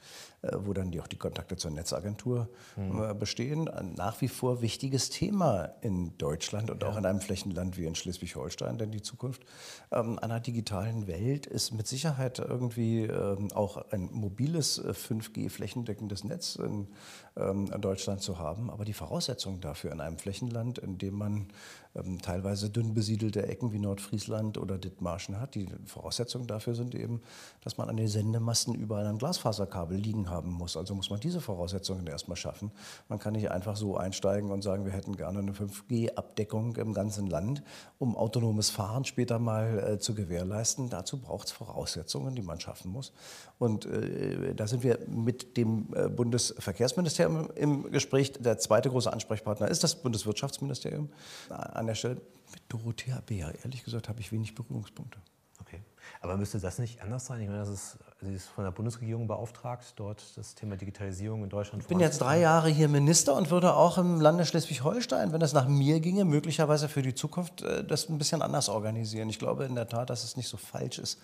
äh, 0.42 0.52
wo 0.58 0.72
dann 0.72 0.90
die, 0.90 1.00
auch 1.00 1.06
die 1.06 1.16
Kontakte 1.16 1.56
zur 1.56 1.70
Netzagentur 1.70 2.48
mhm. 2.76 3.18
bestehen. 3.18 3.68
Ein 3.68 3.94
nach 3.94 4.20
wie 4.20 4.28
vor 4.28 4.62
wichtiges 4.62 5.10
Thema 5.10 5.74
in 5.82 6.16
Deutschland 6.18 6.70
und 6.70 6.82
ja. 6.82 6.88
auch 6.88 6.96
in 6.96 7.04
einem 7.04 7.20
Flächenland 7.20 7.76
wie 7.76 7.84
in 7.84 7.94
Schleswig-Holstein, 7.94 8.78
denn 8.78 8.90
die 8.90 9.02
Zukunft 9.02 9.44
ähm, 9.92 10.18
einer 10.18 10.40
digitalen 10.40 11.06
Welt 11.06 11.46
ist 11.46 11.72
mit 11.72 11.86
Sicherheit 11.86 12.38
irgendwie 12.38 13.02
ähm, 13.02 13.52
auch 13.52 13.76
ein 13.90 14.08
mobiles 14.12 14.82
5G 14.82 15.50
flächendeckendes 15.50 16.24
Netz 16.24 16.56
in, 16.56 16.88
ähm, 17.36 17.70
in 17.72 17.80
Deutschland 17.80 18.22
zu 18.22 18.38
haben. 18.38 18.70
Aber 18.70 18.84
die 18.84 18.92
Voraussetzungen 18.92 19.60
dafür 19.60 19.92
in 19.92 20.00
einem 20.00 20.18
Flächenland, 20.18 20.78
in 20.78 20.98
dem 20.98 21.14
man 21.14 21.48
ähm, 21.94 22.20
teilweise 22.54 22.70
dünn 22.70 22.94
besiedelte 22.94 23.46
Ecken 23.46 23.72
wie 23.72 23.80
Nordfriesland 23.80 24.58
oder 24.58 24.78
Dithmarschen 24.78 25.40
hat. 25.40 25.56
Die 25.56 25.68
Voraussetzungen 25.86 26.46
dafür 26.46 26.74
sind 26.74 26.94
eben, 26.94 27.20
dass 27.62 27.78
man 27.78 27.88
an 27.88 27.96
den 27.96 28.06
Sendemasten 28.06 28.74
überall 28.74 29.06
ein 29.06 29.18
Glasfaserkabel 29.18 29.96
liegen 29.96 30.30
haben 30.30 30.52
muss. 30.52 30.76
Also 30.76 30.94
muss 30.94 31.10
man 31.10 31.18
diese 31.18 31.40
Voraussetzungen 31.40 32.06
erstmal 32.06 32.36
schaffen. 32.36 32.70
Man 33.08 33.18
kann 33.18 33.32
nicht 33.32 33.50
einfach 33.50 33.76
so 33.76 33.96
einsteigen 33.96 34.52
und 34.52 34.62
sagen, 34.62 34.84
wir 34.84 34.92
hätten 34.92 35.16
gerne 35.16 35.40
eine 35.40 35.52
5G-Abdeckung 35.52 36.76
im 36.76 36.94
ganzen 36.94 37.26
Land, 37.26 37.62
um 37.98 38.16
autonomes 38.16 38.70
Fahren 38.70 39.04
später 39.04 39.40
mal 39.40 39.94
äh, 39.94 39.98
zu 39.98 40.14
gewährleisten. 40.14 40.90
Dazu 40.90 41.18
braucht 41.18 41.48
es 41.48 41.52
Voraussetzungen, 41.52 42.36
die 42.36 42.42
man 42.42 42.60
schaffen 42.60 42.92
muss. 42.92 43.12
Und 43.58 43.86
äh, 43.86 44.54
da 44.54 44.68
sind 44.68 44.84
wir 44.84 45.00
mit 45.08 45.56
dem 45.56 45.88
äh, 45.94 46.08
Bundesverkehrsministerium 46.08 47.50
im 47.56 47.90
Gespräch. 47.90 48.32
Der 48.32 48.58
zweite 48.58 48.90
große 48.90 49.12
Ansprechpartner 49.12 49.68
ist 49.68 49.82
das 49.82 49.96
Bundeswirtschaftsministerium. 49.96 51.08
An 51.48 51.86
der 51.86 51.94
Stelle 51.94 52.20
mit 52.54 52.62
Dorothea 52.68 53.20
Beer, 53.26 53.52
ehrlich 53.64 53.84
gesagt, 53.84 54.08
habe 54.08 54.20
ich 54.20 54.32
wenig 54.32 54.54
Berührungspunkte. 54.54 55.18
Okay. 55.60 55.80
Aber 56.20 56.36
müsste 56.36 56.58
das 56.58 56.78
nicht 56.78 57.00
anders 57.00 57.26
sein? 57.26 57.40
Ich 57.40 57.48
meine, 57.48 57.60
das 57.60 57.68
ist, 57.68 57.98
sie 58.20 58.34
ist 58.34 58.48
von 58.48 58.64
der 58.64 58.70
Bundesregierung 58.70 59.26
beauftragt, 59.26 59.94
dort 59.96 60.22
das 60.36 60.54
Thema 60.54 60.76
Digitalisierung 60.76 61.42
in 61.42 61.48
Deutschland 61.48 61.82
Ich 61.82 61.88
bin 61.88 62.00
jetzt 62.00 62.20
drei 62.20 62.40
Jahre 62.40 62.68
hier 62.68 62.88
Minister 62.88 63.34
und 63.34 63.50
würde 63.50 63.74
auch 63.74 63.98
im 63.98 64.20
Lande 64.20 64.44
Schleswig-Holstein, 64.44 65.32
wenn 65.32 65.40
es 65.42 65.52
nach 65.52 65.66
mir 65.66 66.00
ginge, 66.00 66.24
möglicherweise 66.24 66.88
für 66.88 67.02
die 67.02 67.14
Zukunft 67.14 67.62
äh, 67.62 67.84
das 67.84 68.08
ein 68.08 68.18
bisschen 68.18 68.42
anders 68.42 68.68
organisieren. 68.68 69.28
Ich 69.30 69.38
glaube 69.38 69.64
in 69.64 69.74
der 69.74 69.88
Tat, 69.88 70.10
dass 70.10 70.24
es 70.24 70.36
nicht 70.36 70.48
so 70.48 70.56
falsch 70.56 70.98
ist, 70.98 71.20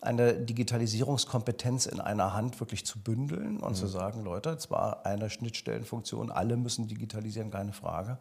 eine 0.00 0.34
Digitalisierungskompetenz 0.34 1.86
in 1.86 2.00
einer 2.00 2.34
Hand 2.34 2.58
wirklich 2.60 2.84
zu 2.84 2.98
bündeln 2.98 3.60
und 3.60 3.72
mhm. 3.72 3.76
zu 3.76 3.86
sagen, 3.86 4.24
Leute, 4.24 4.58
zwar 4.58 5.06
eine 5.06 5.30
Schnittstellenfunktion, 5.30 6.30
alle 6.30 6.56
müssen 6.56 6.88
digitalisieren, 6.88 7.50
keine 7.50 7.72
Frage 7.72 8.18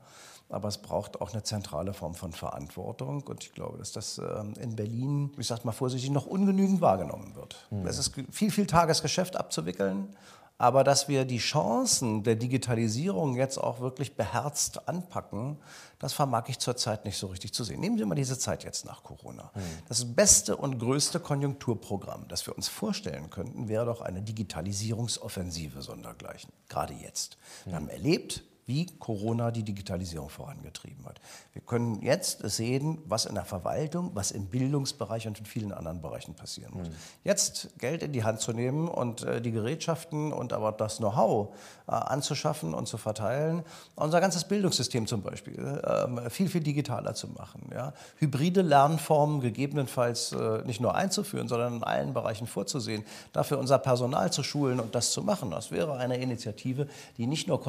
aber 0.54 0.68
es 0.68 0.78
braucht 0.78 1.20
auch 1.20 1.34
eine 1.34 1.44
zentrale 1.44 1.94
Form 1.94 2.14
von 2.14 2.32
Verantwortung. 2.32 3.24
Und 3.24 3.44
ich 3.44 3.54
glaube, 3.54 3.78
dass 3.78 3.92
das 3.92 4.20
ähm, 4.20 4.54
in 4.60 4.76
Berlin, 4.76 5.32
ich 5.38 5.48
sage 5.48 5.62
mal 5.64 5.72
vorsichtig, 5.72 6.12
noch 6.12 6.26
ungenügend 6.26 6.82
wahrgenommen 6.82 7.36
wird. 7.36 7.68
Mhm. 7.72 7.88
Es 7.88 7.98
ist 7.98 8.14
viel, 8.32 8.52
viel 8.52 8.68
Tagesgeschäft 8.68 9.36
abzuwickeln. 9.36 10.16
Aber 10.60 10.84
dass 10.84 11.08
wir 11.08 11.26
die 11.26 11.40
Chancen 11.40 12.24
der 12.24 12.36
Digitalisierung 12.36 13.36
jetzt 13.36 13.58
auch 13.58 13.80
wirklich 13.80 14.16
beherzt 14.16 14.88
anpacken, 14.88 15.58
das 15.98 16.14
vermag 16.14 16.44
ich 16.48 16.60
zurzeit 16.60 17.06
nicht 17.06 17.18
so 17.18 17.28
richtig 17.28 17.54
zu 17.54 17.64
sehen. 17.64 17.80
Nehmen 17.80 17.98
Sie 17.98 18.06
mal 18.06 18.14
diese 18.16 18.38
Zeit 18.38 18.64
jetzt 18.64 18.86
nach 18.86 19.04
Corona. 19.04 19.52
Mhm. 19.56 19.62
Das 19.90 20.14
beste 20.14 20.56
und 20.56 20.78
größte 20.78 21.20
Konjunkturprogramm, 21.20 22.28
das 22.28 22.46
wir 22.46 22.56
uns 22.56 22.70
vorstellen 22.70 23.30
könnten, 23.32 23.68
wäre 23.68 23.86
doch 23.86 24.02
eine 24.02 24.22
Digitalisierungsoffensive 24.22 25.82
sondergleichen. 25.82 26.52
Gerade 26.70 26.94
jetzt. 26.94 27.38
Wir 27.66 27.76
haben 27.76 27.90
erlebt, 27.90 28.44
wie 28.66 28.86
Corona 29.00 29.52
die 29.52 29.64
Digitalisierung 29.64 30.30
vorangetrieben 30.30 31.06
hat. 31.06 31.20
Wir 31.54 31.62
können 31.62 32.02
jetzt 32.02 32.40
sehen, 32.50 33.00
was 33.06 33.26
in 33.26 33.36
der 33.36 33.46
Verwaltung, 33.46 34.12
was 34.14 34.32
im 34.32 34.46
Bildungsbereich 34.48 35.28
und 35.28 35.40
in 35.40 35.46
vielen 35.46 35.72
anderen 35.72 36.02
Bereichen 36.02 36.34
passieren 36.34 36.74
muss. 36.74 36.90
Mhm. 36.90 36.94
Jetzt 37.24 37.78
Geld 37.80 38.04
in 38.04 38.14
die 38.14 38.24
Hand 38.24 38.40
zu 38.40 38.54
nehmen 38.54 38.88
und 38.88 39.24
äh, 39.24 39.42
die 39.42 39.52
Gerätschaften 39.52 40.32
und 40.32 40.54
aber 40.54 40.72
das 40.72 40.98
Know-how 40.98 41.56
äh, 41.88 41.92
anzuschaffen 41.92 42.74
und 42.74 42.88
zu 42.88 42.98
verteilen, 42.98 43.64
unser 43.96 44.22
ganzes 44.22 44.46
Bildungssystem 44.46 45.08
zum 45.08 45.22
Beispiel 45.22 45.60
äh, 45.60 46.30
viel, 46.30 46.48
viel 46.48 46.62
digitaler 46.62 47.14
zu 47.14 47.28
machen. 47.28 47.70
Ja? 47.74 47.94
Hybride 48.18 48.62
Lernformen 48.62 49.42
gegebenenfalls 49.42 50.32
äh, 50.32 50.64
nicht 50.66 50.80
nur 50.80 50.96
einzuführen, 50.96 51.48
sondern 51.48 51.78
in 51.78 51.84
allen 51.84 52.14
Bereichen 52.14 52.48
vorzusehen, 52.48 53.04
dafür 53.34 53.60
unser 53.60 53.80
Personal 53.80 54.32
zu 54.32 54.44
schulen 54.44 54.80
und 54.80 54.96
das 54.96 55.12
zu 55.12 55.22
machen. 55.22 55.52
Das 55.52 55.72
wäre 55.72 55.98
eine 55.98 56.18
Initiative, 56.18 56.88
die 57.18 57.28
nicht 57.28 57.48
nur 57.48 57.62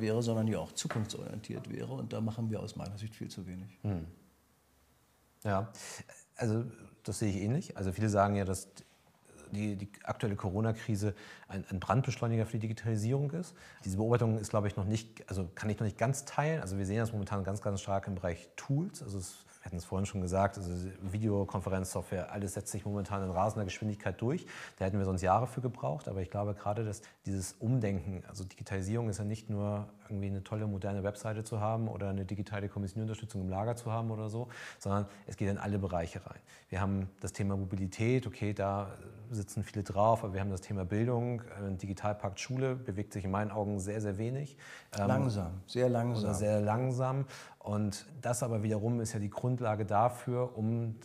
wäre, 0.00 0.22
sondern 0.22 0.46
die 0.46 0.56
auch 0.56 0.72
zukunftsorientiert 0.72 1.70
wäre. 1.70 1.92
Und 1.92 2.12
da 2.12 2.20
machen 2.20 2.50
wir 2.50 2.60
aus 2.60 2.76
meiner 2.76 2.96
Sicht 2.98 3.14
viel 3.14 3.28
zu 3.28 3.46
wenig. 3.46 3.78
Hm. 3.82 4.06
Ja, 5.44 5.72
also 6.36 6.64
das 7.04 7.18
sehe 7.20 7.30
ich 7.30 7.36
ähnlich. 7.36 7.76
Also 7.76 7.92
viele 7.92 8.08
sagen 8.08 8.36
ja, 8.36 8.44
dass 8.44 8.68
die, 9.52 9.76
die 9.76 9.88
aktuelle 10.04 10.36
Corona-Krise 10.36 11.14
ein, 11.48 11.64
ein, 11.70 11.80
Brandbeschleuniger 11.80 12.46
für 12.46 12.52
die 12.52 12.60
Digitalisierung 12.60 13.30
ist. 13.30 13.54
Diese 13.84 13.96
Beobachtung 13.96 14.38
ist, 14.38 14.50
glaube 14.50 14.68
ich, 14.68 14.76
noch 14.76 14.84
nicht, 14.84 15.28
also 15.28 15.48
kann 15.54 15.70
ich 15.70 15.78
noch 15.78 15.86
nicht 15.86 15.98
ganz 15.98 16.24
teilen. 16.24 16.60
Also 16.60 16.78
wir 16.78 16.86
sehen 16.86 16.98
das 16.98 17.12
momentan 17.12 17.44
ganz, 17.44 17.62
ganz 17.62 17.80
stark 17.80 18.06
im 18.06 18.14
Bereich 18.14 18.48
Tools. 18.56 19.02
Also 19.02 19.18
es 19.18 19.46
hatten 19.68 19.76
es 19.76 19.84
vorhin 19.84 20.06
schon 20.06 20.22
gesagt, 20.22 20.56
also 20.56 20.70
Videokonferenzsoftware, 21.02 22.32
alles 22.32 22.54
setzt 22.54 22.72
sich 22.72 22.86
momentan 22.86 23.22
in 23.22 23.30
rasender 23.30 23.66
Geschwindigkeit 23.66 24.18
durch. 24.20 24.46
Da 24.78 24.86
hätten 24.86 24.98
wir 24.98 25.04
sonst 25.04 25.20
Jahre 25.20 25.46
für 25.46 25.60
gebraucht. 25.60 26.08
Aber 26.08 26.22
ich 26.22 26.30
glaube 26.30 26.54
gerade, 26.54 26.84
dass 26.84 27.02
dieses 27.26 27.52
Umdenken, 27.58 28.22
also 28.28 28.44
Digitalisierung 28.44 29.10
ist 29.10 29.18
ja 29.18 29.24
nicht 29.24 29.50
nur 29.50 29.86
irgendwie 30.10 30.28
eine 30.28 30.42
tolle 30.42 30.66
moderne 30.66 31.02
Webseite 31.02 31.44
zu 31.44 31.60
haben 31.60 31.88
oder 31.88 32.08
eine 32.08 32.24
digitale 32.24 32.68
Kommissionunterstützung 32.68 33.42
im 33.42 33.48
Lager 33.48 33.76
zu 33.76 33.92
haben 33.92 34.10
oder 34.10 34.28
so, 34.28 34.48
sondern 34.78 35.06
es 35.26 35.36
geht 35.36 35.48
in 35.48 35.58
alle 35.58 35.78
Bereiche 35.78 36.24
rein. 36.26 36.40
Wir 36.68 36.80
haben 36.80 37.08
das 37.20 37.32
Thema 37.32 37.56
Mobilität, 37.56 38.26
okay, 38.26 38.52
da 38.52 38.90
sitzen 39.30 39.62
viele 39.62 39.82
drauf, 39.82 40.24
aber 40.24 40.34
wir 40.34 40.40
haben 40.40 40.50
das 40.50 40.60
Thema 40.60 40.84
Bildung, 40.84 41.42
ein 41.56 41.78
Digitalpakt 41.78 42.40
Schule 42.40 42.74
bewegt 42.74 43.12
sich 43.12 43.24
in 43.24 43.30
meinen 43.30 43.50
Augen 43.50 43.78
sehr, 43.78 44.00
sehr 44.00 44.18
wenig. 44.18 44.56
Ähm, 44.98 45.06
langsam, 45.06 45.52
sehr 45.66 45.88
langsam. 45.88 46.24
Oder 46.24 46.34
sehr 46.34 46.60
langsam. 46.60 47.26
Und 47.58 48.06
das 48.22 48.42
aber 48.42 48.62
wiederum 48.62 49.00
ist 49.00 49.12
ja 49.12 49.20
die 49.20 49.30
Grundlage 49.30 49.84
dafür, 49.84 50.56
um 50.56 50.96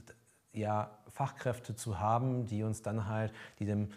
ja, 0.53 0.91
Fachkräfte 1.09 1.75
zu 1.75 1.99
haben, 1.99 2.45
die 2.45 2.63
uns 2.63 2.81
dann 2.81 3.07
halt, 3.07 3.33
die 3.59 3.65
dem, 3.65 3.89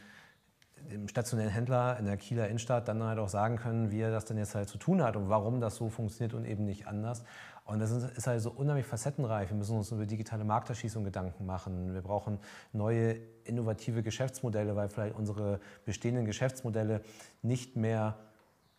dem 0.90 1.08
stationären 1.08 1.50
Händler 1.50 1.98
in 1.98 2.06
der 2.06 2.16
Kieler 2.16 2.46
Innenstadt 2.46 2.88
dann 2.88 3.02
halt 3.02 3.18
auch 3.18 3.28
sagen 3.28 3.56
können, 3.56 3.90
wie 3.90 4.00
er 4.00 4.10
das 4.10 4.24
denn 4.24 4.38
jetzt 4.38 4.54
halt 4.54 4.68
zu 4.68 4.78
tun 4.78 5.02
hat 5.02 5.16
und 5.16 5.28
warum 5.28 5.60
das 5.60 5.76
so 5.76 5.88
funktioniert 5.88 6.34
und 6.34 6.44
eben 6.44 6.64
nicht 6.64 6.86
anders. 6.86 7.24
Und 7.64 7.80
das 7.80 7.90
ist 7.90 8.26
halt 8.28 8.40
so 8.40 8.52
unheimlich 8.52 8.86
facettenreich. 8.86 9.50
Wir 9.50 9.56
müssen 9.56 9.76
uns 9.76 9.90
über 9.90 10.06
digitale 10.06 10.44
Markterschließung 10.44 11.02
Gedanken 11.02 11.46
machen. 11.46 11.94
Wir 11.94 12.00
brauchen 12.00 12.38
neue 12.72 13.16
innovative 13.42 14.04
Geschäftsmodelle, 14.04 14.76
weil 14.76 14.88
vielleicht 14.88 15.16
unsere 15.16 15.58
bestehenden 15.84 16.26
Geschäftsmodelle 16.26 17.00
nicht 17.42 17.74
mehr 17.74 18.16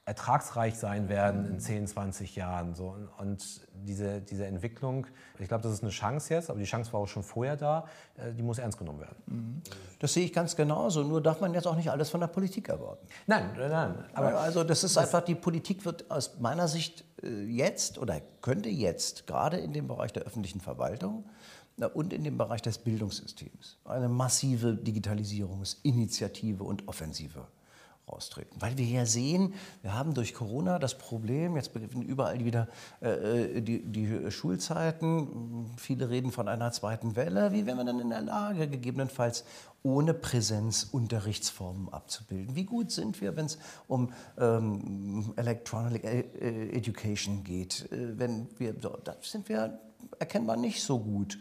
ertragsreich 0.07 0.75
sein 0.79 1.09
werden 1.09 1.45
in 1.45 1.59
10, 1.59 1.85
20 1.85 2.37
Jahren. 2.37 2.75
So. 2.75 2.95
Und 3.17 3.43
diese, 3.73 4.21
diese 4.21 4.45
Entwicklung, 4.45 5.05
ich 5.37 5.49
glaube, 5.49 5.63
das 5.63 5.73
ist 5.73 5.83
eine 5.83 5.91
Chance 5.91 6.33
jetzt, 6.33 6.49
aber 6.49 6.59
die 6.59 6.65
Chance 6.65 6.93
war 6.93 7.01
auch 7.01 7.09
schon 7.09 7.23
vorher 7.23 7.57
da, 7.57 7.85
äh, 8.15 8.31
die 8.31 8.41
muss 8.41 8.57
ernst 8.57 8.77
genommen 8.77 9.01
werden. 9.01 9.17
Mhm. 9.25 9.61
Das 9.99 10.13
sehe 10.13 10.23
ich 10.23 10.31
ganz 10.31 10.55
genauso, 10.55 11.03
nur 11.03 11.21
darf 11.21 11.41
man 11.41 11.53
jetzt 11.53 11.67
auch 11.67 11.75
nicht 11.75 11.91
alles 11.91 12.09
von 12.09 12.21
der 12.21 12.27
Politik 12.27 12.69
erwarten. 12.69 13.05
Nein, 13.27 13.49
nein. 13.57 14.05
Aber 14.13 14.39
also 14.39 14.63
das 14.63 14.85
ist 14.85 14.97
einfach, 14.97 15.21
die 15.21 15.35
Politik 15.35 15.83
wird 15.83 16.09
aus 16.09 16.39
meiner 16.39 16.69
Sicht 16.69 17.03
äh, 17.21 17.43
jetzt 17.43 17.97
oder 17.97 18.21
könnte 18.41 18.69
jetzt, 18.69 19.27
gerade 19.27 19.57
in 19.57 19.73
dem 19.73 19.89
Bereich 19.89 20.13
der 20.13 20.23
öffentlichen 20.23 20.61
Verwaltung, 20.61 21.25
und 21.93 22.11
in 22.11 22.23
dem 22.23 22.39
Bereich 22.39 22.63
des 22.63 22.79
Bildungssystems 22.79 23.77
eine 23.85 24.09
massive 24.09 24.73
Digitalisierungsinitiative 24.73 26.63
und 26.63 26.87
Offensive 26.87 27.45
raustreten. 28.07 28.61
Weil 28.61 28.77
wir 28.77 28.85
ja 28.85 29.05
sehen, 29.05 29.53
wir 29.81 29.93
haben 29.93 30.13
durch 30.13 30.33
Corona 30.33 30.79
das 30.79 30.97
Problem, 30.97 31.55
jetzt 31.55 31.73
beginnen 31.73 32.03
überall 32.03 32.43
wieder 32.43 32.67
äh, 33.01 33.61
die, 33.61 33.83
die, 33.83 34.31
Schulzeiten, 34.31 35.71
viele 35.77 36.09
reden 36.09 36.31
von 36.31 36.47
einer 36.47 36.71
zweiten 36.71 37.15
Welle. 37.15 37.51
Wie 37.51 37.65
wären 37.65 37.77
wir 37.77 37.85
dann 37.85 37.99
in 37.99 38.09
der 38.09 38.21
Lage, 38.21 38.67
gegebenenfalls 38.67 39.43
ohne 39.83 40.13
Präsenz 40.13 40.87
Unterrichtsformen 40.91 41.89
abzubilden? 41.89 42.55
Wie 42.55 42.65
gut 42.65 42.91
sind 42.91 43.19
wir, 43.21 43.35
wenn 43.35 43.45
es 43.45 43.57
um 43.87 44.13
ähm, 44.39 45.33
Electronic 45.35 46.03
äh, 46.03 46.69
Education 46.69 47.43
geht? 47.43 47.91
Äh, 47.91 48.17
wenn 48.17 48.47
wir, 48.57 48.73
da 48.73 49.15
sind 49.21 49.49
wir 49.49 49.79
erkennbar 50.19 50.57
nicht 50.57 50.81
so 50.81 50.99
gut 50.99 51.39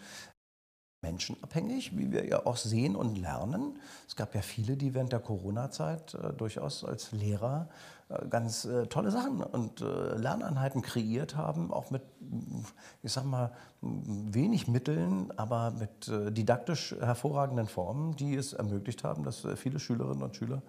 menschenabhängig, 1.06 1.96
wie 1.96 2.10
wir 2.10 2.26
ja 2.26 2.44
auch 2.46 2.56
sehen 2.56 2.96
und 2.96 3.16
lernen. 3.16 3.78
Es 4.08 4.16
gab 4.16 4.34
ja 4.34 4.42
viele, 4.42 4.76
die 4.76 4.94
während 4.94 5.12
der 5.12 5.20
Corona-Zeit 5.20 6.14
äh, 6.14 6.32
durchaus 6.32 6.84
als 6.84 7.12
Lehrer 7.12 7.68
äh, 8.08 8.28
ganz 8.28 8.64
äh, 8.64 8.86
tolle 8.86 9.10
Sachen 9.10 9.42
und 9.42 9.80
äh, 9.80 10.14
Lerneinheiten 10.16 10.80
kreiert 10.80 11.36
haben, 11.36 11.72
auch 11.72 11.90
mit, 11.90 12.02
ich 13.02 13.12
sag 13.12 13.24
mal, 13.24 13.50
wenig 13.80 14.68
Mitteln, 14.68 15.32
aber 15.36 15.70
mit 15.70 16.10
didaktisch 16.36 16.94
hervorragenden 16.98 17.68
Formen, 17.68 18.16
die 18.16 18.34
es 18.34 18.52
ermöglicht 18.52 19.04
haben, 19.04 19.22
dass 19.22 19.46
viele 19.56 19.78
Schülerinnen 19.78 20.22
und 20.22 20.34
Schüler 20.34 20.62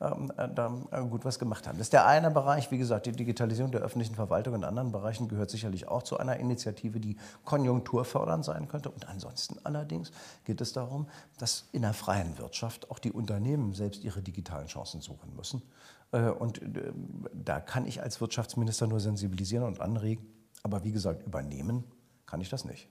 ähm, 0.00 0.32
da 0.54 0.68
gut 1.10 1.24
was 1.24 1.38
gemacht 1.38 1.66
haben. 1.66 1.76
Das 1.76 1.88
ist 1.88 1.92
der 1.92 2.06
eine 2.06 2.30
Bereich, 2.30 2.70
wie 2.70 2.78
gesagt, 2.78 3.06
die 3.06 3.12
Digitalisierung 3.12 3.72
der 3.72 3.82
öffentlichen 3.82 4.14
Verwaltung 4.14 4.54
in 4.54 4.64
anderen 4.64 4.90
Bereichen 4.90 5.28
gehört 5.28 5.50
sicherlich 5.50 5.88
auch 5.88 6.02
zu 6.02 6.18
einer 6.18 6.36
Initiative, 6.36 6.98
die 6.98 7.16
konjunkturfördernd 7.44 8.44
sein 8.44 8.68
könnte. 8.68 8.90
Und 8.90 9.08
ansonsten 9.08 9.58
allerdings 9.82 10.12
geht 10.44 10.60
es 10.60 10.72
darum, 10.72 11.08
dass 11.38 11.68
in 11.72 11.82
der 11.82 11.92
freien 11.92 12.38
Wirtschaft 12.38 12.90
auch 12.90 12.98
die 12.98 13.12
Unternehmen 13.12 13.74
selbst 13.74 14.04
ihre 14.04 14.22
digitalen 14.22 14.68
Chancen 14.68 15.00
suchen 15.00 15.34
müssen. 15.34 15.62
Äh, 16.12 16.30
und 16.30 16.62
äh, 16.62 16.92
da 17.34 17.60
kann 17.60 17.86
ich 17.86 18.00
als 18.02 18.20
Wirtschaftsminister 18.20 18.86
nur 18.86 19.00
sensibilisieren 19.00 19.66
und 19.66 19.80
anregen. 19.80 20.24
Aber 20.62 20.84
wie 20.84 20.92
gesagt, 20.92 21.26
übernehmen 21.26 21.84
kann 22.26 22.40
ich 22.40 22.48
das 22.48 22.64
nicht. 22.64 22.88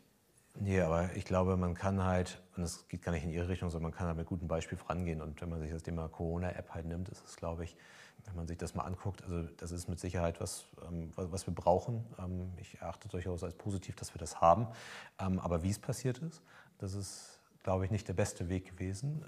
Nee, 0.60 0.82
aber 0.82 1.16
ich 1.16 1.24
glaube, 1.24 1.56
man 1.56 1.76
kann 1.76 2.04
halt, 2.04 2.42
und 2.58 2.64
es 2.64 2.86
geht 2.89 3.02
gar 3.02 3.14
nicht 3.14 3.24
in 3.24 3.32
Ihre 3.32 3.48
Richtung, 3.48 3.70
sondern 3.70 3.92
man 3.92 3.98
kann 3.98 4.08
halt 4.08 4.18
mit 4.18 4.28
gutem 4.28 4.50
Beispiel 4.50 4.78
vorangehen. 4.78 5.22
Und 5.22 5.42
wenn 5.42 5.48
man 5.48 5.62
sich 5.62 5.72
das 5.72 5.82
Thema 5.82 6.10
Corona-App 6.10 6.72
halt 6.72 6.86
nimmt, 6.88 7.08
ist 7.08 7.24
es, 7.26 7.38
glaube 7.38 7.64
ich, 7.64 7.78
wenn 8.26 8.36
man 8.36 8.48
sich 8.48 8.58
das 8.58 8.76
mal 8.76 8.84
anguckt, 8.84 9.24
also 9.24 9.44
das 9.58 9.72
ist 9.72 9.88
mit 9.88 10.00
Sicherheit 10.00 10.42
was, 10.42 10.66
ähm, 10.88 11.12
was 11.16 11.48
wir 11.48 11.56
brauchen. 11.56 12.06
Ähm, 12.20 12.52
ich 12.58 12.80
erachte 12.82 13.08
durchaus 13.08 13.44
als 13.44 13.56
positiv, 13.56 13.96
dass 13.96 14.14
wir 14.14 14.20
das 14.20 14.42
haben. 14.42 14.68
Ähm, 15.20 15.39
aber 15.39 15.64
wie 15.64 15.70
es 15.70 15.80
passiert 15.80 16.20
ist, 16.20 16.42
das 16.82 16.94
ist 16.94 17.32
glaube 17.64 17.86
ich, 17.86 17.92
nicht 17.92 18.08
der 18.08 18.14
beste 18.14 18.50
Weg 18.50 18.66
gewesen. 18.66 19.24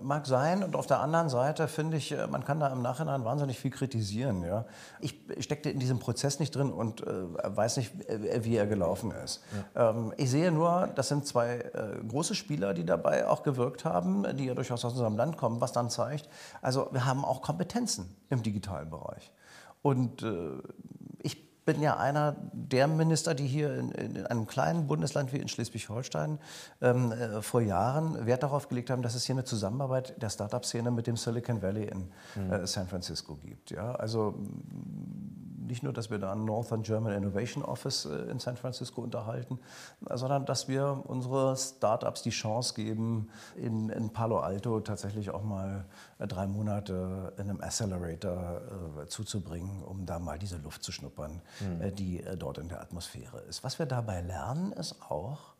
Mag 0.00 0.26
sein. 0.26 0.62
Und 0.62 0.74
auf 0.74 0.86
der 0.86 1.00
anderen 1.00 1.28
Seite 1.28 1.68
finde 1.68 1.98
ich, 1.98 2.12
äh, 2.12 2.26
man 2.26 2.44
kann 2.44 2.60
da 2.60 2.68
im 2.68 2.80
Nachhinein 2.80 3.24
wahnsinnig 3.24 3.58
viel 3.58 3.70
kritisieren. 3.70 4.42
Ja? 4.42 4.64
Ich 5.00 5.20
steckte 5.40 5.68
in 5.68 5.78
diesem 5.78 5.98
Prozess 5.98 6.40
nicht 6.40 6.54
drin 6.54 6.72
und 6.72 7.06
äh, 7.06 7.12
weiß 7.44 7.76
nicht, 7.76 7.92
wie 8.42 8.56
er 8.56 8.66
gelaufen 8.66 9.10
ist. 9.10 9.42
Ja. 9.74 9.90
Ähm, 9.90 10.14
ich 10.16 10.30
sehe 10.30 10.50
nur, 10.50 10.88
das 10.94 11.08
sind 11.08 11.26
zwei 11.26 11.56
äh, 11.58 12.02
große 12.08 12.34
Spieler, 12.34 12.72
die 12.72 12.86
dabei 12.86 13.28
auch 13.28 13.42
gewirkt 13.42 13.84
haben, 13.84 14.24
die 14.36 14.46
ja 14.46 14.54
durchaus 14.54 14.84
aus 14.84 14.92
unserem 14.92 15.16
Land 15.16 15.36
kommen, 15.36 15.60
was 15.60 15.72
dann 15.72 15.90
zeigt, 15.90 16.28
also 16.62 16.88
wir 16.92 17.04
haben 17.04 17.24
auch 17.24 17.42
Kompetenzen 17.42 18.16
im 18.30 18.42
digitalen 18.42 18.88
Bereich. 18.88 19.30
Und 19.82 20.22
äh, 20.22 20.52
bin 21.68 21.82
ja 21.82 21.98
einer 21.98 22.34
der 22.54 22.88
Minister, 22.88 23.34
die 23.34 23.46
hier 23.46 23.74
in, 23.74 23.90
in 23.90 24.26
einem 24.26 24.46
kleinen 24.46 24.86
Bundesland 24.86 25.34
wie 25.34 25.36
in 25.36 25.48
Schleswig-Holstein 25.48 26.38
ähm, 26.80 27.12
äh, 27.12 27.42
vor 27.42 27.60
Jahren 27.60 28.24
Wert 28.24 28.42
darauf 28.42 28.70
gelegt 28.70 28.88
haben, 28.88 29.02
dass 29.02 29.14
es 29.14 29.26
hier 29.26 29.34
eine 29.34 29.44
Zusammenarbeit 29.44 30.14
der 30.22 30.30
Start-up-Szene 30.30 30.90
mit 30.90 31.06
dem 31.06 31.18
Silicon 31.18 31.60
Valley 31.60 31.84
in 31.84 32.08
mhm. 32.42 32.52
äh, 32.52 32.66
San 32.66 32.88
Francisco 32.88 33.34
gibt. 33.34 33.70
Ja? 33.70 33.92
Also 33.96 34.34
nicht 35.68 35.82
nur, 35.82 35.92
dass 35.92 36.10
wir 36.10 36.18
da 36.18 36.32
ein 36.32 36.44
Northern 36.44 36.82
German 36.82 37.12
Innovation 37.12 37.64
Office 37.64 38.06
äh, 38.06 38.30
in 38.30 38.40
San 38.40 38.56
Francisco 38.56 39.00
unterhalten, 39.00 39.60
sondern 40.12 40.44
dass 40.44 40.66
wir 40.66 41.04
unsere 41.06 41.56
Startups 41.56 42.22
die 42.22 42.30
Chance 42.30 42.74
geben, 42.74 43.28
in, 43.56 43.90
in 43.90 44.10
Palo 44.10 44.40
Alto 44.40 44.80
tatsächlich 44.80 45.30
auch 45.30 45.42
mal 45.42 45.84
äh, 46.18 46.26
drei 46.26 46.46
Monate 46.46 47.32
in 47.36 47.44
einem 47.44 47.60
Accelerator 47.60 48.62
äh, 49.02 49.06
zuzubringen, 49.06 49.84
um 49.84 50.06
da 50.06 50.18
mal 50.18 50.38
diese 50.38 50.56
Luft 50.56 50.82
zu 50.82 50.90
schnuppern, 50.90 51.40
mhm. 51.60 51.94
die 51.94 52.24
dort 52.38 52.58
in 52.58 52.68
der 52.68 52.80
Atmosphäre 52.80 53.40
ist. 53.48 53.62
Was 53.62 53.78
wir 53.78 53.86
dabei 53.86 54.22
lernen, 54.22 54.72
ist 54.72 55.00
auch, 55.02 55.54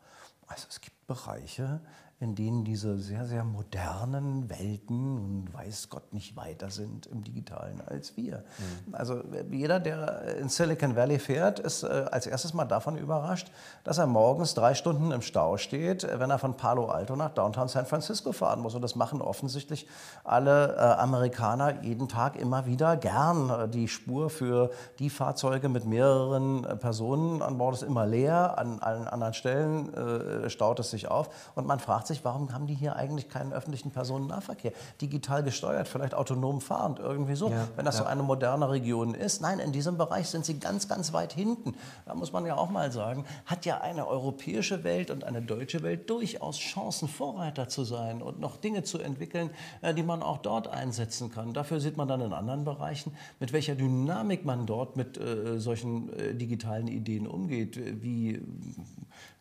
also 0.46 0.66
es 0.68 0.80
gibt 0.80 1.06
Bereiche, 1.06 1.80
in 2.21 2.35
denen 2.35 2.64
diese 2.64 2.99
sehr, 2.99 3.27
sehr 3.27 3.45
modernen 3.45 4.51
Welten 4.51 5.19
und 5.19 5.55
weiß 5.55 5.89
Gott 5.89 6.12
nicht 6.12 6.35
weiter 6.37 6.69
sind 6.69 7.07
im 7.07 7.23
Digitalen 7.23 7.81
als 7.87 8.16
wir. 8.16 8.39
Mhm. 8.87 8.95
Also 8.95 9.23
jeder, 9.53 9.79
der 9.79 10.37
in 10.39 10.49
Silicon 10.49 10.97
Valley 10.97 11.21
fährt, 11.21 11.61
ist 11.61 11.85
äh, 11.85 12.07
als 12.11 12.27
erstes 12.27 12.55
mal 12.55 12.64
davon 12.64 12.99
überrascht, 12.99 13.53
dass 13.85 13.99
er 13.99 14.09
morgens 14.09 14.55
drei 14.55 14.75
Stunden 14.75 15.12
im 15.12 15.23
Stau 15.23 15.59
steht, 15.59 16.09
wenn 16.19 16.31
er 16.31 16.41
von 16.41 16.57
Palo 16.57 16.87
Alto 16.87 17.14
nach 17.14 17.31
Downtown 17.31 17.69
San 17.69 17.87
Francisco 17.87 18.33
fahren 18.33 18.61
muss. 18.61 18.75
Und 18.75 18.83
das 18.83 18.97
machen 18.97 19.23
offensichtlich 19.23 19.87
alle 20.25 20.75
äh, 20.75 20.81
Amerikaner 20.81 21.85
jeden 21.85 22.09
Tag 22.09 22.35
immer 22.35 22.66
wieder 22.66 22.97
gern. 22.97 23.71
Die 23.71 23.87
Spur 23.87 24.29
für 24.29 24.73
die 24.99 25.11
Fahrzeuge 25.11 25.69
mit 25.69 25.85
mehreren 25.85 26.64
äh, 26.64 26.75
Personen 26.75 27.43
an 27.43 27.59
Bord 27.59 27.77
ist 27.77 27.83
immer 27.85 28.07
leer, 28.07 28.59
an 28.59 28.81
allen 28.81 29.07
anderen 29.07 29.35
Stellen 29.35 29.95
äh, 29.95 30.51
staut 30.51 30.81
es 30.81 30.91
sich 30.91 31.09
auf 31.09 31.31
und 31.55 31.66
man 31.66 31.79
fragt 31.79 32.07
sich, 32.09 32.24
warum 32.24 32.52
haben 32.52 32.66
die 32.66 32.74
hier 32.74 32.96
eigentlich 32.96 33.28
keinen 33.28 33.52
öffentlichen 33.52 33.90
Personennahverkehr? 33.90 34.72
Digital 35.00 35.42
gesteuert, 35.42 35.88
vielleicht 35.88 36.14
autonom 36.14 36.61
fahrend, 36.61 36.98
irgendwie 36.98 37.36
so. 37.36 37.50
Ja, 37.50 37.68
Wenn 37.76 37.84
das 37.84 37.98
ja. 37.98 38.04
so 38.04 38.09
eine 38.09 38.22
moderne 38.22 38.68
Region 38.70 39.14
ist. 39.14 39.40
Nein, 39.40 39.59
in 39.59 39.72
diesem 39.72 39.96
Bereich 39.96 40.28
sind 40.28 40.44
sie 40.44 40.59
ganz, 40.59 40.88
ganz 40.88 41.12
weit 41.12 41.32
hinten. 41.32 41.74
Da 42.06 42.14
muss 42.14 42.32
man 42.32 42.44
ja 42.46 42.56
auch 42.56 42.70
mal 42.70 42.90
sagen, 42.90 43.24
hat 43.46 43.66
ja 43.66 43.80
eine 43.80 44.09
europäische 44.09 44.84
Welt 44.84 45.11
und 45.11 45.24
eine 45.24 45.42
deutsche 45.42 45.82
Welt 45.82 46.11
durchaus 46.11 46.59
Chancen, 46.59 47.09
Vorreiter 47.09 47.68
zu 47.68 47.84
sein 47.84 48.22
und 48.22 48.40
noch 48.40 48.56
Dinge 48.56 48.82
zu 48.82 48.98
entwickeln, 48.98 49.50
äh, 49.82 49.94
die 49.94 50.02
man 50.02 50.22
auch 50.22 50.38
dort 50.38 50.68
einsetzen 50.68 51.30
kann. 51.30 51.52
Dafür 51.52 51.80
sieht 51.80 51.96
man 51.96 52.09
dann 52.09 52.20
in 52.20 52.32
anderen 52.32 52.64
Bereichen, 52.64 53.12
mit 53.40 53.52
welcher 53.52 53.74
Dynamik 53.74 54.44
man 54.44 54.66
dort 54.66 54.96
mit 54.96 55.18
äh, 55.18 55.59
solchen 55.59 56.12
äh, 56.12 56.34
digitalen 56.34 56.88
Ideen 56.88 57.26
umgeht, 57.26 57.78
wie 58.02 58.40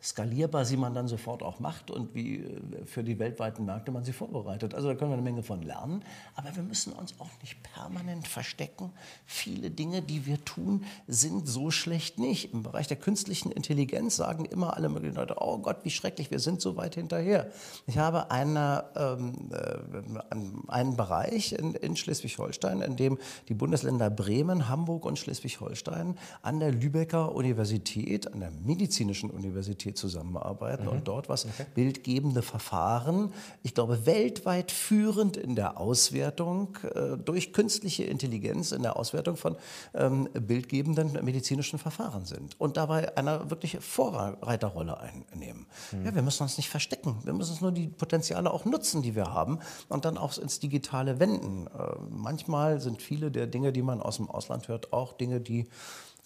skalierbar 0.02 0.66
sie 0.66 0.78
man 0.78 0.94
dann 0.94 1.08
sofort 1.08 1.44
auch 1.44 1.60
macht 1.60 1.92
und 1.92 2.14
wie 2.14 2.38
äh, 2.38 2.57
für 2.86 3.04
die 3.04 3.20
weltweiten 3.20 3.66
Märkte 3.66 3.92
man 3.92 4.04
sie 4.04 4.14
vorbereitet. 4.14 4.74
Also 4.74 4.88
da 4.88 4.96
können 4.96 5.12
wir 5.12 5.16
eine 5.16 5.24
Menge 5.24 5.44
von 5.44 5.62
lernen. 5.62 6.04
Aber 6.36 6.56
wir 6.56 6.64
müssen 6.64 6.94
uns 6.94 7.14
auch 7.20 7.30
nicht 7.42 7.62
permanent 7.64 8.28
verstecken. 8.28 8.92
Viele 9.26 9.72
Dinge, 9.72 10.02
die 10.02 10.26
wir 10.26 10.44
tun, 10.44 10.84
sind 11.08 11.48
so 11.48 11.72
schlecht 11.72 12.20
nicht. 12.20 12.54
Im 12.54 12.64
Bereich 12.64 12.88
der 12.88 12.98
künstlichen 12.98 13.52
Intelligenz 13.52 14.16
sagen 14.16 14.46
immer 14.46 14.76
alle 14.76 14.90
möglichen 14.90 15.16
Leute, 15.16 15.36
oh 15.40 15.58
Gott, 15.60 15.78
wie 15.84 15.90
schrecklich, 15.90 16.32
wir 16.32 16.40
sind 16.40 16.62
so 16.62 16.78
weit 16.78 16.96
hinterher. 16.96 17.52
Ich 17.86 17.98
habe 17.98 18.32
eine, 18.32 18.86
ähm, 18.96 19.50
äh, 19.52 20.72
einen 20.72 20.96
Bereich 20.96 21.54
in, 21.54 21.74
in 21.76 21.96
Schleswig-Holstein, 21.96 22.82
in 22.82 22.96
dem 22.96 23.18
die 23.48 23.54
Bundesländer 23.54 24.10
Bremen, 24.10 24.70
Hamburg 24.70 25.06
und 25.06 25.20
Schleswig-Holstein 25.20 26.18
an 26.42 26.60
der 26.60 26.72
Lübecker 26.72 27.34
Universität, 27.36 28.32
an 28.34 28.40
der 28.40 28.52
medizinischen 28.52 29.30
Universität 29.30 29.98
zusammenarbeiten 29.98 30.84
mhm. 30.84 30.90
und 30.90 31.08
dort 31.08 31.30
was 31.30 31.46
okay. 31.46 31.66
bildgebende 31.74 32.42
Verfahren, 32.48 33.34
ich 33.62 33.74
glaube, 33.74 34.06
weltweit 34.06 34.72
führend 34.72 35.38
in 35.38 35.56
der 35.56 35.80
Auswertung 35.80 36.78
äh, 36.96 37.18
durch 37.18 37.54
künstliche 37.54 38.06
Intelligenz, 38.06 38.72
in 38.72 38.82
der 38.82 38.98
Auswertung 38.98 39.38
von 39.38 39.58
ähm, 39.94 40.28
bildgebenden 40.34 41.24
medizinischen 41.24 41.78
Verfahren 41.78 42.26
sind 42.26 42.60
und 42.60 42.78
dabei 42.78 43.16
eine 43.18 43.50
wirkliche 43.50 43.82
Vorreiterrolle 43.82 44.98
einnehmen. 45.00 45.68
Mhm. 45.92 46.06
Ja, 46.06 46.16
wir 46.16 46.22
müssen 46.22 46.44
uns 46.44 46.58
nicht 46.58 46.70
verstecken, 46.70 47.18
wir 47.24 47.34
müssen 47.34 47.52
uns 47.52 47.62
nur 47.62 47.72
die 47.72 47.88
Potenziale 47.88 48.52
auch 48.52 48.66
nutzen, 48.66 49.02
die 49.02 49.16
wir 49.16 49.34
haben 49.34 49.60
und 49.90 50.06
dann 50.06 50.18
auch 50.18 50.38
ins 50.38 50.60
Digitale 50.60 51.20
wenden. 51.20 51.68
Äh, 51.68 51.70
manchmal 52.10 52.80
sind 52.80 53.02
viele 53.02 53.30
der 53.30 53.48
Dinge, 53.48 53.72
die 53.72 53.82
man 53.82 54.02
aus 54.02 54.18
dem 54.18 54.30
Ausland 54.30 54.68
hört, 54.68 54.94
auch 54.94 55.14
Dinge, 55.14 55.42
die 55.42 55.68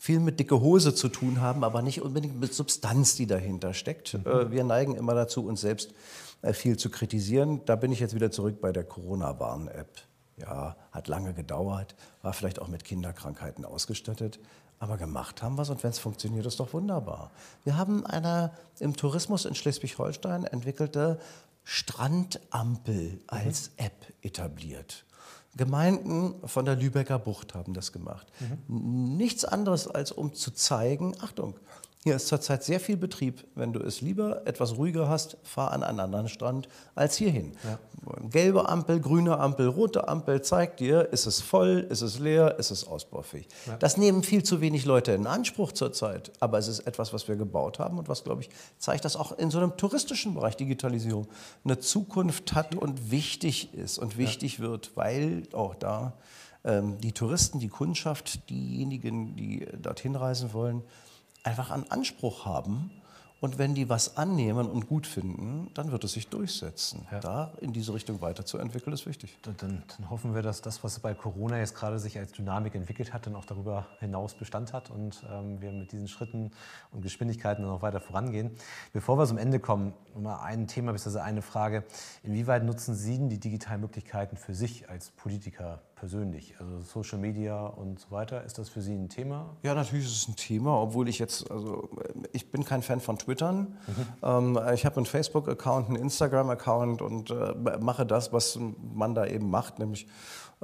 viel 0.02 0.20
mit 0.20 0.39
dicke 0.39 0.60
Hose 0.60 0.95
zu 0.95 1.10
tun 1.10 1.41
haben, 1.41 1.64
aber 1.64 1.84
nicht 1.84 2.02
unbedingt 2.02 2.39
mit 2.39 2.56
Substanz, 2.56 3.16
die 3.16 3.28
dahinter 3.28 3.76
steckt. 3.76 4.16
Mhm. 4.16 4.26
Äh, 4.26 4.52
wir 4.52 4.64
neigen 4.64 4.95
immer 4.95 5.14
dazu, 5.14 5.45
uns 5.45 5.62
selbst 5.62 5.93
äh, 6.41 6.54
viel 6.54 6.76
zu 6.76 6.89
kritisieren. 6.89 7.62
Da 7.66 7.76
bin 7.76 7.91
ich 7.91 7.99
jetzt 7.99 8.16
wieder 8.16 8.32
zurück 8.32 8.62
bei 8.62 8.72
der 8.72 8.84
Corona-Warn-App. 8.84 10.02
Ja, 10.38 10.76
hat 10.91 11.08
lange 11.08 11.36
gedauert, 11.36 11.93
war 12.24 12.34
vielleicht 12.34 12.60
auch 12.60 12.68
mit 12.68 12.84
Kinderkrankheiten 12.84 13.64
ausgestattet. 13.64 14.39
Aber 14.80 14.97
gemacht 14.97 15.43
haben 15.43 15.56
wir 15.56 15.62
es 15.62 15.70
und 15.70 15.84
wenn 15.84 15.91
es 15.91 15.99
funktioniert, 15.99 16.47
ist 16.47 16.60
doch 16.60 16.74
wunderbar. 16.74 17.30
Wir 17.64 17.78
haben 17.78 18.04
eine 18.04 18.54
im 18.80 18.95
Tourismus 18.95 19.45
in 19.45 19.54
Schleswig-Holstein 19.54 20.45
entwickelte 20.45 21.20
Strandampel 21.64 23.20
als 23.28 23.70
mhm. 23.78 23.86
App 23.86 24.14
etabliert. 24.24 25.06
Gemeinden 25.56 26.36
von 26.47 26.66
der 26.66 26.76
Lübecker 26.76 27.20
Bucht 27.20 27.56
haben 27.56 27.74
das 27.74 27.91
gemacht. 27.91 28.28
Mhm. 28.68 29.18
Nichts 29.18 29.43
anderes, 29.45 29.88
als 29.88 30.12
um 30.12 30.34
zu 30.34 30.52
zeigen, 30.52 31.16
Achtung, 31.22 31.56
Hier 32.04 32.16
ist 32.16 32.30
zurzeit 32.30 32.64
sehr 32.64 32.80
viel 32.80 32.97
Betrieb. 32.97 33.45
Wenn 33.54 33.74
du 33.74 33.80
es 33.80 34.02
lieber 34.02 34.47
etwas 34.47 34.76
ruhiger 34.76 35.08
hast, 35.08 35.38
fahr 35.43 35.72
an 35.72 35.84
einen 35.84 35.99
anderen 35.99 36.30
Strand 36.30 36.68
als 36.95 37.16
hierhin. 37.16 37.52
Ja. 37.64 37.78
Gelbe 38.28 38.68
Ampel, 38.68 38.99
grüne 38.99 39.38
Ampel, 39.38 39.68
rote 39.68 40.08
Ampel 40.08 40.41
zeigt 40.41 40.80
dir, 40.80 41.14
ist 41.14 41.28
es 41.28 41.41
voll, 41.41 41.86
ist 41.91 42.02
es 42.02 42.18
leer, 42.18 42.58
ist 42.58 42.72
es 42.72 42.88
ausbaufähig. 42.88 43.47
Ja. 43.68 43.78
Das 43.78 43.97
nehmen 43.97 44.24
viel 44.24 44.41
zu 44.41 44.62
wenig 44.62 44.86
Leute 44.86 45.12
in 45.12 45.28
Anspruch 45.28 45.74
zurzeit. 45.74 46.32
Aber 46.39 46.58
es 46.58 46.68
ist 46.68 46.80
etwas, 46.80 47.14
was 47.14 47.28
wir 47.28 47.36
gebaut 47.36 47.78
haben 47.78 47.99
und 47.99 48.10
was, 48.10 48.24
glaube 48.24 48.41
ich, 48.41 48.49
zeigt, 48.80 49.06
dass 49.06 49.16
auch 49.16 49.38
in 49.38 49.52
so 49.52 49.60
einem 49.60 49.78
touristischen 49.78 50.34
Bereich 50.34 50.58
Digitalisierung 50.58 51.28
eine 51.64 51.78
Zukunft 51.78 52.56
hat 52.56 52.74
und 52.74 53.12
wichtig 53.12 53.76
ist 53.76 53.99
und 53.99 54.18
wichtig 54.18 54.58
ja. 54.58 54.64
wird, 54.64 54.97
weil 54.97 55.43
auch 55.54 55.76
da 55.76 56.14
ähm, 56.64 56.97
die 56.99 57.12
Touristen, 57.12 57.60
die 57.60 57.70
Kundschaft, 57.70 58.49
diejenigen, 58.49 59.36
die 59.36 59.68
dorthin 59.80 60.16
reisen 60.16 60.52
wollen, 60.54 60.82
einfach 61.43 61.71
einen 61.71 61.89
Anspruch 61.89 62.45
haben. 62.45 62.91
Und 63.41 63.57
wenn 63.57 63.73
die 63.73 63.89
was 63.89 64.17
annehmen 64.17 64.69
und 64.69 64.87
gut 64.87 65.07
finden, 65.07 65.71
dann 65.73 65.91
wird 65.91 66.03
es 66.03 66.13
sich 66.13 66.27
durchsetzen. 66.27 67.07
Ja. 67.11 67.19
Da 67.21 67.53
in 67.59 67.73
diese 67.73 67.91
Richtung 67.91 68.21
weiterzuentwickeln, 68.21 68.93
ist 68.93 69.07
wichtig. 69.07 69.35
Dann, 69.41 69.57
dann, 69.57 69.83
dann, 69.97 70.11
hoffen 70.11 70.35
wir, 70.35 70.43
dass 70.43 70.61
das, 70.61 70.83
was 70.83 70.99
bei 70.99 71.15
Corona 71.15 71.57
jetzt 71.57 71.73
gerade 71.73 71.97
sich 71.97 72.19
als 72.19 72.33
Dynamik 72.33 72.75
entwickelt 72.75 73.13
hat, 73.13 73.25
dann 73.25 73.35
auch 73.35 73.45
darüber 73.45 73.87
hinaus 73.99 74.35
Bestand 74.35 74.73
hat 74.73 74.91
und 74.91 75.23
ähm, 75.27 75.59
wir 75.59 75.71
mit 75.71 75.91
diesen 75.91 76.07
Schritten 76.07 76.51
und 76.91 77.01
Geschwindigkeiten 77.01 77.65
noch 77.65 77.81
weiter 77.81 77.99
vorangehen. 77.99 78.51
Bevor 78.93 79.17
wir 79.17 79.25
zum 79.25 79.39
Ende 79.39 79.59
kommen, 79.59 79.93
mal 80.15 80.43
ein 80.43 80.67
Thema, 80.67 80.91
bzw. 80.91 81.21
eine 81.21 81.41
Frage. 81.41 81.83
Inwieweit 82.21 82.63
nutzen 82.63 82.93
Sie 82.93 83.17
denn 83.17 83.29
die 83.29 83.39
digitalen 83.39 83.81
Möglichkeiten 83.81 84.37
für 84.37 84.53
sich 84.53 84.87
als 84.87 85.09
Politiker 85.09 85.81
persönlich? 86.02 86.56
Also 86.60 86.82
Social 86.82 87.20
Media 87.20 87.68
und 87.68 87.99
so 87.99 88.10
weiter, 88.10 88.43
ist 88.43 88.58
das 88.58 88.70
für 88.70 88.82
Sie 88.82 88.95
ein 88.95 89.08
Thema? 89.08 89.56
Ja, 89.62 89.76
natürlich 89.76 90.06
ist 90.06 90.24
es 90.24 90.28
ein 90.28 90.36
Thema, 90.36 90.82
obwohl 90.82 91.08
ich 91.08 91.20
jetzt, 91.20 91.52
also 91.52 91.89
ich 92.34 92.49
bin 92.49 92.66
kein 92.66 92.82
Fan 92.82 92.99
von 92.99 93.20
Twittern. 93.20 93.78
Mhm. 93.86 94.56
Ähm, 94.58 94.60
ich 94.74 94.84
habe 94.84 94.95
einen 94.97 95.06
Facebook-Account, 95.06 95.89
einen 95.89 95.97
Instagram-Account 95.97 97.04
und 97.04 97.30
äh, 97.30 97.54
mache 97.80 98.08
das, 98.08 98.34
was 98.34 98.60
man 98.95 99.14
da 99.14 99.28
eben 99.28 99.52
macht, 99.52 99.78
nämlich 99.78 100.08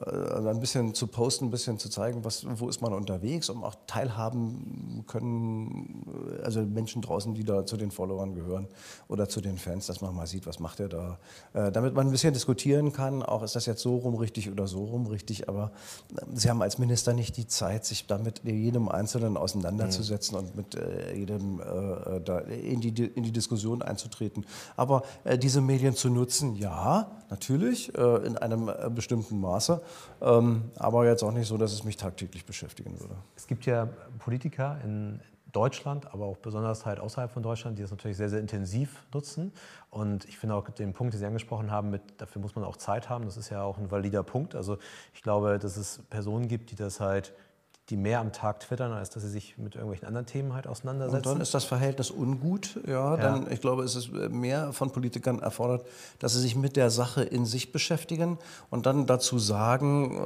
äh, 0.06 0.48
ein 0.48 0.60
bisschen 0.60 0.94
zu 0.94 1.08
posten, 1.08 1.46
ein 1.46 1.52
bisschen 1.52 1.80
zu 1.80 1.90
zeigen, 1.90 2.24
was, 2.24 2.46
wo 2.60 2.70
ist 2.70 2.82
man 2.82 2.94
unterwegs, 2.94 3.50
um 3.50 3.64
auch 3.64 3.74
teilhaben 3.88 5.04
können, 5.08 6.06
äh, 6.38 6.44
also 6.44 6.62
Menschen 6.62 7.02
draußen, 7.02 7.34
die 7.34 7.44
da 7.44 7.66
zu 7.66 7.78
den 7.78 7.90
Followern 7.90 8.36
gehören 8.36 8.68
oder 9.08 9.28
zu 9.28 9.42
den 9.42 9.58
Fans, 9.58 9.88
dass 9.88 10.02
man 10.02 10.14
mal 10.14 10.28
sieht, 10.28 10.46
was 10.46 10.60
macht 10.60 10.80
er 10.82 10.90
da. 10.90 11.18
Äh, 11.54 11.72
damit 11.72 11.96
man 11.96 12.08
ein 12.08 12.12
bisschen 12.12 12.32
diskutieren 12.32 12.94
kann, 12.94 13.24
auch 13.24 13.42
ist 13.42 13.56
das 13.56 13.66
jetzt 13.66 13.82
so 13.82 13.98
rum 13.98 14.14
richtig 14.16 14.52
oder 14.52 14.68
so 14.68 14.84
rum 14.86 15.08
richtig, 15.08 15.50
aber 15.50 15.72
Sie 16.34 16.50
haben 16.50 16.62
als 16.62 16.78
Minister 16.78 17.14
nicht 17.14 17.36
die 17.38 17.48
Zeit, 17.48 17.84
sich 17.84 18.06
damit 18.06 18.42
jedem 18.44 18.90
Einzelnen 18.90 19.36
auseinanderzusetzen 19.36 20.38
mhm. 20.38 20.46
und 20.46 20.56
mit 20.56 20.78
jedem 21.16 21.60
da 22.24 22.40
in 22.40 22.82
die, 22.82 23.06
in 23.06 23.24
die 23.24 23.32
Diskussion 23.32 23.82
einzutreten. 23.82 24.46
Aber 24.76 25.04
diese 25.42 25.62
Medien 25.62 25.96
zu 25.96 26.10
nutzen, 26.10 26.56
ja, 26.56 27.12
natürlich, 27.30 27.94
in 27.96 28.38
einem 28.38 28.72
bestimmten 28.94 29.40
Maße. 29.40 29.82
Ähm, 30.22 30.72
aber 30.78 31.06
jetzt 31.06 31.24
auch 31.24 31.32
nicht 31.32 31.48
so, 31.48 31.58
dass 31.58 31.74
es 31.74 31.84
mich 31.84 31.98
tagtäglich 31.98 32.46
beschäftigen 32.46 33.00
würde. 33.00 33.16
Es 33.36 33.48
gibt 33.48 33.66
ja 33.66 33.88
Politiker 34.20 34.80
in 34.84 35.20
Deutschland, 35.52 36.14
aber 36.14 36.26
auch 36.26 36.38
besonders 36.38 36.86
halt 36.86 37.00
außerhalb 37.00 37.32
von 37.32 37.42
Deutschland, 37.42 37.78
die 37.78 37.82
das 37.82 37.92
natürlich 37.92 38.18
sehr, 38.18 38.30
sehr 38.30 38.40
intensiv 38.40 39.04
nutzen. 39.14 39.54
Und 39.90 40.26
ich 40.26 40.38
finde 40.38 40.56
auch 40.56 40.70
den 40.70 40.94
Punkt, 40.94 41.14
den 41.14 41.20
Sie 41.20 41.26
angesprochen 41.26 41.72
haben, 41.72 41.90
mit, 41.90 42.02
dafür 42.18 42.42
muss 42.42 42.56
man 42.56 42.64
auch 42.64 42.78
Zeit 42.78 43.10
haben, 43.10 43.26
das 43.26 43.38
ist 43.38 43.50
ja 43.50 43.64
auch 43.64 43.78
ein 43.78 43.90
valider 43.90 44.24
Punkt. 44.24 44.56
Also 44.56 44.78
ich 45.14 45.24
glaube, 45.24 45.58
dass 45.58 45.78
es 45.78 46.00
Personen 46.10 46.48
gibt, 46.48 46.72
die 46.72 46.76
das 46.76 47.00
halt 47.00 47.34
die 47.90 47.96
mehr 47.96 48.20
am 48.20 48.34
Tag 48.34 48.60
twittern, 48.60 48.92
als 48.92 49.12
dass 49.12 49.24
sie 49.24 49.30
sich 49.30 49.58
mit 49.58 49.76
irgendwelchen 49.76 50.08
anderen 50.08 50.26
Themen 50.26 50.54
halt 50.54 50.68
auseinandersetzen. 50.68 51.16
Und 51.16 51.26
dann 51.26 51.42
ist 51.42 51.54
das 51.54 51.64
Verhältnis 51.64 52.12
ungut. 52.12 52.80
Ja, 52.86 53.16
ja. 53.16 53.18
Dann, 53.18 53.50
ich 53.50 53.62
glaube, 53.62 53.84
es 53.84 53.96
ist 53.96 54.12
mehr 54.12 54.74
von 54.74 54.92
Politikern 54.92 55.40
erfordert, 55.40 55.86
dass 56.20 56.34
sie 56.34 56.42
sich 56.42 56.58
mit 56.58 56.76
der 56.76 56.90
Sache 56.90 57.24
in 57.24 57.46
sich 57.46 57.72
beschäftigen 57.72 58.40
und 58.70 58.86
dann 58.86 59.06
dazu 59.06 59.40
sagen, 59.40 60.18
äh, 60.18 60.20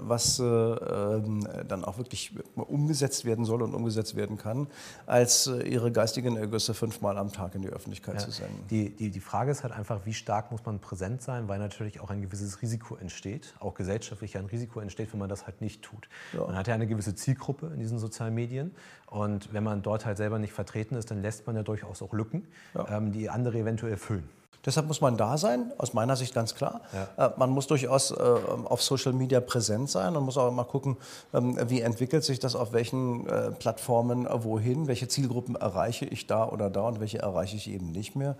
was 0.00 0.40
äh, 0.40 0.44
ähm, 0.44 1.46
dann 1.68 1.84
auch 1.84 1.98
wirklich 1.98 2.34
umgesetzt 2.56 3.24
werden 3.24 3.44
soll 3.44 3.62
und 3.62 3.72
umgesetzt 3.72 4.16
werden 4.16 4.36
kann, 4.36 4.66
als 5.06 5.46
äh, 5.46 5.62
ihre 5.62 5.92
geistigen 5.92 6.36
Ergüsse 6.36 6.74
fünfmal 6.74 7.18
am 7.18 7.32
Tag 7.32 7.54
in 7.54 7.62
die 7.62 7.68
Öffentlichkeit 7.68 8.14
ja. 8.14 8.20
zu 8.20 8.32
senden. 8.32 8.66
Die, 8.68 8.90
die, 8.90 9.10
die 9.10 9.20
Frage 9.20 9.52
ist 9.52 9.62
halt 9.62 9.72
einfach, 9.72 10.00
wie 10.06 10.14
stark 10.14 10.50
muss 10.50 10.64
man 10.66 10.80
präsent 10.80 11.22
sein, 11.22 11.46
weil 11.46 11.60
natürlich 11.60 12.00
auch 12.00 12.10
ein 12.10 12.20
gewisses 12.20 12.62
Risiko 12.62 12.96
entsteht, 12.96 13.54
auch 13.60 13.74
gesellschaftlich 13.74 14.36
ein 14.36 14.46
Risiko 14.46 14.80
entsteht, 14.80 15.12
wenn 15.12 15.20
man 15.20 15.28
das 15.28 15.46
halt 15.46 15.60
nicht 15.60 15.82
tut. 15.82 16.08
Ja. 16.32 16.46
Man 16.46 16.56
hat 16.56 16.66
ja 16.66 16.79
eine 16.80 16.88
gewisse 16.88 17.14
Zielgruppe 17.14 17.70
in 17.72 17.80
diesen 17.80 17.98
sozialen 17.98 18.34
Medien. 18.34 18.72
Und 19.06 19.52
wenn 19.52 19.64
man 19.64 19.82
dort 19.82 20.06
halt 20.06 20.16
selber 20.16 20.38
nicht 20.38 20.52
vertreten 20.52 20.94
ist, 20.94 21.10
dann 21.10 21.22
lässt 21.22 21.46
man 21.46 21.56
ja 21.56 21.62
durchaus 21.62 22.02
auch 22.02 22.12
Lücken, 22.12 22.46
ja. 22.74 22.96
ähm, 22.96 23.12
die 23.12 23.28
andere 23.28 23.58
eventuell 23.58 23.96
füllen. 23.96 24.28
Deshalb 24.64 24.86
muss 24.86 25.00
man 25.00 25.16
da 25.16 25.38
sein, 25.38 25.72
aus 25.78 25.94
meiner 25.94 26.16
Sicht 26.16 26.34
ganz 26.34 26.54
klar. 26.54 26.82
Ja. 27.16 27.26
Äh, 27.26 27.30
man 27.38 27.50
muss 27.50 27.66
durchaus 27.66 28.10
äh, 28.10 28.14
auf 28.14 28.82
Social 28.82 29.12
Media 29.12 29.40
präsent 29.40 29.88
sein 29.88 30.16
und 30.16 30.24
muss 30.24 30.36
auch 30.36 30.48
immer 30.48 30.64
gucken, 30.64 30.96
ähm, 31.32 31.58
wie 31.68 31.80
entwickelt 31.80 32.24
sich 32.24 32.40
das 32.40 32.54
auf 32.54 32.72
welchen 32.72 33.26
äh, 33.26 33.52
Plattformen 33.52 34.28
wohin, 34.30 34.86
welche 34.86 35.08
Zielgruppen 35.08 35.56
erreiche 35.56 36.04
ich 36.04 36.26
da 36.26 36.46
oder 36.46 36.68
da 36.68 36.82
und 36.82 37.00
welche 37.00 37.18
erreiche 37.18 37.56
ich 37.56 37.70
eben 37.70 37.90
nicht 37.90 38.16
mehr. 38.16 38.36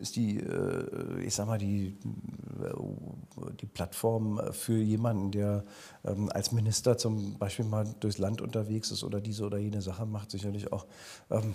Ist 0.00 0.16
die, 0.16 0.42
ich 1.24 1.34
sag 1.34 1.46
mal, 1.46 1.58
die, 1.58 1.96
die 3.60 3.66
Plattform 3.66 4.40
für 4.52 4.76
jemanden, 4.76 5.30
der 5.30 5.64
ähm, 6.04 6.30
als 6.32 6.52
Minister 6.52 6.98
zum 6.98 7.38
Beispiel 7.38 7.64
mal 7.64 7.86
durchs 8.00 8.18
Land 8.18 8.42
unterwegs 8.42 8.90
ist 8.90 9.04
oder 9.04 9.20
diese 9.20 9.44
oder 9.44 9.58
jene 9.58 9.80
Sache 9.80 10.04
macht, 10.06 10.30
sicherlich 10.30 10.72
auch 10.72 10.86
ähm, 11.30 11.54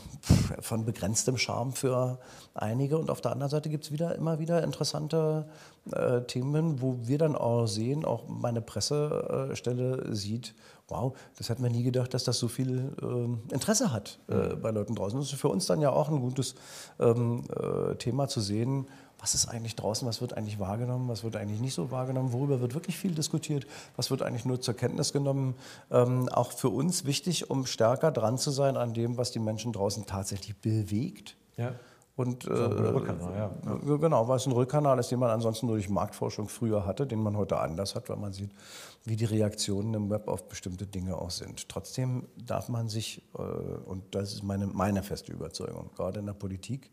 von 0.60 0.86
begrenztem 0.86 1.38
Charme 1.38 1.74
für 1.74 2.20
einige. 2.54 2.98
Und 2.98 3.10
auf 3.10 3.22
der 3.22 3.32
anderen 3.32 3.52
Seite 3.52 3.70
gibt 3.70 3.86
es 3.86 3.92
wieder 3.92 4.09
immer 4.16 4.40
wieder 4.40 4.64
interessante 4.64 5.48
äh, 5.92 6.22
Themen, 6.22 6.82
wo 6.82 6.98
wir 7.04 7.18
dann 7.18 7.36
auch 7.36 7.68
sehen, 7.68 8.06
auch 8.06 8.28
meine 8.28 8.62
Pressestelle 8.62 10.16
sieht, 10.16 10.54
wow, 10.88 11.16
das 11.38 11.50
hätten 11.50 11.64
wir 11.64 11.70
nie 11.70 11.84
gedacht, 11.84 12.14
dass 12.14 12.24
das 12.24 12.40
so 12.40 12.48
viel 12.48 12.92
äh, 13.02 13.54
Interesse 13.54 13.92
hat 13.92 14.20
äh, 14.28 14.56
bei 14.56 14.72
Leuten 14.72 14.96
draußen. 14.96 15.20
Das 15.20 15.32
ist 15.32 15.40
für 15.40 15.50
uns 15.50 15.66
dann 15.68 15.82
ja 15.82 15.92
auch 15.92 16.10
ein 16.10 16.20
gutes 16.20 16.56
ähm, 17.00 17.44
äh, 17.56 17.96
Thema 17.96 18.28
zu 18.28 18.42
sehen, 18.42 18.88
was 19.20 19.36
ist 19.36 19.48
eigentlich 19.48 19.76
draußen, 19.76 20.08
was 20.08 20.22
wird 20.22 20.36
eigentlich 20.36 20.60
wahrgenommen, 20.60 21.10
was 21.10 21.24
wird 21.24 21.36
eigentlich 21.36 21.60
nicht 21.60 21.74
so 21.74 21.92
wahrgenommen, 21.92 22.32
worüber 22.32 22.62
wird 22.62 22.74
wirklich 22.74 22.98
viel 22.98 23.12
diskutiert, 23.12 23.68
was 23.98 24.12
wird 24.12 24.22
eigentlich 24.22 24.46
nur 24.46 24.62
zur 24.62 24.76
Kenntnis 24.76 25.12
genommen. 25.12 25.56
Ähm, 25.92 26.30
auch 26.30 26.54
für 26.54 26.70
uns 26.70 27.06
wichtig, 27.06 27.50
um 27.50 27.66
stärker 27.66 28.12
dran 28.12 28.38
zu 28.38 28.52
sein 28.52 28.78
an 28.78 28.94
dem, 28.94 29.18
was 29.18 29.32
die 29.32 29.40
Menschen 29.40 29.74
draußen 29.74 30.06
tatsächlich 30.06 30.56
bewegt. 30.58 31.36
Ja. 31.58 31.74
Und, 32.20 32.46
ein 32.50 32.54
äh, 32.54 32.90
Rückkanal, 32.90 33.34
ja. 33.34 33.96
Genau, 33.96 34.28
weil 34.28 34.36
es 34.36 34.46
ein 34.46 34.52
Rückkanal 34.52 35.00
ist, 35.00 35.10
den 35.10 35.20
man 35.20 35.30
ansonsten 35.30 35.68
durch 35.68 35.88
Marktforschung 35.88 36.50
früher 36.50 36.86
hatte, 36.86 37.08
den 37.08 37.24
man 37.24 37.38
heute 37.38 37.58
anders 37.58 37.96
hat, 37.96 38.10
weil 38.10 38.18
man 38.18 38.34
sieht, 38.34 38.52
wie 39.06 39.16
die 39.16 39.24
Reaktionen 39.24 39.94
im 39.94 40.10
Web 40.10 40.28
auf 40.28 40.50
bestimmte 40.50 40.86
Dinge 40.86 41.18
auch 41.18 41.32
sind. 41.32 41.70
Trotzdem 41.70 42.28
darf 42.36 42.68
man 42.68 42.90
sich, 42.90 43.22
äh, 43.38 43.42
und 43.42 44.04
das 44.12 44.34
ist 44.34 44.44
meine, 44.44 44.68
meine 44.68 45.02
feste 45.02 45.32
Überzeugung, 45.32 45.92
gerade 45.96 46.20
in 46.20 46.26
der 46.26 46.34
Politik, 46.34 46.92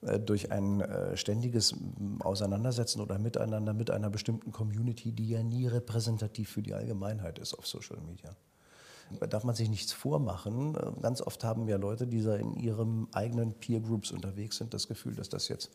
äh, 0.00 0.18
durch 0.18 0.50
ein 0.50 0.82
ständiges 1.12 1.74
Auseinandersetzen 2.20 3.02
oder 3.02 3.18
Miteinander 3.18 3.74
mit 3.74 3.90
einer 3.90 4.08
bestimmten 4.08 4.50
Community, 4.50 5.12
die 5.12 5.28
ja 5.28 5.42
nie 5.42 5.66
repräsentativ 5.66 6.48
für 6.48 6.62
die 6.62 6.72
Allgemeinheit 6.72 7.38
ist 7.38 7.52
auf 7.52 7.66
Social 7.66 7.98
Media 8.00 8.34
da 9.20 9.26
darf 9.26 9.44
man 9.44 9.54
sich 9.54 9.68
nichts 9.68 9.92
vormachen. 9.92 10.76
Ganz 11.00 11.20
oft 11.20 11.44
haben 11.44 11.68
ja 11.68 11.76
Leute, 11.76 12.06
die 12.06 12.18
in 12.18 12.54
ihren 12.54 13.08
eigenen 13.12 13.54
Peer 13.54 13.80
Groups 13.80 14.10
unterwegs 14.10 14.56
sind, 14.56 14.74
das 14.74 14.88
Gefühl, 14.88 15.14
dass 15.14 15.28
das 15.28 15.48
jetzt 15.48 15.70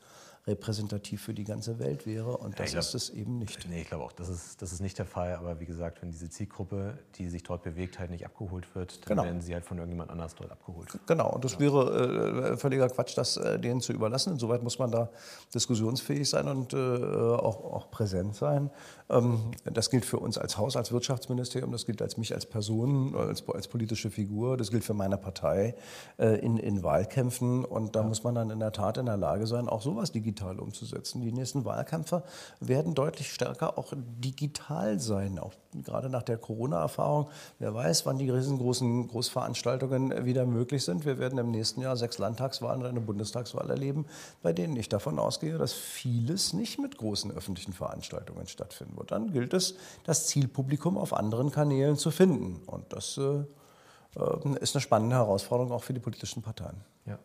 repräsentativ 0.47 1.21
für 1.21 1.33
die 1.33 1.43
ganze 1.43 1.79
Welt 1.79 2.05
wäre 2.05 2.37
und 2.37 2.59
das 2.59 2.71
ja, 2.71 2.79
glaub, 2.79 2.85
ist 2.85 2.93
es 2.95 3.09
eben 3.11 3.37
nicht. 3.37 3.67
Nee, 3.69 3.81
ich 3.81 3.87
glaube 3.87 4.03
auch, 4.03 4.11
das 4.11 4.29
ist, 4.29 4.61
das 4.61 4.71
ist 4.71 4.79
nicht 4.79 4.97
der 4.97 5.05
Fall, 5.05 5.35
aber 5.35 5.59
wie 5.59 5.65
gesagt, 5.65 6.01
wenn 6.01 6.11
diese 6.11 6.29
Zielgruppe, 6.29 6.97
die 7.15 7.29
sich 7.29 7.43
dort 7.43 7.63
bewegt, 7.63 7.99
halt 7.99 8.09
nicht 8.09 8.25
abgeholt 8.25 8.73
wird, 8.75 9.01
dann 9.03 9.17
genau. 9.17 9.23
werden 9.25 9.41
sie 9.41 9.53
halt 9.53 9.65
von 9.65 9.77
irgendjemand 9.77 10.09
anders 10.09 10.35
dort 10.35 10.51
abgeholt. 10.51 10.87
Genau, 11.05 11.33
und 11.33 11.43
das 11.43 11.53
ja. 11.53 11.59
wäre 11.59 12.51
äh, 12.53 12.57
völliger 12.57 12.89
Quatsch, 12.89 13.17
das 13.17 13.37
äh, 13.37 13.59
denen 13.59 13.81
zu 13.81 13.93
überlassen. 13.93 14.33
Insoweit 14.33 14.63
muss 14.63 14.79
man 14.79 14.91
da 14.91 15.09
diskussionsfähig 15.53 16.29
sein 16.29 16.47
und 16.47 16.73
äh, 16.73 16.77
auch, 16.77 17.63
auch 17.71 17.91
präsent 17.91 18.35
sein. 18.35 18.71
Ähm, 19.09 19.51
das 19.65 19.89
gilt 19.89 20.05
für 20.05 20.17
uns 20.17 20.37
als 20.37 20.57
Haus, 20.57 20.75
als 20.75 20.91
Wirtschaftsministerium, 20.91 21.71
das 21.71 21.85
gilt 21.85 22.01
als 22.01 22.17
mich 22.17 22.33
als 22.33 22.45
Person, 22.45 23.15
als, 23.15 23.47
als 23.49 23.67
politische 23.67 24.09
Figur, 24.09 24.57
das 24.57 24.71
gilt 24.71 24.83
für 24.83 24.93
meine 24.93 25.17
Partei 25.17 25.75
äh, 26.17 26.39
in, 26.39 26.57
in 26.57 26.81
Wahlkämpfen 26.83 27.65
und 27.65 27.95
da 27.95 28.01
ja. 28.01 28.07
muss 28.07 28.23
man 28.23 28.35
dann 28.35 28.49
in 28.49 28.59
der 28.59 28.71
Tat 28.71 28.97
in 28.97 29.05
der 29.05 29.17
Lage 29.17 29.45
sein, 29.45 29.67
auch 29.67 29.81
sowas 29.81 30.11
digital 30.11 30.28
digital 30.29 30.59
umzusetzen. 30.59 31.21
Die 31.21 31.31
nächsten 31.31 31.65
Wahlkämpfe 31.65 32.23
werden 32.59 32.93
deutlich 32.93 33.33
stärker 33.33 33.77
auch 33.77 33.93
digital 33.95 34.99
sein, 34.99 35.39
auch 35.39 35.53
gerade 35.73 36.09
nach 36.09 36.23
der 36.23 36.37
Corona-Erfahrung. 36.37 37.29
Wer 37.57 37.73
weiß, 37.73 38.05
wann 38.05 38.17
die 38.17 38.29
riesengroßen 38.29 39.07
Großveranstaltungen 39.07 40.25
wieder 40.25 40.45
möglich 40.45 40.83
sind. 40.83 41.05
Wir 41.05 41.17
werden 41.17 41.39
im 41.39 41.51
nächsten 41.51 41.81
Jahr 41.81 41.97
sechs 41.97 42.17
Landtagswahlen 42.17 42.81
und 42.81 42.87
eine 42.87 43.01
Bundestagswahl 43.01 43.69
erleben, 43.69 44.05
bei 44.41 44.53
denen 44.53 44.75
ich 44.75 44.89
davon 44.89 45.19
ausgehe, 45.19 45.57
dass 45.57 45.73
vieles 45.73 46.53
nicht 46.53 46.79
mit 46.79 46.97
großen 46.97 47.31
öffentlichen 47.31 47.73
Veranstaltungen 47.73 48.47
stattfinden 48.47 48.97
wird. 48.97 49.11
Dann 49.11 49.31
gilt 49.31 49.53
es, 49.53 49.75
das 50.05 50.27
Zielpublikum 50.27 50.97
auf 50.97 51.13
anderen 51.13 51.51
Kanälen 51.51 51.97
zu 51.97 52.11
finden. 52.11 52.61
Und 52.65 52.93
das 52.93 53.17
äh, 53.17 53.21
äh, 53.21 54.59
ist 54.61 54.75
eine 54.75 54.81
spannende 54.81 55.15
Herausforderung 55.15 55.71
auch 55.71 55.83
für 55.83 55.93
die 55.93 55.99
politischen 55.99 56.41
Parteien. 56.41 56.77
Ja. 57.05 57.17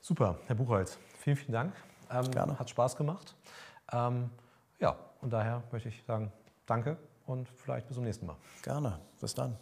Super, 0.00 0.38
Herr 0.46 0.56
Buchholz, 0.56 0.98
vielen, 1.18 1.36
vielen 1.36 1.52
Dank. 1.52 1.89
Ähm, 2.10 2.30
Gerne. 2.30 2.58
Hat 2.58 2.70
Spaß 2.70 2.96
gemacht. 2.96 3.34
Ähm, 3.92 4.30
ja, 4.78 4.96
und 5.20 5.32
daher 5.32 5.62
möchte 5.72 5.88
ich 5.88 6.02
sagen, 6.04 6.32
danke 6.66 6.96
und 7.26 7.48
vielleicht 7.48 7.86
bis 7.86 7.96
zum 7.96 8.04
nächsten 8.04 8.26
Mal. 8.26 8.36
Gerne, 8.62 8.98
bis 9.20 9.34
dann. 9.34 9.56